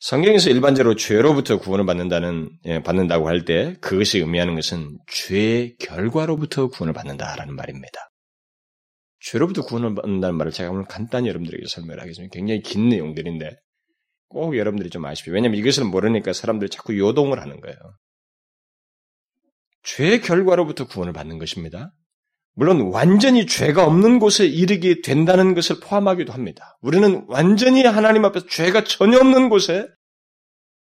성경에서 0.00 0.50
일반적으로 0.50 0.96
죄로부터 0.96 1.58
구원을 1.58 1.86
받는다는 1.86 2.50
예, 2.64 2.82
받는다고 2.82 3.28
할 3.28 3.44
때 3.44 3.76
그것이 3.80 4.18
의미하는 4.18 4.54
것은 4.54 4.98
죄의 5.06 5.76
결과로부터 5.76 6.68
구원을 6.68 6.92
받는다라는 6.94 7.54
말입니다. 7.54 8.10
죄로부터 9.20 9.62
구원을 9.62 9.94
받는다는 9.94 10.36
말을 10.36 10.50
제가 10.52 10.70
오늘 10.70 10.84
간단히 10.86 11.28
여러분들에게 11.28 11.66
설명을 11.68 12.00
하겠습니다. 12.00 12.32
굉장히 12.32 12.62
긴 12.62 12.88
내용들인데 12.88 13.56
꼭 14.28 14.56
여러분들이 14.56 14.90
좀 14.90 15.04
아십시오. 15.04 15.34
왜냐하면 15.34 15.60
이것을 15.60 15.84
모르니까 15.84 16.32
사람들이 16.32 16.70
자꾸 16.70 16.98
요동을 16.98 17.38
하는 17.38 17.60
거예요. 17.60 17.76
죄의 19.82 20.20
결과로부터 20.20 20.86
구원을 20.86 21.12
받는 21.12 21.38
것입니다. 21.38 21.92
물론 22.54 22.90
완전히 22.92 23.46
죄가 23.46 23.86
없는 23.86 24.18
곳에 24.18 24.46
이르게 24.46 25.00
된다는 25.02 25.54
것을 25.54 25.80
포함하기도 25.80 26.32
합니다. 26.32 26.78
우리는 26.82 27.24
완전히 27.28 27.84
하나님 27.84 28.24
앞에서 28.24 28.46
죄가 28.46 28.84
전혀 28.84 29.18
없는 29.18 29.48
곳에 29.48 29.88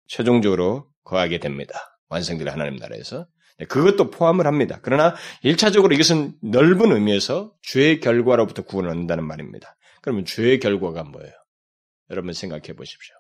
최종적으로 0.07 0.89
거하게 1.05 1.39
됩니다. 1.41 1.99
완성될 2.09 2.49
하나님 2.49 2.77
나라에서. 2.77 3.27
네, 3.59 3.67
그것도 3.67 4.11
포함을 4.11 4.47
합니다. 4.47 4.81
그러나 4.83 5.15
1차적으로 5.45 5.95
이것은 5.95 6.35
넓은 6.43 6.93
의미에서 6.93 7.53
죄의 7.63 8.01
결과로부터 8.01 8.63
구원을 8.63 8.91
얻는다는 8.91 9.25
말입니다. 9.25 9.77
그러면 10.03 10.25
죄의 10.25 10.59
결과가 10.59 11.05
뭐예요? 11.05 11.33
여러분 12.11 12.33
생각해 12.33 12.75
보십시오. 12.75 13.15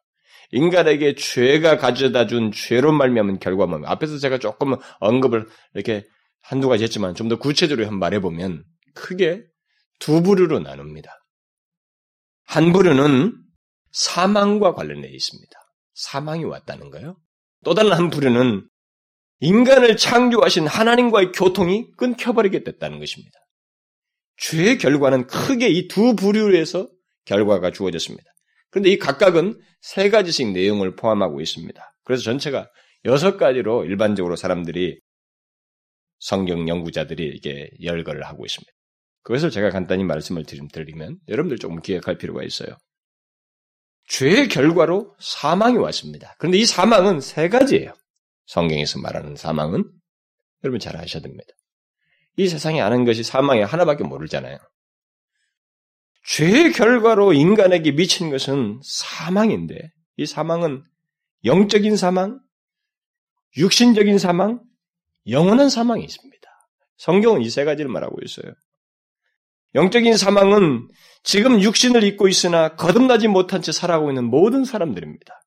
인간에게 0.52 1.14
죄가 1.14 1.78
가져다 1.78 2.26
준 2.26 2.52
죄로 2.52 2.92
말미암은 2.92 3.38
결과만 3.40 3.85
앞에서 3.85 4.18
제가 4.18 4.38
조금 4.38 4.74
언급을 5.00 5.46
이렇게 5.74 6.04
한두 6.42 6.68
가지 6.68 6.85
했지만 6.85 7.14
좀 7.14 7.28
더 7.28 7.38
구체적으로 7.38 7.87
한번 7.87 7.98
말해보면 8.00 8.64
크게 8.94 9.44
두 9.98 10.22
부류로 10.22 10.61
나눕니다. 10.61 11.11
한 12.44 12.72
부류는 12.72 13.35
사망과 13.92 14.74
관련되어 14.74 15.11
있습니다. 15.11 15.52
사망이 15.94 16.44
왔다는 16.44 16.90
거예요. 16.90 17.16
또 17.64 17.74
다른 17.74 17.92
한 17.92 18.11
부류는 18.11 18.68
인간을 19.40 19.96
창조하신 19.96 20.66
하나님과의 20.66 21.33
교통이 21.33 21.90
끊겨버리게 21.96 22.64
됐다는 22.64 22.98
것입니다. 22.98 23.38
죄의 24.37 24.78
결과는 24.78 25.26
크게 25.26 25.68
이 25.68 25.88
두 25.88 26.14
부류에서 26.16 26.88
결과가 27.24 27.70
주어졌습니다. 27.70 28.24
그런데 28.74 28.90
이 28.90 28.98
각각은 28.98 29.60
세 29.82 30.10
가지씩 30.10 30.50
내용을 30.50 30.96
포함하고 30.96 31.40
있습니다. 31.40 31.94
그래서 32.02 32.24
전체가 32.24 32.68
여섯 33.04 33.37
가지로 33.37 33.84
일반적으로 33.84 34.34
사람들이 34.34 34.98
성경 36.18 36.68
연구자들이 36.68 37.34
이게 37.37 37.70
열거를 37.80 38.24
하고 38.24 38.44
있습니다. 38.44 38.68
그것을 39.22 39.52
제가 39.52 39.70
간단히 39.70 40.02
말씀을 40.02 40.44
드리면 40.44 41.18
여러분들 41.28 41.58
조금 41.58 41.80
기억할 41.82 42.18
필요가 42.18 42.42
있어요. 42.42 42.76
죄의 44.08 44.48
결과로 44.48 45.14
사망이 45.20 45.76
왔습니다. 45.76 46.34
그런데 46.40 46.58
이 46.58 46.64
사망은 46.66 47.20
세 47.20 47.48
가지예요. 47.48 47.92
성경에서 48.46 48.98
말하는 48.98 49.37
사망은 49.37 49.84
여러분 50.64 50.80
잘 50.80 50.96
아셔야 50.96 51.22
됩니다. 51.22 51.46
이 52.37 52.48
세상에 52.48 52.80
아는 52.80 53.04
것이 53.04 53.22
사망이 53.22 53.62
하나밖에 53.62 54.02
모르잖아요. 54.02 54.58
죄의 56.24 56.72
결과로 56.72 57.32
인간에게 57.32 57.92
미친 57.92 58.30
것은 58.30 58.80
사망인데 58.82 59.92
이 60.16 60.26
사망은 60.26 60.82
영적인 61.44 61.96
사망, 61.96 62.40
육신적인 63.56 64.18
사망, 64.18 64.60
영원한 65.28 65.68
사망이 65.68 66.02
있습니다. 66.04 66.34
성경은 66.96 67.42
이 67.42 67.50
세 67.50 67.64
가지를 67.64 67.90
말하고 67.90 68.16
있어요. 68.24 68.52
영적인 69.74 70.16
사망은 70.16 70.88
지금 71.24 71.60
육신을 71.60 72.04
입고 72.04 72.28
있으나 72.28 72.76
거듭나지 72.76 73.28
못한 73.28 73.60
채 73.60 73.72
살아가고 73.72 74.10
있는 74.10 74.24
모든 74.24 74.64
사람들입니다. 74.64 75.40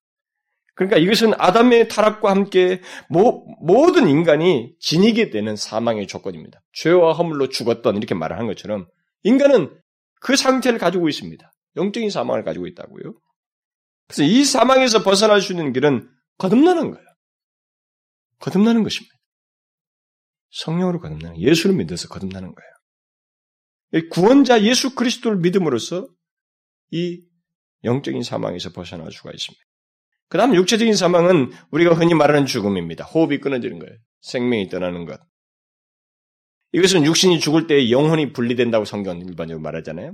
그러니까 0.76 0.98
이것은 0.98 1.34
아담의 1.38 1.88
타락과 1.88 2.30
함께 2.30 2.82
모, 3.10 3.46
모든 3.62 4.08
인간이 4.08 4.76
지니게 4.80 5.32
되는 5.32 5.56
사망의 5.56 6.06
조건입니다. 6.06 6.62
죄와 6.74 7.13
허물로 7.13 7.50
죽었던 7.50 7.98
이렇게 7.98 8.13
말을 8.13 8.38
한 8.38 8.46
것처럼 8.46 8.88
인간은 9.24 9.72
그 10.20 10.36
상태를 10.36 10.80
가지고 10.80 11.10
있습니다. 11.10 11.52
영적인 11.76 12.10
사망을 12.10 12.44
가지고 12.44 12.68
있다고요. 12.68 13.14
그래서 14.08 14.24
이 14.24 14.44
사망에서 14.44 15.04
벗어날 15.04 15.42
수 15.42 15.54
있는 15.54 15.74
길은 15.74 16.10
거듭나는 16.38 16.92
거예요. 16.92 17.06
거듭나는 18.40 18.84
것입니다. 18.84 19.14
성령으로 20.52 21.00
거듭나는 21.00 21.40
예수를 21.40 21.76
믿어서 21.76 22.08
거듭나는 22.08 22.54
거예요. 22.54 24.10
구원자 24.10 24.64
예수 24.64 24.96
그리스도를 24.96 25.38
믿음으로써 25.40 26.08
이 26.92 27.22
영적인 27.84 28.24
사망에서 28.24 28.72
벗어날 28.72 29.12
수가 29.12 29.32
있습니다. 29.32 29.64
그 30.30 30.38
다음 30.38 30.56
육체적인 30.56 30.96
사망은 30.96 31.52
우리가 31.72 31.94
흔히 31.94 32.14
말하는 32.14 32.46
죽음입니다. 32.46 33.06
호흡이 33.06 33.40
끊어지는 33.40 33.80
거예요. 33.80 33.98
생명이 34.22 34.70
떠나는 34.70 35.06
것. 35.06 35.20
이것은 36.74 37.06
육신이 37.06 37.40
죽을 37.40 37.68
때 37.68 37.90
영혼이 37.90 38.34
분리된다고 38.34 38.86
성경은 38.86 39.26
일반적으로 39.28 39.62
말하잖아요. 39.62 40.14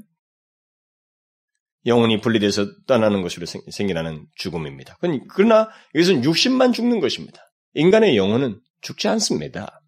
영혼이 1.85 2.21
분리돼서 2.21 2.65
떠나는 2.85 3.21
것으로 3.21 3.45
생겨나는 3.45 4.25
죽음입니다. 4.35 4.97
그러나 5.29 5.69
이것은 5.93 6.23
육신만 6.23 6.71
죽는 6.71 6.99
것입니다. 7.01 7.41
인간의 7.73 8.15
영혼은 8.15 8.61
죽지 8.81 9.07
않습니다. 9.09 9.81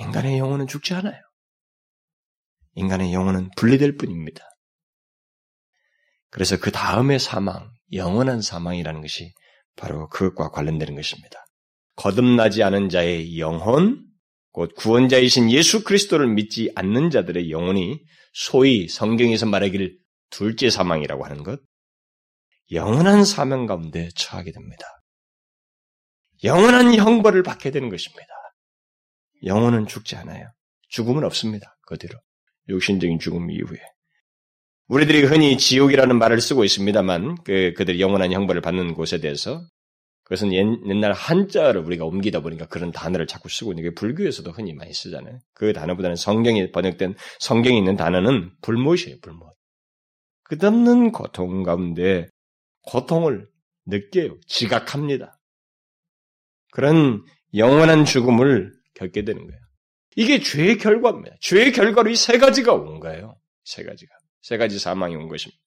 인간의 0.00 0.38
영혼은 0.38 0.66
죽지 0.66 0.94
않아요. 0.94 1.20
인간의 2.74 3.12
영혼은 3.12 3.50
분리될 3.56 3.96
뿐입니다. 3.96 4.44
그래서 6.30 6.58
그 6.58 6.70
다음의 6.70 7.18
사망, 7.18 7.70
영원한 7.92 8.42
사망이라는 8.42 9.00
것이 9.00 9.32
바로 9.74 10.08
그것과 10.08 10.50
관련되는 10.50 10.94
것입니다. 10.94 11.44
거듭나지 11.96 12.62
않은 12.62 12.90
자의 12.90 13.38
영혼, 13.38 14.04
곧 14.56 14.74
구원자이신 14.74 15.50
예수 15.50 15.84
그리스도를 15.84 16.28
믿지 16.28 16.72
않는 16.76 17.10
자들의 17.10 17.50
영혼이 17.50 18.00
소위 18.32 18.88
성경에서 18.88 19.44
말하기를 19.44 19.98
둘째 20.30 20.70
사망이라고 20.70 21.26
하는 21.26 21.42
것, 21.42 21.60
영원한 22.72 23.26
사명 23.26 23.66
가운데 23.66 24.08
처하게 24.16 24.52
됩니다. 24.52 24.86
영원한 26.42 26.94
형벌을 26.94 27.42
받게 27.42 27.70
되는 27.70 27.90
것입니다. 27.90 28.28
영혼은 29.44 29.86
죽지 29.88 30.16
않아요. 30.16 30.50
죽음은 30.88 31.22
없습니다. 31.24 31.76
그 31.86 31.98
뒤로. 31.98 32.18
육신적인 32.70 33.18
죽음 33.18 33.50
이후에. 33.50 33.78
우리들이 34.86 35.24
흔히 35.24 35.58
지옥이라는 35.58 36.18
말을 36.18 36.40
쓰고 36.40 36.64
있습니다만, 36.64 37.44
그, 37.44 37.74
그들이 37.76 38.00
영원한 38.00 38.32
형벌을 38.32 38.62
받는 38.62 38.94
곳에 38.94 39.20
대해서, 39.20 39.60
그것은 40.26 40.52
옛, 40.52 40.64
날 40.98 41.12
한자를 41.12 41.82
우리가 41.82 42.04
옮기다 42.04 42.40
보니까 42.40 42.66
그런 42.66 42.90
단어를 42.90 43.28
자꾸 43.28 43.48
쓰고 43.48 43.70
있는 43.70 43.84
게 43.84 43.94
불교에서도 43.94 44.50
흔히 44.50 44.72
많이 44.72 44.92
쓰잖아요. 44.92 45.38
그 45.54 45.72
단어보다는 45.72 46.16
성경에 46.16 46.72
번역된, 46.72 47.14
성경에 47.38 47.78
있는 47.78 47.96
단어는 47.96 48.50
불못이에요, 48.60 49.18
불못. 49.22 49.54
끝없는 50.42 51.12
고통 51.12 51.62
가운데 51.62 52.26
고통을 52.82 53.48
느껴요. 53.86 54.36
지각합니다. 54.48 55.38
그런 56.72 57.24
영원한 57.54 58.04
죽음을 58.04 58.72
겪게 58.94 59.24
되는 59.24 59.46
거예요. 59.46 59.60
이게 60.16 60.40
죄의 60.40 60.78
결과입니다. 60.78 61.36
죄의 61.40 61.70
결과로 61.72 62.10
이 62.10 62.16
세 62.16 62.38
가지가 62.38 62.72
온 62.74 62.98
거예요. 62.98 63.38
세 63.62 63.84
가지가. 63.84 64.12
세 64.42 64.56
가지 64.56 64.80
사망이 64.80 65.14
온 65.14 65.28
것입니다. 65.28 65.60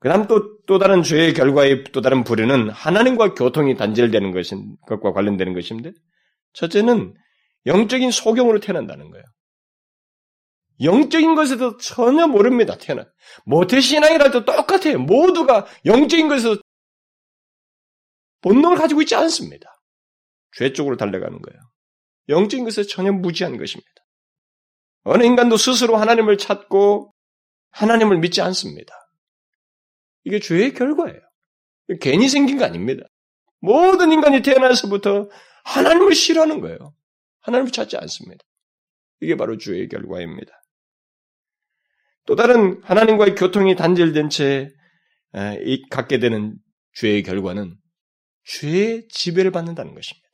그 0.00 0.08
다음 0.08 0.26
또, 0.26 0.58
또 0.66 0.78
다른 0.78 1.02
죄의 1.02 1.34
결과의 1.34 1.84
또 1.92 2.00
다른 2.00 2.24
부류는 2.24 2.70
하나님과 2.70 3.34
교통이 3.34 3.76
단절되는 3.76 4.32
것인, 4.32 4.76
것과 4.86 5.12
관련되는 5.12 5.52
것인데, 5.52 5.92
첫째는 6.54 7.14
영적인 7.66 8.10
소경으로 8.10 8.60
태어난다는 8.60 9.10
거예요. 9.10 9.24
영적인 10.82 11.34
것에도 11.34 11.76
전혀 11.76 12.26
모릅니다, 12.26 12.78
태어나. 12.78 13.04
모태신앙이라도 13.44 14.46
똑같아요. 14.46 14.98
모두가 14.98 15.66
영적인 15.84 16.28
것에서 16.28 16.56
본능을 18.40 18.78
가지고 18.78 19.02
있지 19.02 19.14
않습니다. 19.14 19.82
죄 20.56 20.72
쪽으로 20.72 20.96
달려가는 20.96 21.40
거예요. 21.42 21.60
영적인 22.30 22.64
것에 22.64 22.84
전혀 22.84 23.12
무지한 23.12 23.58
것입니다. 23.58 23.90
어느 25.04 25.24
인간도 25.24 25.58
스스로 25.58 25.96
하나님을 25.96 26.38
찾고 26.38 27.12
하나님을 27.72 28.18
믿지 28.18 28.40
않습니다. 28.40 28.94
이게 30.24 30.38
죄의 30.38 30.74
결과예요. 30.74 31.20
괜히 32.00 32.28
생긴 32.28 32.58
거 32.58 32.64
아닙니다. 32.64 33.04
모든 33.60 34.12
인간이 34.12 34.42
태어나서부터 34.42 35.28
하나님을 35.64 36.14
싫어하는 36.14 36.60
거예요. 36.60 36.94
하나님을 37.40 37.72
찾지 37.72 37.96
않습니다. 37.96 38.44
이게 39.20 39.36
바로 39.36 39.58
죄의 39.58 39.88
결과입니다. 39.88 40.52
또 42.26 42.36
다른 42.36 42.80
하나님과의 42.82 43.34
교통이 43.34 43.76
단절된 43.76 44.30
채 44.30 44.70
갖게 45.90 46.18
되는 46.18 46.56
죄의 46.94 47.22
결과는 47.22 47.76
죄의 48.44 49.08
지배를 49.08 49.50
받는다는 49.50 49.94
것입니다. 49.94 50.28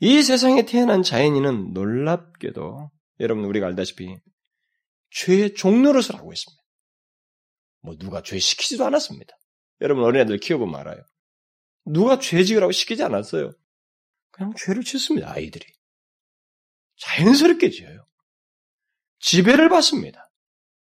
이 0.00 0.22
세상에 0.22 0.64
태어난 0.64 1.02
자연인은 1.02 1.72
놀랍게도 1.72 2.90
여러분 3.20 3.44
우리가 3.44 3.66
알다시피 3.66 4.16
죄의 5.10 5.54
종로릇을 5.54 6.14
하고 6.14 6.32
있습니다. 6.32 6.59
뭐 7.80 7.96
누가 7.96 8.22
죄 8.22 8.38
시키지도 8.38 8.84
않았습니다. 8.86 9.34
여러분 9.80 10.04
어린애들 10.04 10.38
키워보면 10.38 10.78
알아요. 10.80 11.02
누가 11.84 12.18
죄 12.18 12.44
지으라고 12.44 12.72
시키지 12.72 13.02
않았어요. 13.02 13.52
그냥 14.30 14.52
죄를 14.56 14.82
짓습니다. 14.82 15.32
아이들이. 15.32 15.66
자연스럽게 16.96 17.70
지어요. 17.70 18.06
지배를 19.18 19.68
받습니다. 19.68 20.30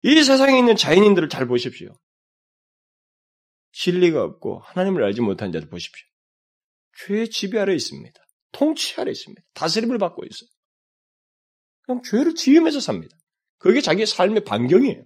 이 0.02 0.22
세상에 0.22 0.58
있는 0.58 0.76
자연인들을 0.76 1.28
잘 1.28 1.46
보십시오. 1.46 1.98
진리가 3.72 4.22
없고 4.22 4.60
하나님을 4.60 5.04
알지 5.04 5.20
못한 5.20 5.52
자들 5.52 5.68
보십시오. 5.68 6.06
죄의 7.06 7.30
지배 7.30 7.58
아래 7.58 7.74
있습니다. 7.74 8.20
통치 8.52 9.00
아래 9.00 9.12
있습니다. 9.12 9.42
다스림을 9.54 9.98
받고 9.98 10.24
있어요. 10.24 10.48
그냥 11.82 12.02
죄를 12.02 12.34
지으면서 12.34 12.80
삽니다. 12.80 13.16
그게 13.58 13.80
자기의 13.80 14.06
삶의 14.06 14.44
반경이에요. 14.44 15.04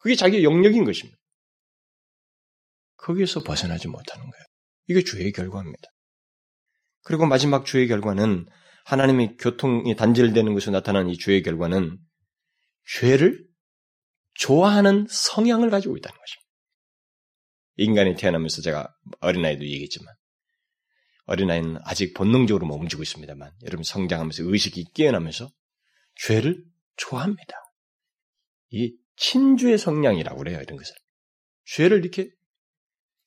그게 0.00 0.14
자기의 0.14 0.44
영역인 0.44 0.84
것입니다. 0.84 1.18
거기에서 2.96 3.40
벗어나지 3.42 3.88
못하는 3.88 4.28
거예요. 4.28 4.44
이게 4.88 5.04
죄의 5.04 5.32
결과입니다. 5.32 5.88
그리고 7.02 7.26
마지막 7.26 7.64
죄의 7.64 7.88
결과는 7.88 8.46
하나님의 8.84 9.36
교통이 9.38 9.94
단절되는 9.94 10.52
것으로 10.52 10.72
나타나는 10.72 11.10
이 11.10 11.18
죄의 11.18 11.42
결과는 11.42 11.98
죄를 12.86 13.46
좋아하는 14.34 15.06
성향을 15.08 15.70
가지고 15.70 15.96
있다는 15.96 16.18
것입니다. 16.18 16.50
인간이 17.76 18.14
태어나면서 18.16 18.62
제가 18.62 18.92
어린아이도 19.20 19.64
얘기했지만 19.64 20.14
어린아이는 21.26 21.78
아직 21.84 22.14
본능적으로 22.14 22.66
움직이고 22.66 23.02
있습니다만 23.02 23.52
여러분 23.64 23.84
성장하면서 23.84 24.44
의식이 24.44 24.92
깨어나면서 24.94 25.48
죄를 26.16 26.64
좋아합니다. 26.96 27.54
이 28.70 28.96
친주의 29.20 29.76
성향이라고 29.76 30.38
그래요 30.38 30.60
이런 30.62 30.78
것을 30.78 30.94
죄를 31.66 31.98
이렇게 31.98 32.30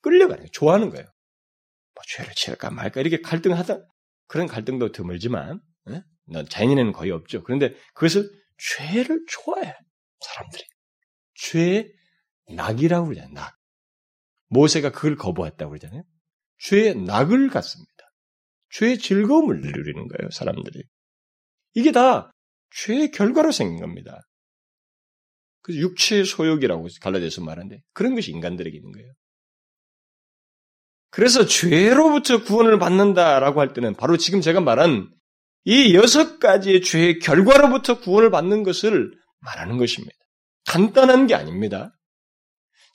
끌려가는 0.02 0.48
좋아하는 0.52 0.90
거예요. 0.90 1.06
뭐 1.06 2.04
죄를 2.08 2.34
지을까 2.34 2.72
말까 2.72 3.00
이렇게 3.00 3.22
갈등하다 3.22 3.86
그런 4.28 4.48
갈등도 4.48 4.92
드물지만 4.92 5.62
네? 5.86 6.02
자연인에는 6.50 6.92
거의 6.94 7.12
없죠. 7.12 7.44
그런데 7.44 7.76
그것을 7.94 8.28
죄를 8.58 9.24
좋아해 9.30 9.74
사람들이 10.20 10.64
죄의 11.36 11.94
낙이라고 12.56 13.06
그러잖아요. 13.06 13.34
낙. 13.34 13.56
모세가 14.48 14.92
그걸 14.92 15.16
거부했다고 15.16 15.70
그러잖아요. 15.70 16.04
죄의 16.58 16.96
낙을 16.96 17.50
갖습니다. 17.50 17.92
죄의 18.72 18.98
즐거움을 18.98 19.62
누리는 19.62 20.08
거예요, 20.08 20.32
사람들이. 20.32 20.84
이게 21.76 21.92
다 21.92 22.32
죄의 22.72 23.12
결과로 23.12 23.52
생긴 23.52 23.80
겁니다. 23.80 24.22
그 25.64 25.74
육체의 25.76 26.26
소욕이라고 26.26 26.88
갈라져서 27.02 27.42
말하는데 27.42 27.82
그런 27.94 28.16
것이 28.16 28.32
인간들에게 28.32 28.78
있는 28.78 28.92
거예요. 28.92 29.12
그래서 31.10 31.46
죄로부터 31.46 32.44
구원을 32.44 32.80
받는다라고 32.80 33.62
할 33.62 33.74
때는 33.74 33.96
바로 33.96 34.18
지금 34.18 34.42
제가 34.42 34.62
말한 34.62 35.10
이 35.66 35.96
여섯 35.96 36.40
가지의 36.40 36.82
죄의 36.82 37.20
결과로부터 37.20 38.00
구원을 38.00 38.32
받는 38.32 38.64
것을 38.64 39.12
말하는 39.40 39.78
것입니다. 39.78 40.16
간단한 40.68 41.28
게 41.28 41.36
아닙니다. 41.36 41.94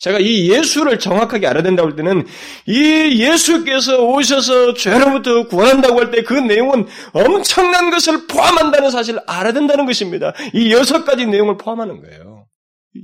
제가 0.00 0.18
이 0.20 0.50
예수를 0.50 0.98
정확하게 0.98 1.46
알아야 1.46 1.62
된다고 1.62 1.88
할 1.88 1.96
때는 1.96 2.24
이 2.66 3.20
예수께서 3.22 4.04
오셔서 4.04 4.74
죄로부터 4.74 5.48
구원한다고 5.48 5.98
할 6.00 6.10
때 6.10 6.22
그 6.22 6.34
내용은 6.34 6.86
엄청난 7.12 7.90
것을 7.90 8.26
포함한다는 8.28 8.90
사실을 8.90 9.20
알아야 9.26 9.52
된다는 9.52 9.86
것입니다. 9.86 10.34
이 10.54 10.72
여섯 10.72 11.04
가지 11.04 11.26
내용을 11.26 11.56
포함하는 11.56 12.00
거예요. 12.00 12.27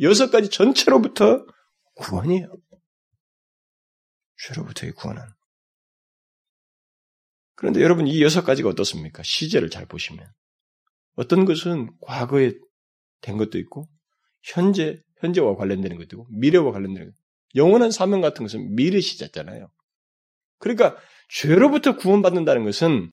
여섯 0.00 0.30
가지 0.30 0.48
전체로부터 0.50 1.44
구원이에요. 1.96 2.56
죄로부터의 4.46 4.92
구원은. 4.92 5.22
그런데 7.56 7.80
여러분 7.82 8.06
이 8.06 8.22
여섯 8.22 8.42
가지가 8.42 8.68
어떻습니까? 8.68 9.22
시제를 9.22 9.70
잘 9.70 9.86
보시면 9.86 10.26
어떤 11.14 11.44
것은 11.44 11.90
과거에 12.00 12.52
된 13.20 13.36
것도 13.36 13.58
있고 13.58 13.88
현재 14.42 15.00
현재와 15.20 15.56
관련되는 15.56 15.96
것도 15.96 16.08
있고 16.12 16.26
미래와 16.30 16.72
관련되는 16.72 17.10
것. 17.10 17.16
영원한 17.54 17.90
사명 17.90 18.20
같은 18.20 18.44
것은 18.44 18.74
미래 18.74 19.00
시제잖아요. 19.00 19.70
그러니까 20.58 20.96
죄로부터 21.28 21.96
구원받는다는 21.96 22.64
것은 22.64 23.10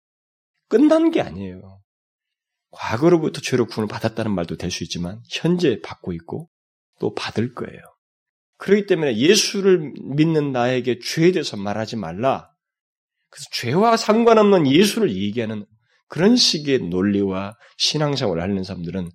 끝난 0.68 1.12
게 1.12 1.22
아니에요. 1.22 1.82
과거로부터 2.72 3.42
죄로 3.42 3.66
구원을 3.68 3.88
받았다는 3.88 4.34
말도 4.34 4.56
될 4.58 4.72
수 4.72 4.84
있지만 4.84 5.22
현재 5.30 5.80
받고 5.82 6.14
있고 6.14 6.50
또 7.02 7.16
받을 7.16 7.54
거예요. 7.56 7.82
그렇기 8.58 8.86
때문에 8.86 9.18
예수를 9.18 9.92
믿는 10.16 10.52
나에게 10.52 11.00
죄에 11.00 11.32
대해서 11.32 11.58
말하지 11.58 11.96
말라. 11.96 12.48
그래서 13.32 13.48
죄와 13.54 13.98
상관없는 13.98 14.68
예수를 14.68 15.12
얘기하는 15.16 15.66
그런 16.08 16.36
식의 16.36 16.90
논리와 16.90 17.56
신앙생활을 17.78 18.44
하는 18.44 18.64
사람들은 18.64 19.10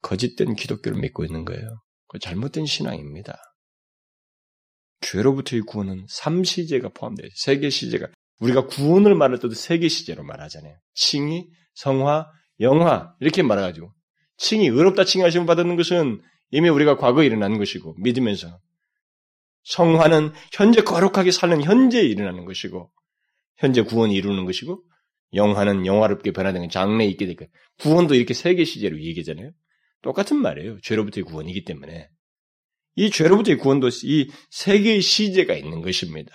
거짓된 0.00 0.56
기독교를 0.56 1.00
믿고 1.00 1.24
있는 1.24 1.44
거예요. 1.44 1.80
그 2.08 2.18
잘못된 2.18 2.66
신앙입니다. 2.66 3.38
죄로부터의 5.02 5.62
구원은 5.62 6.06
삼시제가 6.08 6.88
있어요. 6.88 7.28
세계 7.34 7.70
시제가 7.70 8.08
우리가 8.40 8.66
구원을 8.66 9.14
말할 9.14 9.38
때도 9.38 9.54
세계 9.54 9.86
시제로 9.86 10.24
말하잖아요. 10.24 10.74
칭의, 10.94 11.48
성화, 11.74 12.26
영화 12.60 13.14
이렇게 13.20 13.42
말해가지고 13.42 13.92
칭이 14.38 14.66
의롭다 14.66 15.04
칭하심을 15.04 15.46
받는 15.46 15.76
것은 15.76 16.20
이미 16.52 16.68
우리가 16.68 16.96
과거에 16.96 17.26
일어난 17.26 17.58
것이고 17.58 17.96
믿으면서 17.98 18.60
성화는 19.64 20.32
현재 20.52 20.82
거룩하게 20.82 21.30
사는 21.30 21.60
현재에 21.62 22.02
일어나는 22.02 22.44
것이고 22.44 22.90
현재 23.56 23.82
구원이 23.82 24.14
이루는 24.14 24.44
것이고 24.44 24.82
영화는 25.34 25.86
영화롭게 25.86 26.32
변화되는 26.32 26.68
장래에 26.68 27.06
있게 27.08 27.24
되니까 27.24 27.46
구원도 27.80 28.14
이렇게 28.14 28.34
세계 28.34 28.64
시제로 28.64 29.00
얘기잖아요. 29.00 29.50
똑같은 30.02 30.36
말이에요. 30.36 30.80
죄로부터의 30.82 31.24
구원이기 31.24 31.64
때문에. 31.64 32.08
이 32.96 33.10
죄로부터의 33.10 33.56
구원도 33.56 33.88
이 34.04 34.30
세계의 34.50 35.00
시제가 35.00 35.54
있는 35.54 35.80
것입니다. 35.80 36.32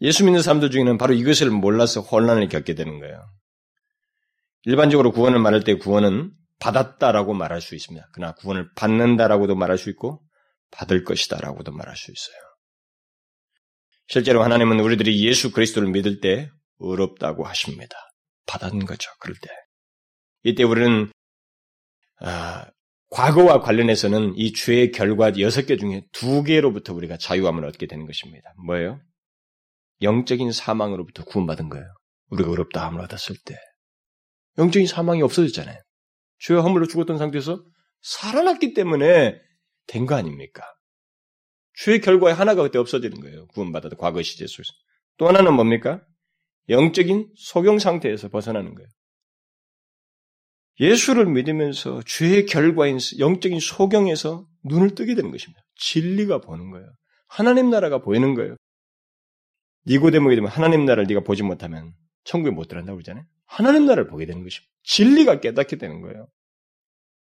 예수 0.00 0.24
믿는 0.24 0.42
사람들 0.42 0.70
중에는 0.70 0.98
바로 0.98 1.14
이것을 1.14 1.50
몰라서 1.50 2.00
혼란을 2.00 2.48
겪게 2.48 2.74
되는 2.74 2.98
거예요. 2.98 3.22
일반적으로 4.64 5.12
구원을 5.12 5.38
말할 5.38 5.62
때 5.62 5.74
구원은 5.76 6.32
받았다라고 6.60 7.34
말할 7.34 7.60
수 7.60 7.74
있습니다. 7.74 8.08
그러나 8.12 8.34
구원을 8.34 8.72
받는다라고도 8.74 9.54
말할 9.54 9.78
수 9.78 9.90
있고 9.90 10.22
받을 10.70 11.04
것이다라고도 11.04 11.72
말할 11.72 11.96
수 11.96 12.10
있어요. 12.10 12.36
실제로 14.06 14.42
하나님은 14.42 14.80
우리들이 14.80 15.24
예수 15.26 15.52
그리스도를 15.52 15.90
믿을 15.90 16.20
때 16.20 16.50
의롭다고 16.78 17.44
하십니다. 17.44 17.96
받은 18.46 18.84
거죠. 18.84 19.10
그럴 19.20 19.36
때. 19.40 19.48
이때 20.42 20.62
우리는 20.62 21.10
아, 22.20 22.66
과거와 23.10 23.60
관련해서는 23.60 24.34
이 24.36 24.52
죄의 24.52 24.90
결과 24.92 25.38
여섯 25.38 25.66
개 25.66 25.76
중에 25.76 26.02
두 26.12 26.42
개로부터 26.42 26.92
우리가 26.92 27.16
자유함을 27.16 27.64
얻게 27.64 27.86
되는 27.86 28.06
것입니다. 28.06 28.52
뭐예요? 28.66 29.00
영적인 30.02 30.52
사망으로부터 30.52 31.24
구원받은 31.24 31.68
거예요. 31.68 31.86
우리가 32.30 32.50
의롭다함을 32.50 33.00
얻었을 33.02 33.36
때. 33.44 33.56
영적인 34.58 34.86
사망이 34.86 35.22
없어졌잖아요. 35.22 35.80
죄와 36.38 36.62
허물로 36.62 36.86
죽었던 36.86 37.18
상태에서 37.18 37.64
살아났기 38.02 38.74
때문에 38.74 39.40
된 39.86 40.06
거 40.06 40.14
아닙니까? 40.14 40.62
죄의 41.76 42.00
결과의 42.00 42.34
하나가 42.34 42.62
그때 42.62 42.78
없어지는 42.78 43.20
거예요. 43.20 43.46
구원받아도 43.48 43.96
과거 43.96 44.22
시제 44.22 44.46
속에서. 44.46 44.72
또 45.16 45.28
하나는 45.28 45.54
뭡니까? 45.54 46.02
영적인 46.68 47.32
소경 47.36 47.78
상태에서 47.78 48.28
벗어나는 48.28 48.74
거예요. 48.74 48.88
예수를 50.80 51.26
믿으면서 51.26 52.02
죄의 52.04 52.46
결과인 52.46 52.98
영적인 53.18 53.60
소경에서 53.60 54.46
눈을 54.64 54.94
뜨게 54.94 55.14
되는 55.14 55.30
것입니다. 55.30 55.62
진리가 55.76 56.40
보는 56.40 56.70
거예요. 56.70 56.90
하나님 57.28 57.70
나라가 57.70 57.98
보이는 57.98 58.34
거예요. 58.34 58.56
니고데모게 59.86 60.34
되면 60.36 60.50
하나님 60.50 60.84
나라를 60.84 61.06
네가 61.06 61.20
보지 61.20 61.42
못하면 61.42 61.92
천국에 62.24 62.50
못 62.54 62.68
들어간다고 62.68 62.96
그러잖아요. 62.96 63.24
하나님 63.46 63.86
나라를 63.86 64.06
보게 64.08 64.26
되는 64.26 64.42
것입니다. 64.42 64.70
진리가 64.84 65.40
깨닫게 65.40 65.76
되는 65.76 66.00
거예요. 66.00 66.28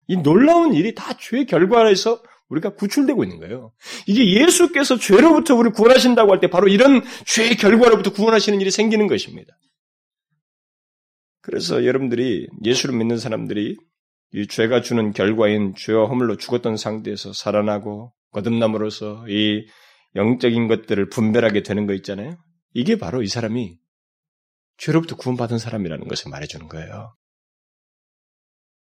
이 0.07 0.18
놀라운 0.18 0.74
일이 0.74 0.95
다 0.95 1.16
죄의 1.18 1.45
결과에서 1.45 2.22
우리가 2.49 2.76
구출되고 2.76 3.24
있는 3.24 3.39
거예요. 3.39 3.72
이게 4.07 4.34
예수께서 4.41 4.97
죄로부터 4.97 5.55
우리를 5.55 5.72
구원하신다고 5.74 6.32
할 6.34 6.39
때 6.41 6.49
바로 6.49 6.68
이런 6.68 7.01
죄의 7.26 7.55
결과로부터 7.55 8.12
구원하시는 8.12 8.59
일이 8.59 8.72
생기는 8.72 9.07
것입니다. 9.07 9.53
그래서 11.41 11.86
여러분들이 11.86 12.47
예수를 12.64 12.95
믿는 12.97 13.18
사람들이 13.18 13.78
이 14.34 14.47
죄가 14.47 14.82
주는 14.82 15.12
결과인 15.12 15.74
죄와 15.76 16.07
허물로 16.07 16.38
죽었던 16.38 16.78
상태에서 16.78 17.34
살아나고 17.34 18.14
거듭남으로써 18.32 19.26
이 19.28 19.66
영적인 20.16 20.68
것들을 20.68 21.09
분별하게 21.09 21.64
되는 21.64 21.88
거 21.88 21.93
있잖아요. 21.93 22.38
이게 22.74 22.97
바로 22.97 23.24
이 23.24 23.28
사람이 23.28 23.78
죄로부터 24.82 25.16
구원받은 25.16 25.60
사람이라는 25.60 26.08
것을 26.08 26.32
말해주는 26.32 26.68
거예요. 26.68 27.16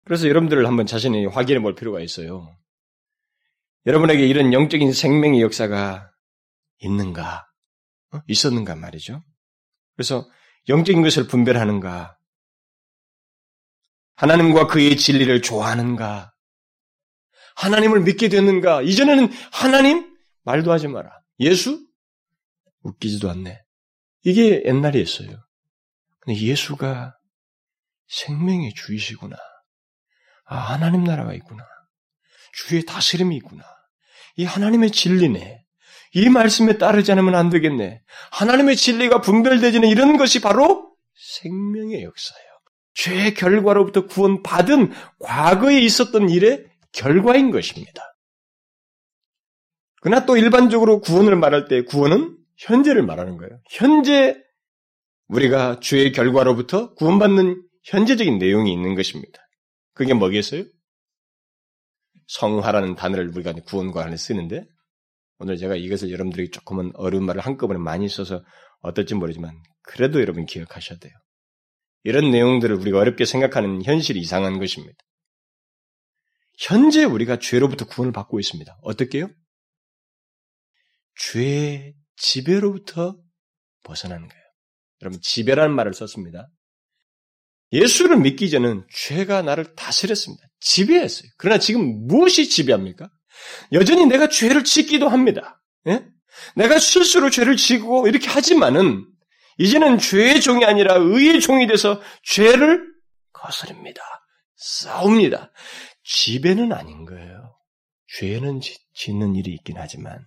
그래서 0.05 0.29
여러분들을 0.29 0.67
한번 0.67 0.85
자신이 0.85 1.25
확인해 1.25 1.61
볼 1.61 1.75
필요가 1.75 2.01
있어요. 2.01 2.55
여러분에게 3.87 4.27
이런 4.27 4.53
영적인 4.53 4.93
생명의 4.93 5.41
역사가 5.41 6.11
있는가? 6.81 7.47
어? 8.13 8.21
있었는가 8.27 8.75
말이죠. 8.77 9.25
그래서 9.95 10.29
영적인 10.69 11.01
것을 11.01 11.29
분별하는가? 11.29 12.19
하나님과 14.17 14.67
그의 14.67 14.99
진리를 14.99 15.41
좋아하는가? 15.41 16.31
하나님을 17.57 18.03
믿게 18.03 18.29
됐는가? 18.29 18.83
이전에는 18.83 19.31
하나님? 19.51 20.15
말도 20.43 20.71
하지 20.71 20.89
마라. 20.89 21.11
예수? 21.41 21.87
웃기지도 22.83 23.31
않네. 23.31 23.63
이게 24.25 24.63
옛날이었어요. 24.67 25.46
예수가 26.35 27.17
생명의 28.09 28.73
주이시구나. 28.75 29.37
아, 30.47 30.57
하나님 30.57 31.05
나라가 31.05 31.35
있구나. 31.35 31.65
주의 32.53 32.85
다스림이 32.85 33.37
있구나. 33.37 33.65
이 34.37 34.45
하나님의 34.45 34.91
진리네. 34.91 35.63
이 36.15 36.29
말씀에 36.29 36.79
따르지 36.79 37.13
않으면 37.13 37.35
안 37.35 37.51
되겠네. 37.51 38.01
하나님의 38.31 38.77
진리가 38.77 39.21
분별되지는 39.21 39.89
이런 39.89 40.17
것이 40.17 40.41
바로 40.41 40.95
생명의 41.15 42.03
역사예요. 42.03 42.47
죄의 42.95 43.35
결과로부터 43.35 44.07
구원받은 44.07 44.93
과거에 45.21 45.79
있었던 45.81 46.31
일의 46.31 46.67
결과인 46.93 47.51
것입니다. 47.51 48.03
그러나 50.01 50.25
또 50.25 50.37
일반적으로 50.37 51.01
구원을 51.01 51.37
말할 51.37 51.69
때 51.69 51.83
구원은 51.83 52.39
현재를 52.57 53.03
말하는 53.03 53.37
거예요. 53.37 53.61
현재 53.69 54.43
우리가 55.29 55.81
죄의 55.81 56.13
결과로부터 56.13 56.95
구원받는 56.95 57.63
현재적인 57.85 58.39
내용이 58.39 58.73
있는 58.73 58.95
것입니다. 58.95 59.39
그게 59.95 60.15
뭐겠어요? 60.15 60.65
성화라는 62.29 62.97
단어를 62.97 63.29
우리가 63.29 63.53
구원과 63.53 64.05
안에 64.05 64.17
쓰는데 64.17 64.67
오늘 65.39 65.57
제가 65.57 65.77
이것을 65.77 66.11
여러분들이 66.11 66.51
조금은 66.51 66.93
어려운 66.95 67.25
말을 67.25 67.41
한꺼번에 67.41 67.79
많이 67.79 68.09
써서 68.09 68.43
어떨지 68.81 69.15
모르지만 69.15 69.63
그래도 69.83 70.21
여러분 70.21 70.47
기억하셔야 70.47 70.99
돼요. 70.99 71.13
이런 72.05 72.31
내용들을 72.31 72.75
우리가 72.77 72.99
어렵게 72.99 73.25
생각하는 73.25 73.85
현실이 73.85 74.19
이상한 74.21 74.59
것입니다. 74.59 74.97
현재 76.59 77.05
우리가 77.05 77.39
죄로부터 77.39 77.85
구원을 77.87 78.13
받고 78.13 78.41
있습니다. 78.41 78.79
어떻게요? 78.83 79.29
죄의 81.17 81.95
지배로부터 82.17 83.19
벗어나는 83.83 84.29
거예요. 84.29 84.46
여러분, 85.03 85.21
지배라는 85.21 85.75
말을 85.75 85.95
썼습니다. 85.95 86.49
예수를 87.73 88.19
믿기 88.19 88.49
전은 88.51 88.87
죄가 88.93 89.43
나를 89.43 89.75
다스렸습니다. 89.75 90.45
지배했어요. 90.61 91.29
그러나 91.37 91.59
지금 91.59 92.07
무엇이 92.07 92.49
지배합니까? 92.49 93.11
여전히 93.73 94.07
내가 94.07 94.29
죄를 94.29 94.65
짓기도 94.65 95.09
합니다. 95.09 95.63
예? 95.89 96.07
내가 96.55 96.79
실수로 96.79 97.31
죄를 97.31 97.57
지고 97.57 98.07
이렇게 98.09 98.29
하지만은 98.29 99.07
이제는 99.59 99.99
죄의 99.99 100.41
종이 100.41 100.65
아니라 100.65 100.95
의의 100.97 101.41
종이 101.41 101.67
돼서 101.67 102.01
죄를 102.23 102.87
거스릅니다. 103.33 104.01
싸웁니다. 104.57 105.53
지배는 106.05 106.73
아닌 106.73 107.05
거예요. 107.05 107.57
죄는 108.19 108.61
짓는 108.95 109.35
일이 109.35 109.53
있긴 109.53 109.77
하지만 109.79 110.27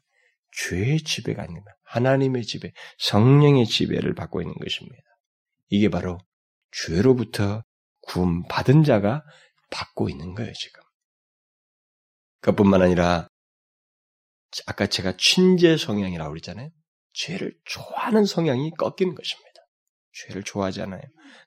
죄의 0.51 1.01
지배가 1.01 1.43
아닙니다. 1.43 1.77
하나님의 1.83 2.43
지배, 2.43 2.71
성령의 2.97 3.65
지배를 3.65 4.13
받고 4.15 4.41
있는 4.41 4.53
것입니다. 4.55 5.03
이게 5.69 5.89
바로 5.89 6.17
죄로부터 6.71 7.63
구원 8.01 8.43
받은 8.47 8.83
자가 8.83 9.23
받고 9.71 10.09
있는 10.09 10.33
거예요, 10.33 10.51
지금. 10.53 10.81
그것뿐만 12.41 12.81
아니라 12.81 13.27
아까 14.65 14.87
제가 14.87 15.15
친제 15.17 15.77
성향이라고 15.77 16.29
그랬잖아요. 16.31 16.69
죄를 17.13 17.53
좋아하는 17.65 18.25
성향이 18.25 18.71
꺾이는 18.71 19.13
것입니다. 19.15 19.49
죄를 20.13 20.43
좋아하지 20.43 20.81
않아요. 20.81 21.01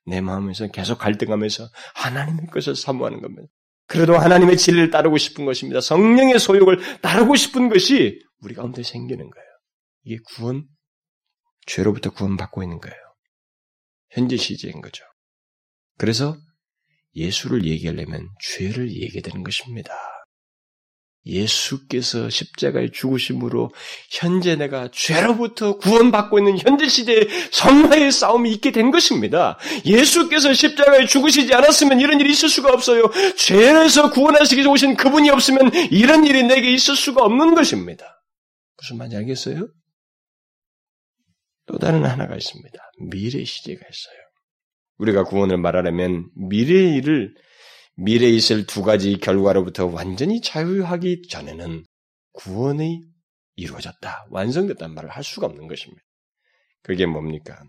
내 0.06 0.20
마음에서 0.20 0.68
계속 0.68 0.98
갈등하면서 0.98 1.68
하나님의 1.94 2.46
것을 2.46 2.76
사모하는 2.76 3.20
겁니다. 3.20 3.48
그래도 3.86 4.16
하나님의 4.16 4.56
진리를 4.56 4.90
따르고 4.90 5.18
싶은 5.18 5.44
것입니다. 5.44 5.80
성령의 5.80 6.38
소욕을 6.38 7.00
따르고 7.00 7.36
싶은 7.36 7.68
것이 7.68 8.20
우리 8.42 8.54
가운데 8.54 8.82
생기는 8.82 9.30
거예요. 9.30 9.48
이게 10.04 10.18
구원, 10.34 10.66
죄로부터 11.66 12.10
구원받고 12.10 12.62
있는 12.62 12.80
거예요. 12.80 12.96
현재 14.10 14.36
시제인 14.36 14.80
거죠. 14.80 15.04
그래서 15.96 16.36
예수를 17.14 17.64
얘기하려면 17.66 18.28
죄를 18.40 18.90
얘기해야 18.90 19.22
되는 19.22 19.44
것입니다. 19.44 19.94
예수께서 21.24 22.28
십자가에 22.30 22.90
죽으심으로 22.90 23.72
현재 24.10 24.56
내가 24.56 24.88
죄로부터 24.92 25.76
구원받고 25.76 26.38
있는 26.40 26.58
현재 26.58 26.88
시대에 26.88 27.28
성화의 27.52 28.10
싸움이 28.10 28.50
있게 28.54 28.72
된 28.72 28.90
것입니다. 28.90 29.56
예수께서 29.84 30.52
십자가에 30.52 31.06
죽으시지 31.06 31.54
않았으면 31.54 32.00
이런 32.00 32.18
일이 32.20 32.32
있을 32.32 32.48
수가 32.48 32.72
없어요. 32.72 33.04
죄에서 33.36 34.10
구원하시기 34.10 34.66
오신 34.66 34.96
그분이 34.96 35.30
없으면 35.30 35.72
이런 35.92 36.26
일이 36.26 36.42
내게 36.42 36.72
있을 36.72 36.96
수가 36.96 37.22
없는 37.22 37.54
것입니다. 37.54 38.21
무슨 38.82 38.98
말인지 38.98 39.16
알겠어요? 39.16 39.68
또 41.66 41.78
다른 41.78 42.04
하나가 42.04 42.36
있습니다. 42.36 42.78
미래 43.10 43.44
시제가 43.44 43.80
있어요. 43.80 44.18
우리가 44.98 45.24
구원을 45.24 45.58
말하려면 45.58 46.28
미래의 46.34 46.96
일을 46.96 47.34
미래에 47.96 48.30
있을 48.30 48.66
두 48.66 48.82
가지 48.82 49.18
결과로부터 49.18 49.86
완전히 49.86 50.40
자유하기 50.40 51.28
전에는 51.28 51.84
구원이 52.32 53.02
이루어졌다, 53.54 54.26
완성됐다는 54.30 54.94
말을 54.94 55.10
할 55.10 55.22
수가 55.22 55.46
없는 55.46 55.68
것입니다. 55.68 56.02
그게 56.82 57.06
뭡니까? 57.06 57.62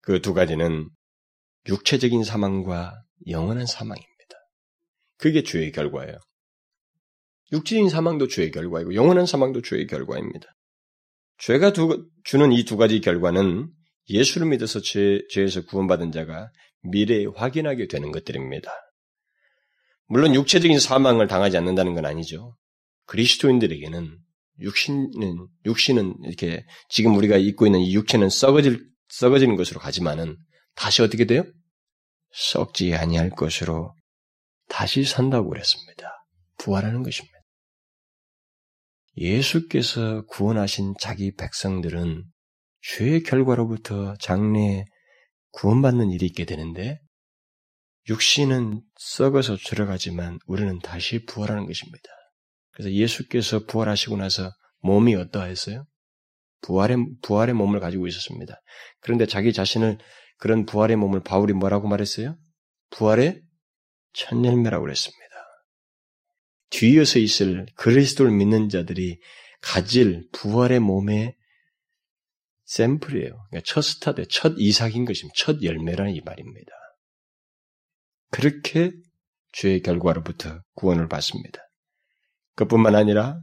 그 0.00 0.20
두 0.20 0.34
가지는 0.34 0.88
육체적인 1.68 2.24
사망과 2.24 3.02
영원한 3.28 3.66
사망입니다. 3.66 4.36
그게 5.18 5.42
죄의 5.42 5.72
결과예요. 5.72 6.18
육체적인 7.52 7.88
사망도 7.88 8.28
죄의 8.28 8.50
결과이고 8.50 8.94
영원한 8.94 9.26
사망도 9.26 9.62
죄의 9.62 9.86
결과입니다. 9.86 10.46
죄가 11.38 11.72
두, 11.72 12.06
주는 12.24 12.52
이 12.52 12.64
두 12.64 12.76
가지 12.76 13.00
결과는 13.00 13.68
예수를 14.08 14.48
믿어서 14.48 14.80
죄, 14.80 15.20
죄에서 15.30 15.64
구원받은 15.64 16.12
자가 16.12 16.50
미래에 16.82 17.26
확인하게 17.34 17.88
되는 17.88 18.12
것들입니다. 18.12 18.70
물론 20.06 20.34
육체적인 20.34 20.78
사망을 20.78 21.26
당하지 21.26 21.56
않는다는 21.56 21.94
건 21.94 22.04
아니죠. 22.04 22.56
그리스도인들에게는 23.06 24.18
육신은 24.60 25.48
육신은 25.66 26.14
이렇게 26.24 26.64
지금 26.88 27.16
우리가 27.16 27.36
입고 27.36 27.66
있는 27.66 27.80
이 27.80 27.94
육체는 27.94 28.28
썩어질 28.28 28.86
썩어지는 29.08 29.56
것으로 29.56 29.80
가지만은 29.80 30.36
다시 30.74 31.02
어떻게 31.02 31.24
돼요? 31.24 31.44
썩지 32.32 32.94
아니할 32.94 33.30
것으로 33.30 33.94
다시 34.68 35.04
산다고 35.04 35.50
그랬습니다. 35.50 36.10
부활하는 36.58 37.02
것입니다. 37.02 37.33
예수께서 39.16 40.24
구원하신 40.26 40.94
자기 41.00 41.34
백성들은 41.34 42.24
죄의 42.82 43.22
결과로부터 43.22 44.14
장래에 44.16 44.84
구원받는 45.52 46.10
일이 46.10 46.26
있게 46.26 46.44
되는데 46.44 47.00
육신은 48.08 48.82
썩어서 48.96 49.56
들어가지만 49.56 50.38
우리는 50.46 50.78
다시 50.80 51.24
부활하는 51.24 51.66
것입니다. 51.66 52.08
그래서 52.72 52.92
예수께서 52.92 53.64
부활하시고 53.66 54.16
나서 54.16 54.50
몸이 54.80 55.14
어떠했어요? 55.14 55.86
부활의, 56.60 56.96
부활의 57.22 57.54
몸을 57.54 57.80
가지고 57.80 58.06
있었습니다. 58.06 58.60
그런데 59.00 59.26
자기 59.26 59.52
자신을 59.52 59.98
그런 60.38 60.66
부활의 60.66 60.96
몸을 60.96 61.22
바울이 61.22 61.52
뭐라고 61.52 61.88
말했어요? 61.88 62.36
부활의 62.90 63.40
첫 64.12 64.44
열매라고 64.44 64.82
그랬습니다. 64.82 65.23
뒤이어서 66.70 67.18
있을 67.18 67.66
그리스도를 67.76 68.32
믿는 68.32 68.68
자들이 68.68 69.20
가질 69.60 70.28
부활의 70.32 70.80
몸의 70.80 71.36
샘플이에요. 72.64 73.46
그러니까 73.48 73.60
첫 73.64 73.82
스타트, 73.82 74.26
첫 74.28 74.54
이삭인 74.58 75.04
것입니다. 75.04 75.34
첫 75.36 75.62
열매라는 75.62 76.14
이 76.14 76.20
말입니다. 76.20 76.72
그렇게 78.30 78.92
죄의 79.52 79.82
결과로부터 79.82 80.62
구원을 80.74 81.08
받습니다. 81.08 81.60
그뿐만 82.56 82.94
아니라 82.94 83.40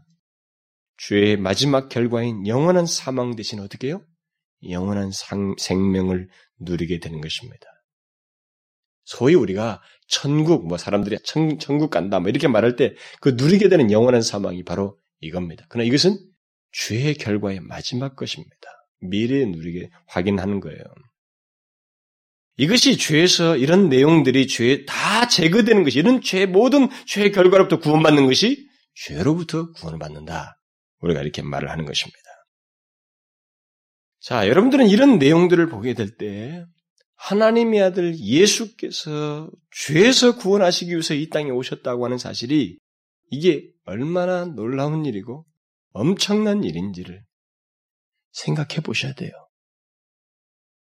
죄의 0.97 1.37
마지막 1.37 1.89
결과인 1.89 2.45
영원한 2.45 2.85
사망 2.85 3.35
대신 3.35 3.59
어떻게 3.59 3.87
해요? 3.87 4.05
영원한 4.69 5.11
상, 5.11 5.55
생명을 5.57 6.29
누리게 6.59 6.99
되는 6.99 7.21
것입니다. 7.21 7.67
소위 9.03 9.35
우리가 9.35 9.81
천국, 10.07 10.67
뭐 10.67 10.77
사람들이 10.77 11.17
천, 11.23 11.57
천국 11.59 11.89
간다, 11.89 12.19
뭐 12.19 12.29
이렇게 12.29 12.47
말할 12.47 12.75
때 12.75 12.95
그 13.21 13.29
누리게 13.29 13.69
되는 13.69 13.91
영원한 13.91 14.21
사망이 14.21 14.63
바로 14.63 14.97
이겁니다. 15.19 15.65
그러나 15.69 15.87
이것은 15.87 16.17
죄의 16.73 17.15
결과의 17.15 17.59
마지막 17.61 18.15
것입니다. 18.15 18.55
미래에 19.01 19.45
누리게 19.45 19.89
확인하는 20.07 20.59
거예요. 20.59 20.83
이것이 22.57 22.97
죄에서 22.97 23.57
이런 23.57 23.89
내용들이 23.89 24.47
죄에 24.47 24.85
다 24.85 25.27
제거되는 25.27 25.83
것이 25.83 25.99
이런 25.99 26.21
죄 26.21 26.45
모든 26.45 26.89
죄의 27.07 27.31
결과로부터 27.31 27.79
구원받는 27.79 28.25
것이 28.27 28.67
죄로부터 28.95 29.71
구원을 29.71 29.99
받는다. 29.99 30.57
우리가 30.99 31.21
이렇게 31.21 31.41
말을 31.41 31.69
하는 31.69 31.85
것입니다. 31.85 32.19
자, 34.19 34.47
여러분들은 34.47 34.87
이런 34.87 35.17
내용들을 35.17 35.67
보게 35.69 35.93
될 35.95 36.17
때 36.17 36.63
하나님의 37.21 37.81
아들 37.83 38.17
예수께서 38.17 39.47
죄에서 39.71 40.37
구원하시기 40.37 40.89
위해서 40.89 41.13
이 41.13 41.29
땅에 41.29 41.51
오셨다고 41.51 42.03
하는 42.03 42.17
사실이 42.17 42.79
이게 43.29 43.69
얼마나 43.85 44.45
놀라운 44.45 45.05
일이고 45.05 45.45
엄청난 45.91 46.63
일인지를 46.63 47.23
생각해 48.31 48.81
보셔야 48.83 49.13
돼요. 49.13 49.31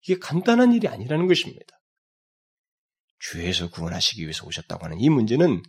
이게 0.02 0.18
간단한 0.18 0.72
일이 0.72 0.88
아니라는 0.88 1.28
것입니다. 1.28 1.78
죄에서 3.20 3.70
구원하시기 3.70 4.22
위해서 4.22 4.46
오셨다고 4.48 4.86
하는 4.86 4.98
이 4.98 5.10
문제는 5.10 5.62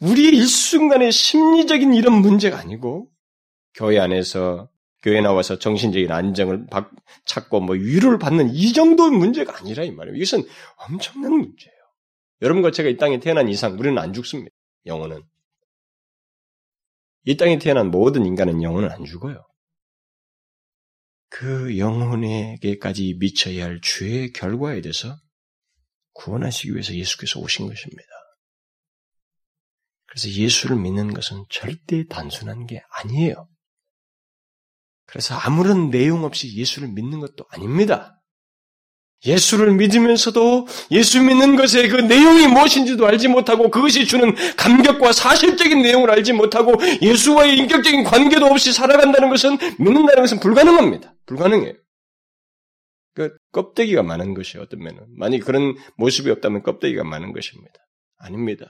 우리의 0.00 0.34
일순간의 0.34 1.12
심리적인 1.12 1.92
이런 1.92 2.14
문제가 2.22 2.58
아니고 2.58 3.10
교회 3.74 3.98
안에서 3.98 4.70
교회 5.02 5.20
나와서 5.20 5.58
정신적인 5.58 6.10
안정을 6.10 6.66
찾고 7.24 7.60
뭐 7.60 7.74
위로를 7.74 8.18
받는 8.18 8.50
이 8.50 8.72
정도의 8.72 9.12
문제가 9.12 9.56
아니라 9.56 9.84
이 9.84 9.90
말이에요. 9.90 10.16
이것은 10.16 10.44
엄청난 10.76 11.32
문제예요. 11.32 11.76
여러분과 12.42 12.70
제가 12.70 12.88
이 12.88 12.96
땅에 12.96 13.18
태어난 13.18 13.48
이상 13.48 13.78
우리는 13.78 13.96
안 13.98 14.12
죽습니다. 14.12 14.54
영혼은. 14.86 15.22
이 17.24 17.36
땅에 17.36 17.58
태어난 17.58 17.90
모든 17.90 18.24
인간은 18.26 18.62
영혼은 18.62 18.90
안 18.90 19.04
죽어요. 19.04 19.46
그 21.28 21.78
영혼에게까지 21.78 23.16
미쳐야 23.18 23.64
할 23.64 23.80
죄의 23.82 24.32
결과에 24.32 24.80
대해서 24.80 25.16
구원하시기 26.12 26.72
위해서 26.72 26.94
예수께서 26.94 27.40
오신 27.40 27.68
것입니다. 27.68 28.08
그래서 30.06 30.28
예수를 30.28 30.76
믿는 30.76 31.14
것은 31.14 31.44
절대 31.48 32.04
단순한 32.06 32.66
게 32.66 32.82
아니에요. 32.90 33.48
그래서 35.10 35.34
아무런 35.34 35.90
내용 35.90 36.24
없이 36.24 36.56
예수를 36.56 36.88
믿는 36.88 37.20
것도 37.20 37.44
아닙니다. 37.50 38.16
예수를 39.26 39.74
믿으면서도 39.74 40.66
예수 40.92 41.22
믿는 41.22 41.56
것의 41.56 41.88
그 41.88 41.96
내용이 41.96 42.46
무엇인지도 42.46 43.06
알지 43.06 43.28
못하고 43.28 43.70
그것이 43.70 44.06
주는 44.06 44.34
감격과 44.56 45.12
사실적인 45.12 45.82
내용을 45.82 46.10
알지 46.10 46.32
못하고 46.32 46.74
예수와의 47.02 47.58
인격적인 47.58 48.04
관계도 48.04 48.46
없이 48.46 48.72
살아간다는 48.72 49.28
것은 49.28 49.58
믿는다는 49.78 50.22
것은 50.22 50.40
불가능합니다. 50.40 51.14
불가능해요. 51.26 51.74
그 53.14 53.34
껍데기가 53.52 54.02
많은 54.02 54.32
것이 54.32 54.56
어떤 54.56 54.80
면은 54.80 55.00
만약 55.18 55.40
그런 55.40 55.74
모습이 55.96 56.30
없다면 56.30 56.62
껍데기가 56.62 57.04
많은 57.04 57.34
것입니다. 57.34 57.74
아닙니다. 58.16 58.66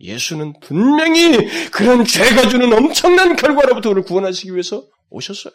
예수는 0.00 0.54
분명히 0.60 1.70
그런 1.70 2.04
죄가 2.04 2.48
주는 2.48 2.72
엄청난 2.72 3.34
결과로부터 3.34 3.90
우리를 3.90 4.04
구원하시기 4.04 4.52
위해서 4.52 4.86
오셨어요. 5.10 5.54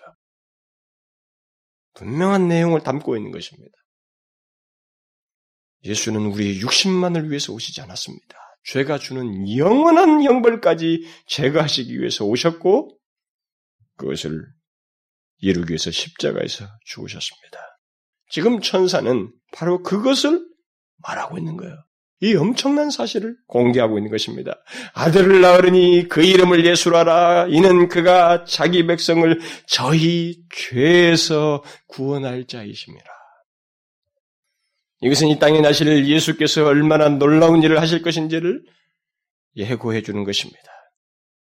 분명한 1.95 2.47
내용을 2.47 2.81
담고 2.81 3.15
있는 3.17 3.31
것입니다. 3.31 3.73
예수는 5.83 6.25
우리의 6.27 6.59
육신만을 6.61 7.29
위해서 7.29 7.53
오시지 7.53 7.81
않았습니다. 7.81 8.37
죄가 8.65 8.97
주는 8.97 9.57
영원한 9.57 10.23
형벌까지 10.23 11.05
제거하시기 11.27 11.99
위해서 11.99 12.25
오셨고 12.25 12.97
그것을 13.97 14.45
이루기 15.39 15.71
위해서 15.71 15.91
십자가에서 15.91 16.65
죽으셨습니다. 16.85 17.59
지금 18.29 18.61
천사는 18.61 19.31
바로 19.51 19.83
그것을 19.83 20.47
말하고 20.97 21.37
있는 21.37 21.57
거예요. 21.57 21.75
이 22.23 22.35
엄청난 22.35 22.89
사실을 22.89 23.35
공개하고 23.47 23.97
있는 23.97 24.09
것입니다. 24.09 24.63
아들을 24.93 25.41
낳으니 25.41 26.07
그 26.07 26.23
이름을 26.23 26.65
예수라라. 26.65 27.47
이는 27.49 27.89
그가 27.89 28.45
자기 28.45 28.87
백성을 28.87 29.39
저희 29.67 30.37
죄에서 30.55 31.63
구원할 31.87 32.45
자이십니다. 32.45 33.05
이것은 35.01 35.27
이 35.27 35.37
땅에 35.37 35.59
나실 35.59 36.07
예수께서 36.07 36.65
얼마나 36.65 37.09
놀라운 37.09 37.61
일을 37.61 37.81
하실 37.81 38.01
것인지를 38.01 38.63
예고해 39.57 40.01
주는 40.01 40.23
것입니다. 40.23 40.61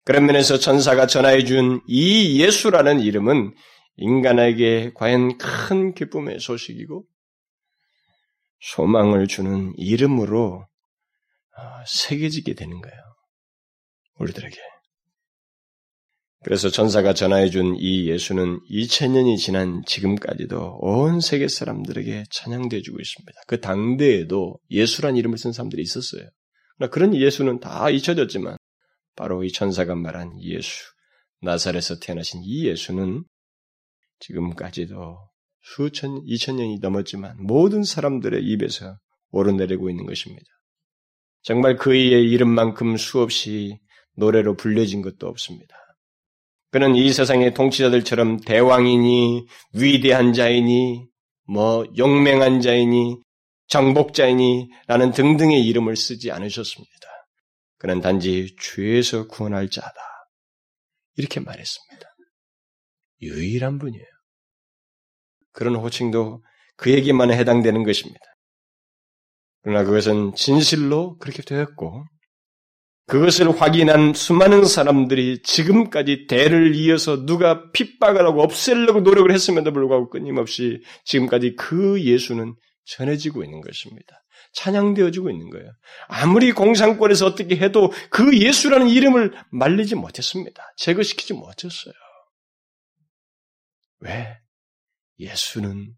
그런 0.05 0.25
면에서 0.25 0.57
천사가 0.57 1.05
전하해 1.05 1.43
준 1.43 1.81
이 1.87 2.41
예수라는 2.41 2.99
이름은 2.99 3.53
인간에게 3.97 4.91
과연 4.95 5.37
큰 5.37 5.93
기쁨의 5.93 6.39
소식이고 6.39 7.05
소망을 8.63 9.27
주는 9.27 9.73
이름으로 9.75 10.65
어, 11.57 11.83
새겨지게 11.85 12.53
되는 12.53 12.79
거예요. 12.81 12.97
우리들에게. 14.19 14.57
그래서 16.43 16.69
전사가 16.69 17.13
전하해준 17.13 17.75
이 17.77 18.09
예수는 18.09 18.59
2000년이 18.69 19.37
지난 19.37 19.81
지금까지도 19.85 20.77
온 20.81 21.21
세계 21.21 21.47
사람들에게 21.47 22.25
찬양되어주고 22.29 22.99
있습니다. 22.99 23.41
그 23.47 23.61
당대에도 23.61 24.59
예수란 24.69 25.15
이름을 25.15 25.37
쓴 25.37 25.53
사람들이 25.53 25.81
있었어요. 25.81 26.27
그러나 26.77 26.91
그런 26.91 27.15
예수는 27.15 27.59
다 27.59 27.89
잊혀졌지만 27.89 28.57
바로 29.15 29.43
이 29.43 29.51
천사가 29.51 29.95
말한 29.95 30.41
예수, 30.41 30.83
나사렛에서 31.41 31.99
태어나신 31.99 32.41
이 32.43 32.67
예수는 32.67 33.23
지금까지도 34.19 35.17
수천, 35.63 36.23
이천 36.25 36.57
년이 36.57 36.79
넘었지만 36.79 37.37
모든 37.39 37.83
사람들의 37.83 38.43
입에서 38.43 38.97
오르내리고 39.31 39.89
있는 39.89 40.05
것입니다. 40.05 40.45
정말 41.41 41.75
그의 41.75 42.29
이름만큼 42.29 42.97
수없이 42.97 43.79
노래로 44.15 44.55
불려진 44.55 45.01
것도 45.01 45.27
없습니다. 45.27 45.75
그는 46.71 46.95
이 46.95 47.11
세상의 47.11 47.53
통치자들처럼 47.53 48.41
대왕이니 48.41 49.45
위대한 49.73 50.33
자이니 50.33 51.07
뭐 51.47 51.85
용맹한 51.97 52.61
자이니 52.61 53.17
정복자이니 53.67 54.69
라는 54.87 55.11
등등의 55.11 55.65
이름을 55.65 55.95
쓰지 55.95 56.31
않으셨습니다. 56.31 56.93
그는 57.77 58.01
단지 58.01 58.55
죄에서 58.59 59.27
구원할 59.27 59.69
자다. 59.69 59.93
이렇게 61.15 61.39
말했습니다. 61.39 62.07
유일한 63.21 63.77
분이에요. 63.77 64.12
그런 65.53 65.75
호칭도 65.75 66.43
그에게만 66.77 67.31
해당되는 67.31 67.83
것입니다. 67.83 68.19
그러나 69.61 69.83
그것은 69.83 70.35
진실로 70.35 71.17
그렇게 71.17 71.41
되었고 71.41 72.05
그것을 73.07 73.49
확인한 73.59 74.13
수많은 74.13 74.65
사람들이 74.65 75.41
지금까지 75.43 76.27
대를 76.27 76.75
이어서 76.75 77.25
누가 77.25 77.69
핍박을 77.71 78.25
하고 78.25 78.41
없애려고 78.41 79.01
노력을 79.01 79.31
했음에도 79.31 79.73
불구하고 79.73 80.09
끊임없이 80.09 80.81
지금까지 81.05 81.55
그 81.55 82.01
예수는 82.01 82.55
전해지고 82.85 83.43
있는 83.43 83.61
것입니다. 83.61 84.23
찬양되어지고 84.53 85.29
있는 85.29 85.49
거예요. 85.49 85.71
아무리 86.07 86.51
공산권에서 86.51 87.25
어떻게 87.25 87.57
해도 87.57 87.91
그 88.09 88.37
예수라는 88.37 88.87
이름을 88.87 89.33
말리지 89.51 89.95
못했습니다. 89.95 90.63
제거시키지 90.77 91.33
못했어요. 91.33 91.93
왜? 93.99 94.42
예수는 95.19 95.93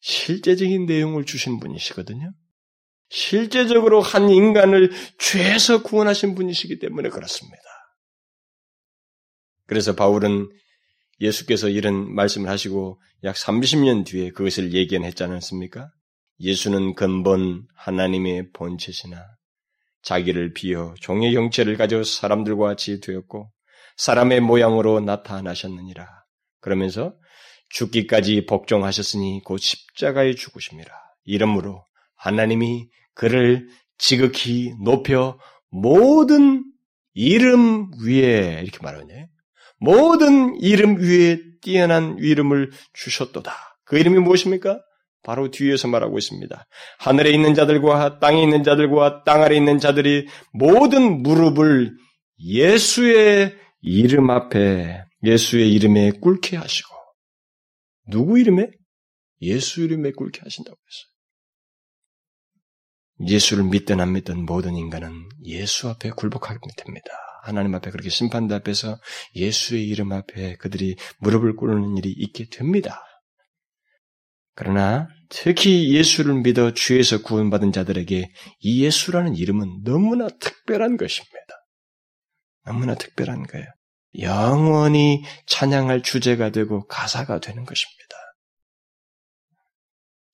실제적인 0.00 0.86
내용을 0.86 1.24
주신 1.24 1.58
분이시거든요. 1.58 2.32
실제적으로 3.08 4.00
한 4.00 4.30
인간을 4.30 4.90
죄에서 5.18 5.82
구원하신 5.82 6.34
분이시기 6.34 6.78
때문에 6.78 7.08
그렇습니다. 7.08 7.62
그래서 9.66 9.94
바울은 9.94 10.48
예수께서 11.20 11.68
이런 11.68 12.14
말씀을 12.14 12.48
하시고 12.48 13.00
약 13.24 13.34
30년 13.34 14.04
뒤에 14.04 14.30
그것을 14.30 14.72
얘기했지 14.74 15.24
않았습니까? 15.24 15.90
예수는 16.40 16.94
근본 16.94 17.66
하나님의 17.74 18.52
본체시나 18.52 19.24
자기를 20.02 20.52
비어 20.52 20.94
종의 21.00 21.34
형체를 21.34 21.76
가져 21.76 22.04
사람들과 22.04 22.66
같이 22.66 23.00
되었고 23.00 23.50
사람의 23.96 24.40
모양으로 24.40 25.00
나타나셨느니라. 25.00 26.06
그러면서 26.60 27.16
죽기까지 27.68 28.46
복종하셨으니 28.46 29.42
곧 29.44 29.58
십자가에 29.58 30.34
죽으십니다. 30.34 30.92
이러므로 31.24 31.84
하나님이 32.16 32.88
그를 33.14 33.68
지극히 33.98 34.72
높여 34.82 35.38
모든 35.70 36.64
이름 37.14 37.90
위에 38.04 38.60
이렇게 38.62 38.78
말하네. 38.82 39.28
모든 39.78 40.56
이름 40.60 40.98
위에 41.00 41.38
뛰어난 41.62 42.16
이름을 42.18 42.70
주셨도다. 42.92 43.52
그 43.84 43.98
이름이 43.98 44.18
무엇입니까? 44.18 44.80
바로 45.22 45.50
뒤에서 45.50 45.88
말하고 45.88 46.18
있습니다. 46.18 46.66
하늘에 46.98 47.30
있는 47.30 47.54
자들과 47.54 48.20
땅에 48.20 48.42
있는 48.42 48.62
자들과 48.62 49.24
땅 49.24 49.42
아래 49.42 49.56
있는 49.56 49.80
자들이 49.80 50.28
모든 50.52 51.22
무릎을 51.22 51.96
예수의 52.38 53.56
이름 53.82 54.30
앞에 54.30 55.02
예수의 55.24 55.72
이름에 55.72 56.12
꿇게 56.20 56.56
하시고 56.56 56.95
누구 58.08 58.38
이름에? 58.38 58.70
예수 59.42 59.82
이름에 59.82 60.12
꿇게 60.12 60.40
하신다고 60.40 60.76
했어요. 60.76 61.16
예수를 63.28 63.64
믿든 63.64 64.00
안 64.00 64.12
믿든 64.12 64.44
모든 64.44 64.76
인간은 64.76 65.28
예수 65.44 65.88
앞에 65.88 66.10
굴복하게 66.10 66.58
됩니다. 66.76 67.10
하나님 67.42 67.74
앞에 67.74 67.90
그렇게 67.90 68.10
심판대 68.10 68.54
앞에서 68.56 68.98
예수의 69.34 69.86
이름 69.86 70.12
앞에 70.12 70.56
그들이 70.56 70.96
무릎을 71.20 71.56
꿇는 71.56 71.96
일이 71.96 72.10
있게 72.10 72.48
됩니다. 72.50 73.02
그러나 74.54 75.08
특히 75.28 75.94
예수를 75.94 76.42
믿어 76.42 76.72
주에서 76.72 77.22
구원받은 77.22 77.72
자들에게 77.72 78.28
이 78.60 78.84
예수라는 78.84 79.36
이름은 79.36 79.82
너무나 79.84 80.28
특별한 80.28 80.96
것입니다. 80.96 81.36
너무나 82.64 82.94
특별한 82.94 83.46
거예요. 83.46 83.66
영원히 84.20 85.24
찬양할 85.46 86.02
주제가 86.02 86.50
되고 86.50 86.86
가사가 86.86 87.40
되는 87.40 87.64
것입니다. 87.64 88.16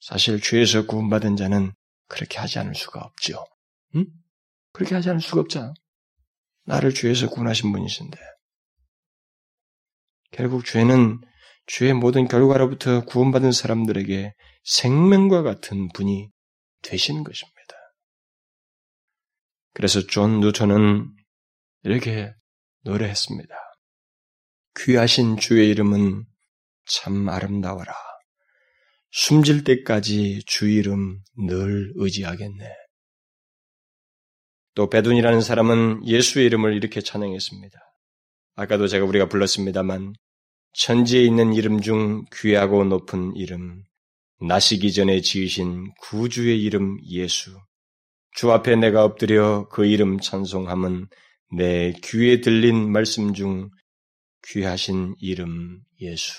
사실 0.00 0.40
주에서 0.40 0.86
구원받은 0.86 1.36
자는 1.36 1.72
그렇게 2.08 2.38
하지 2.38 2.58
않을 2.58 2.74
수가 2.74 3.00
없죠. 3.00 3.44
응? 3.94 4.06
그렇게 4.72 4.94
하지 4.94 5.10
않을 5.10 5.20
수가 5.20 5.40
없잖아. 5.42 5.72
나를 6.64 6.94
죄에서 6.94 7.28
구원하신 7.28 7.72
분이신데. 7.72 8.18
결국 10.32 10.64
죄는 10.64 11.20
죄의 11.66 11.94
모든 11.94 12.26
결과로부터 12.26 13.04
구원받은 13.04 13.52
사람들에게 13.52 14.32
생명과 14.64 15.42
같은 15.42 15.88
분이 15.92 16.30
되시는 16.82 17.22
것입니다. 17.22 17.52
그래서 19.74 20.06
존 20.06 20.40
뉴턴은 20.40 21.14
이렇게 21.84 22.32
노래했습니다. 22.82 23.71
귀하신 24.80 25.36
주의 25.36 25.68
이름은 25.70 26.24
참 26.86 27.28
아름다워라. 27.28 27.92
숨질 29.10 29.64
때까지 29.64 30.42
주 30.46 30.68
이름 30.68 31.20
늘 31.36 31.92
의지하겠네. 31.96 32.64
또 34.74 34.88
베둔이라는 34.88 35.42
사람은 35.42 36.06
예수의 36.06 36.46
이름을 36.46 36.74
이렇게 36.74 37.02
찬양했습니다. 37.02 37.78
아까도 38.54 38.88
제가 38.88 39.04
우리가 39.04 39.28
불렀습니다만 39.28 40.14
천지에 40.72 41.22
있는 41.22 41.52
이름 41.52 41.80
중 41.80 42.24
귀하고 42.32 42.84
높은 42.84 43.36
이름 43.36 43.82
나시기 44.40 44.92
전에 44.92 45.20
지으신 45.20 45.92
구주의 46.00 46.62
이름 46.62 46.98
예수. 47.06 47.54
주 48.34 48.50
앞에 48.50 48.76
내가 48.76 49.04
엎드려 49.04 49.68
그 49.68 49.84
이름 49.84 50.18
찬송함은 50.18 51.08
내 51.58 51.92
귀에 52.02 52.40
들린 52.40 52.90
말씀 52.90 53.34
중 53.34 53.68
귀하신 54.48 55.14
이름 55.20 55.80
예수. 56.00 56.32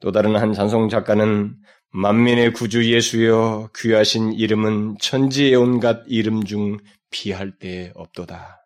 또 0.00 0.12
다른 0.12 0.36
한 0.36 0.52
찬송 0.52 0.88
작가는 0.88 1.56
만민의 1.90 2.52
구주 2.52 2.90
예수여 2.90 3.70
귀하신 3.76 4.32
이름은 4.32 4.96
천지의 5.00 5.54
온갖 5.56 6.04
이름 6.06 6.44
중 6.44 6.78
비할 7.10 7.58
데 7.58 7.92
없도다. 7.94 8.64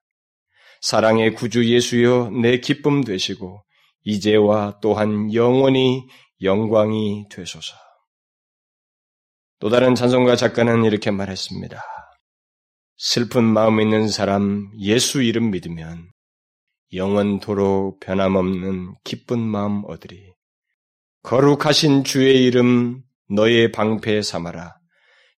사랑의 0.81 1.35
구주 1.35 1.68
예수여 1.68 2.31
내 2.43 2.59
기쁨 2.59 3.03
되시고 3.03 3.64
이제와 4.05 4.81
또한 4.83 5.33
영원히 5.33 6.07
영광이 6.43 7.29
되소서. 7.31 7.75
또 9.59 9.70
다른 9.70 9.95
찬송가 9.95 10.37
작가는 10.37 10.85
이렇게 10.85 11.11
말했습니다. 11.11 11.81
슬픈 12.97 13.45
마음 13.45 13.81
있는 13.81 14.09
사람 14.09 14.70
예수 14.79 15.22
이름 15.22 15.51
믿으면 15.51 16.13
영원토록 16.95 18.01
변함없는 18.01 18.95
기쁜 19.05 19.40
마음 19.40 19.84
얻으리. 19.86 20.32
거룩하신 21.22 22.05
주의 22.05 22.45
이름 22.45 23.03
너의 23.30 23.72
방패 23.72 24.22
삼아라. 24.22 24.76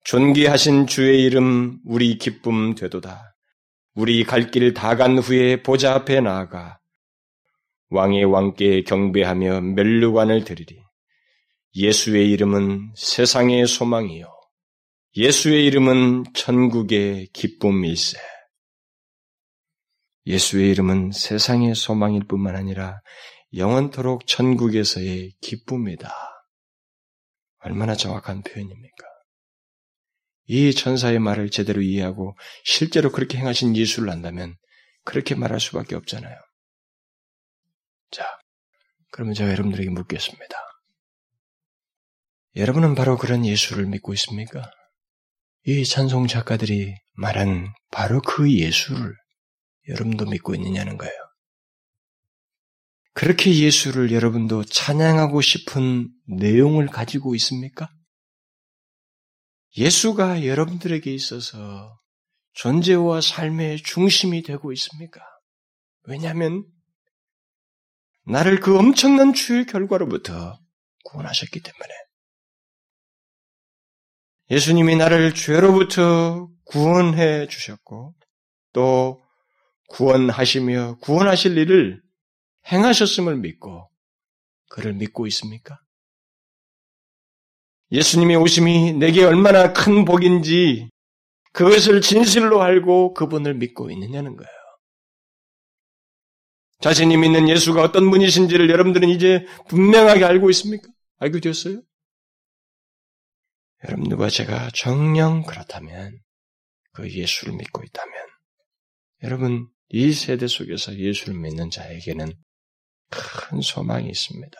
존귀하신 0.04 0.86
주의 0.86 1.22
이름 1.24 1.78
우리 1.84 2.18
기쁨 2.18 2.74
되도다. 2.74 3.34
우리 3.94 4.24
갈 4.24 4.50
길 4.50 4.74
다 4.74 4.96
간 4.96 5.18
후에 5.18 5.62
보좌 5.62 5.94
앞에 5.94 6.20
나아가 6.20 6.78
왕의 7.90 8.24
왕께 8.24 8.82
경배하며 8.82 9.60
멸류관을 9.60 10.44
드리리. 10.44 10.82
예수의 11.76 12.30
이름은 12.30 12.92
세상의 12.96 13.66
소망이요. 13.66 14.26
예수의 15.16 15.64
이름은 15.66 16.24
천국의 16.34 17.28
기쁨일세. 17.32 18.18
예수의 20.26 20.70
이름은 20.70 21.12
세상의 21.12 21.74
소망일 21.74 22.26
뿐만 22.26 22.56
아니라 22.56 23.00
영원토록 23.54 24.26
천국에서의 24.26 25.32
기쁨이다. 25.40 26.10
얼마나 27.58 27.94
정확한 27.94 28.42
표현입니까? 28.42 29.06
이 30.48 30.72
천사의 30.72 31.18
말을 31.18 31.50
제대로 31.50 31.80
이해하고 31.80 32.36
실제로 32.64 33.10
그렇게 33.10 33.38
행하신 33.38 33.76
예수를 33.76 34.10
안다면 34.10 34.56
그렇게 35.04 35.34
말할 35.34 35.60
수밖에 35.60 35.94
없잖아요. 35.94 36.36
자, 38.10 38.24
그러면 39.10 39.34
제가 39.34 39.50
여러분들에게 39.50 39.90
묻겠습니다. 39.90 40.56
여러분은 42.56 42.94
바로 42.94 43.16
그런 43.16 43.44
예수를 43.44 43.86
믿고 43.86 44.12
있습니까? 44.14 44.70
이 45.64 45.84
찬송 45.84 46.26
작가들이 46.26 46.94
말한 47.14 47.72
바로 47.90 48.20
그 48.20 48.52
예수를 48.52 49.14
여러분도 49.88 50.26
믿고 50.26 50.54
있느냐는 50.54 50.96
거예요. 50.98 51.14
그렇게 53.12 53.54
예수를 53.54 54.12
여러분도 54.12 54.64
찬양하고 54.64 55.40
싶은 55.40 56.10
내용을 56.26 56.86
가지고 56.86 57.34
있습니까? 57.36 57.90
예수가 59.76 60.44
여러분들에게 60.44 61.12
있어서 61.14 61.98
존재와 62.52 63.20
삶의 63.20 63.82
중심이 63.82 64.42
되고 64.42 64.72
있습니까? 64.72 65.20
왜냐하면 66.04 66.64
나를 68.26 68.60
그 68.60 68.78
엄청난 68.78 69.32
주의 69.32 69.64
결과로부터 69.66 70.58
구원하셨기 71.04 71.60
때문에 71.60 71.94
예수님이 74.50 74.96
나를 74.96 75.34
죄로부터 75.34 76.50
구원해 76.64 77.46
주셨고 77.48 78.14
또 78.72 79.25
구원하시며 79.88 80.98
구원하실 81.00 81.56
일을 81.58 82.02
행하셨음을 82.70 83.36
믿고 83.36 83.88
그를 84.68 84.94
믿고 84.94 85.26
있습니까? 85.28 85.80
예수님의 87.92 88.36
오심이 88.36 88.94
내게 88.94 89.24
얼마나 89.24 89.72
큰 89.72 90.04
복인지 90.04 90.90
그것을 91.52 92.00
진실로 92.00 92.62
알고 92.62 93.14
그분을 93.14 93.54
믿고 93.54 93.90
있느냐는 93.90 94.36
거예요. 94.36 94.50
자신이 96.80 97.16
믿는 97.16 97.48
예수가 97.48 97.82
어떤 97.82 98.10
분이신지를 98.10 98.68
여러분들은 98.68 99.08
이제 99.08 99.46
분명하게 99.68 100.24
알고 100.24 100.50
있습니까? 100.50 100.88
알고 101.18 101.40
되었어요? 101.40 101.80
여러분들과 103.84 104.28
제가 104.28 104.70
정령 104.74 105.44
그렇다면 105.44 106.18
그 106.92 107.10
예수를 107.10 107.54
믿고 107.54 107.82
있다면 107.82 108.14
여러분 109.22 109.68
이 109.88 110.12
세대 110.12 110.46
속에서 110.46 110.96
예수를 110.96 111.34
믿는 111.34 111.70
자에게는 111.70 112.32
큰 113.10 113.60
소망이 113.60 114.08
있습니다. 114.08 114.58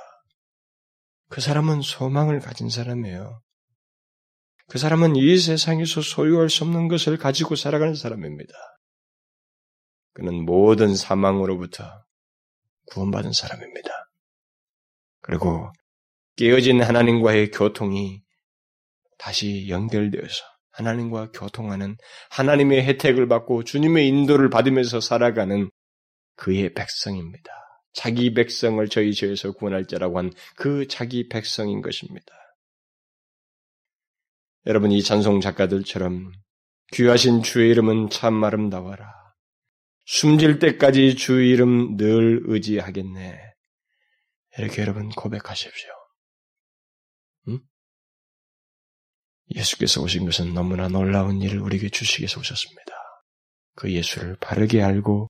그 1.29 1.41
사람은 1.41 1.83
소망을 1.83 2.41
가진 2.41 2.70
사람이에요. 2.70 3.43
그 4.68 4.79
사람은 4.79 5.16
이 5.16 5.39
세상에서 5.39 6.01
소유할 6.01 6.51
수 6.51 6.64
없는 6.64 6.89
것을 6.89 7.16
가지고 7.16 7.57
살아가는 7.57 7.95
사람입니다. 7.95 8.53
그는 10.12 10.45
모든 10.45 10.97
사망으로부터 10.97 12.05
구원받은 12.87 13.33
사람입니다. 13.33 13.91
그리고 15.20 15.72
깨어진 16.37 16.83
하나님과의 16.83 17.51
교통이 17.51 18.22
다시 19.18 19.68
연결되어서 19.68 20.45
하나님과 20.77 21.31
교통하는 21.33 21.97
하나님의 22.31 22.85
혜택을 22.85 23.29
받고 23.29 23.64
주님의 23.64 24.09
인도를 24.09 24.51
받으면서 24.51 25.01
살아가는 25.01 25.70
그의 26.37 26.74
백성입니다. 26.74 27.53
자기 27.93 28.35
백성을 28.35 28.87
저희 28.89 29.14
죄에서 29.14 29.53
구원할 29.53 29.87
자라고 29.87 30.18
한 30.18 30.31
그 30.55 30.87
자기 30.87 31.29
백성인 31.29 31.81
것입니다. 31.81 32.27
여러분 34.66 34.93
이 34.93 35.03
찬송 35.03 35.41
작가들처럼 35.41 36.33
귀하신 36.93 37.43
주의 37.43 37.70
이름은 37.70 38.11
참 38.11 38.43
아름다워라. 38.45 39.12
숨질 40.05 40.59
때까지 40.59 41.16
주 41.16 41.41
이름 41.41 41.97
늘 41.97 42.43
의지하겠네. 42.45 43.41
이렇게 44.59 44.83
여러분 44.83 45.09
고백하십시오. 45.09 45.95
예수께서 49.55 50.03
오신 50.03 50.24
것은 50.24 50.55
너무나 50.55 50.88
놀라운 50.88 51.40
일을 51.40 51.61
우리에게 51.61 51.88
주시기 51.88 52.22
위해서 52.22 52.40
오셨습니다. 52.40 52.92
그 53.74 53.92
예수를 53.92 54.36
바르게 54.40 54.82
알고 54.82 55.28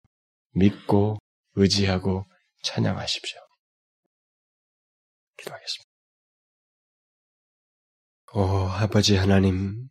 믿고 0.52 1.18
의지하고 1.54 2.24
찬양하십시오. 2.62 3.38
기도하겠습니다. 5.38 5.86
오 8.34 8.40
아버지 8.68 9.16
하나님, 9.16 9.88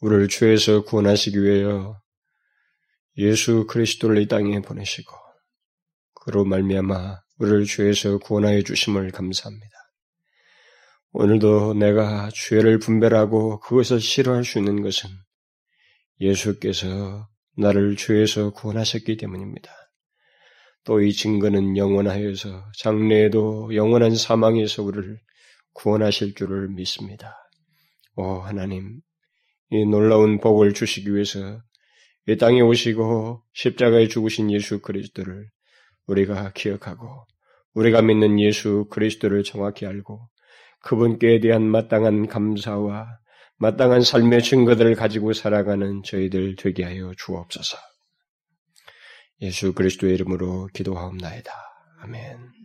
우리를 0.00 0.28
죄에서 0.28 0.82
구원하시기 0.84 1.42
위하여 1.42 2.00
예수 3.18 3.66
그리스도를 3.66 4.20
이 4.22 4.28
땅에 4.28 4.60
보내시고 4.60 5.12
그로 6.14 6.44
말미암아 6.44 7.20
우리를 7.38 7.66
죄에서 7.66 8.18
구원하여 8.18 8.62
주심을 8.62 9.10
감사합니다. 9.10 9.81
오늘도 11.14 11.74
내가 11.74 12.30
죄를 12.32 12.78
분별하고 12.78 13.60
그것을 13.60 14.00
싫어할 14.00 14.44
수 14.44 14.58
있는 14.58 14.82
것은 14.82 15.10
예수께서 16.20 17.28
나를 17.56 17.96
죄에서 17.96 18.52
구원하셨기 18.52 19.18
때문입니다. 19.18 19.70
또 20.84 21.00
이 21.00 21.12
증거는 21.12 21.76
영원하여서 21.76 22.64
장래에도 22.78 23.74
영원한 23.74 24.14
사망에서 24.16 24.82
우리를 24.82 25.18
구원하실 25.74 26.34
줄을 26.34 26.68
믿습니다. 26.68 27.36
오 28.16 28.40
하나님, 28.40 29.00
이 29.70 29.84
놀라운 29.84 30.40
복을 30.40 30.74
주시기 30.74 31.14
위해서 31.14 31.62
이 32.26 32.36
땅에 32.36 32.62
오시고 32.62 33.42
십자가에 33.52 34.08
죽으신 34.08 34.50
예수 34.50 34.80
그리스도를 34.80 35.50
우리가 36.06 36.52
기억하고 36.52 37.26
우리가 37.74 38.02
믿는 38.02 38.40
예수 38.40 38.86
그리스도를 38.90 39.44
정확히 39.44 39.86
알고 39.86 40.28
그분께 40.82 41.40
대한 41.40 41.62
마땅한 41.62 42.28
감사와 42.28 43.18
마땅한 43.58 44.02
삶의 44.02 44.42
증거들을 44.42 44.94
가지고 44.96 45.32
살아가는 45.32 46.02
저희들 46.02 46.56
되게 46.56 46.84
하여 46.84 47.12
주옵소서. 47.16 47.78
예수 49.40 49.72
그리스도의 49.72 50.14
이름으로 50.14 50.68
기도하옵나이다. 50.72 51.52
아멘. 52.00 52.61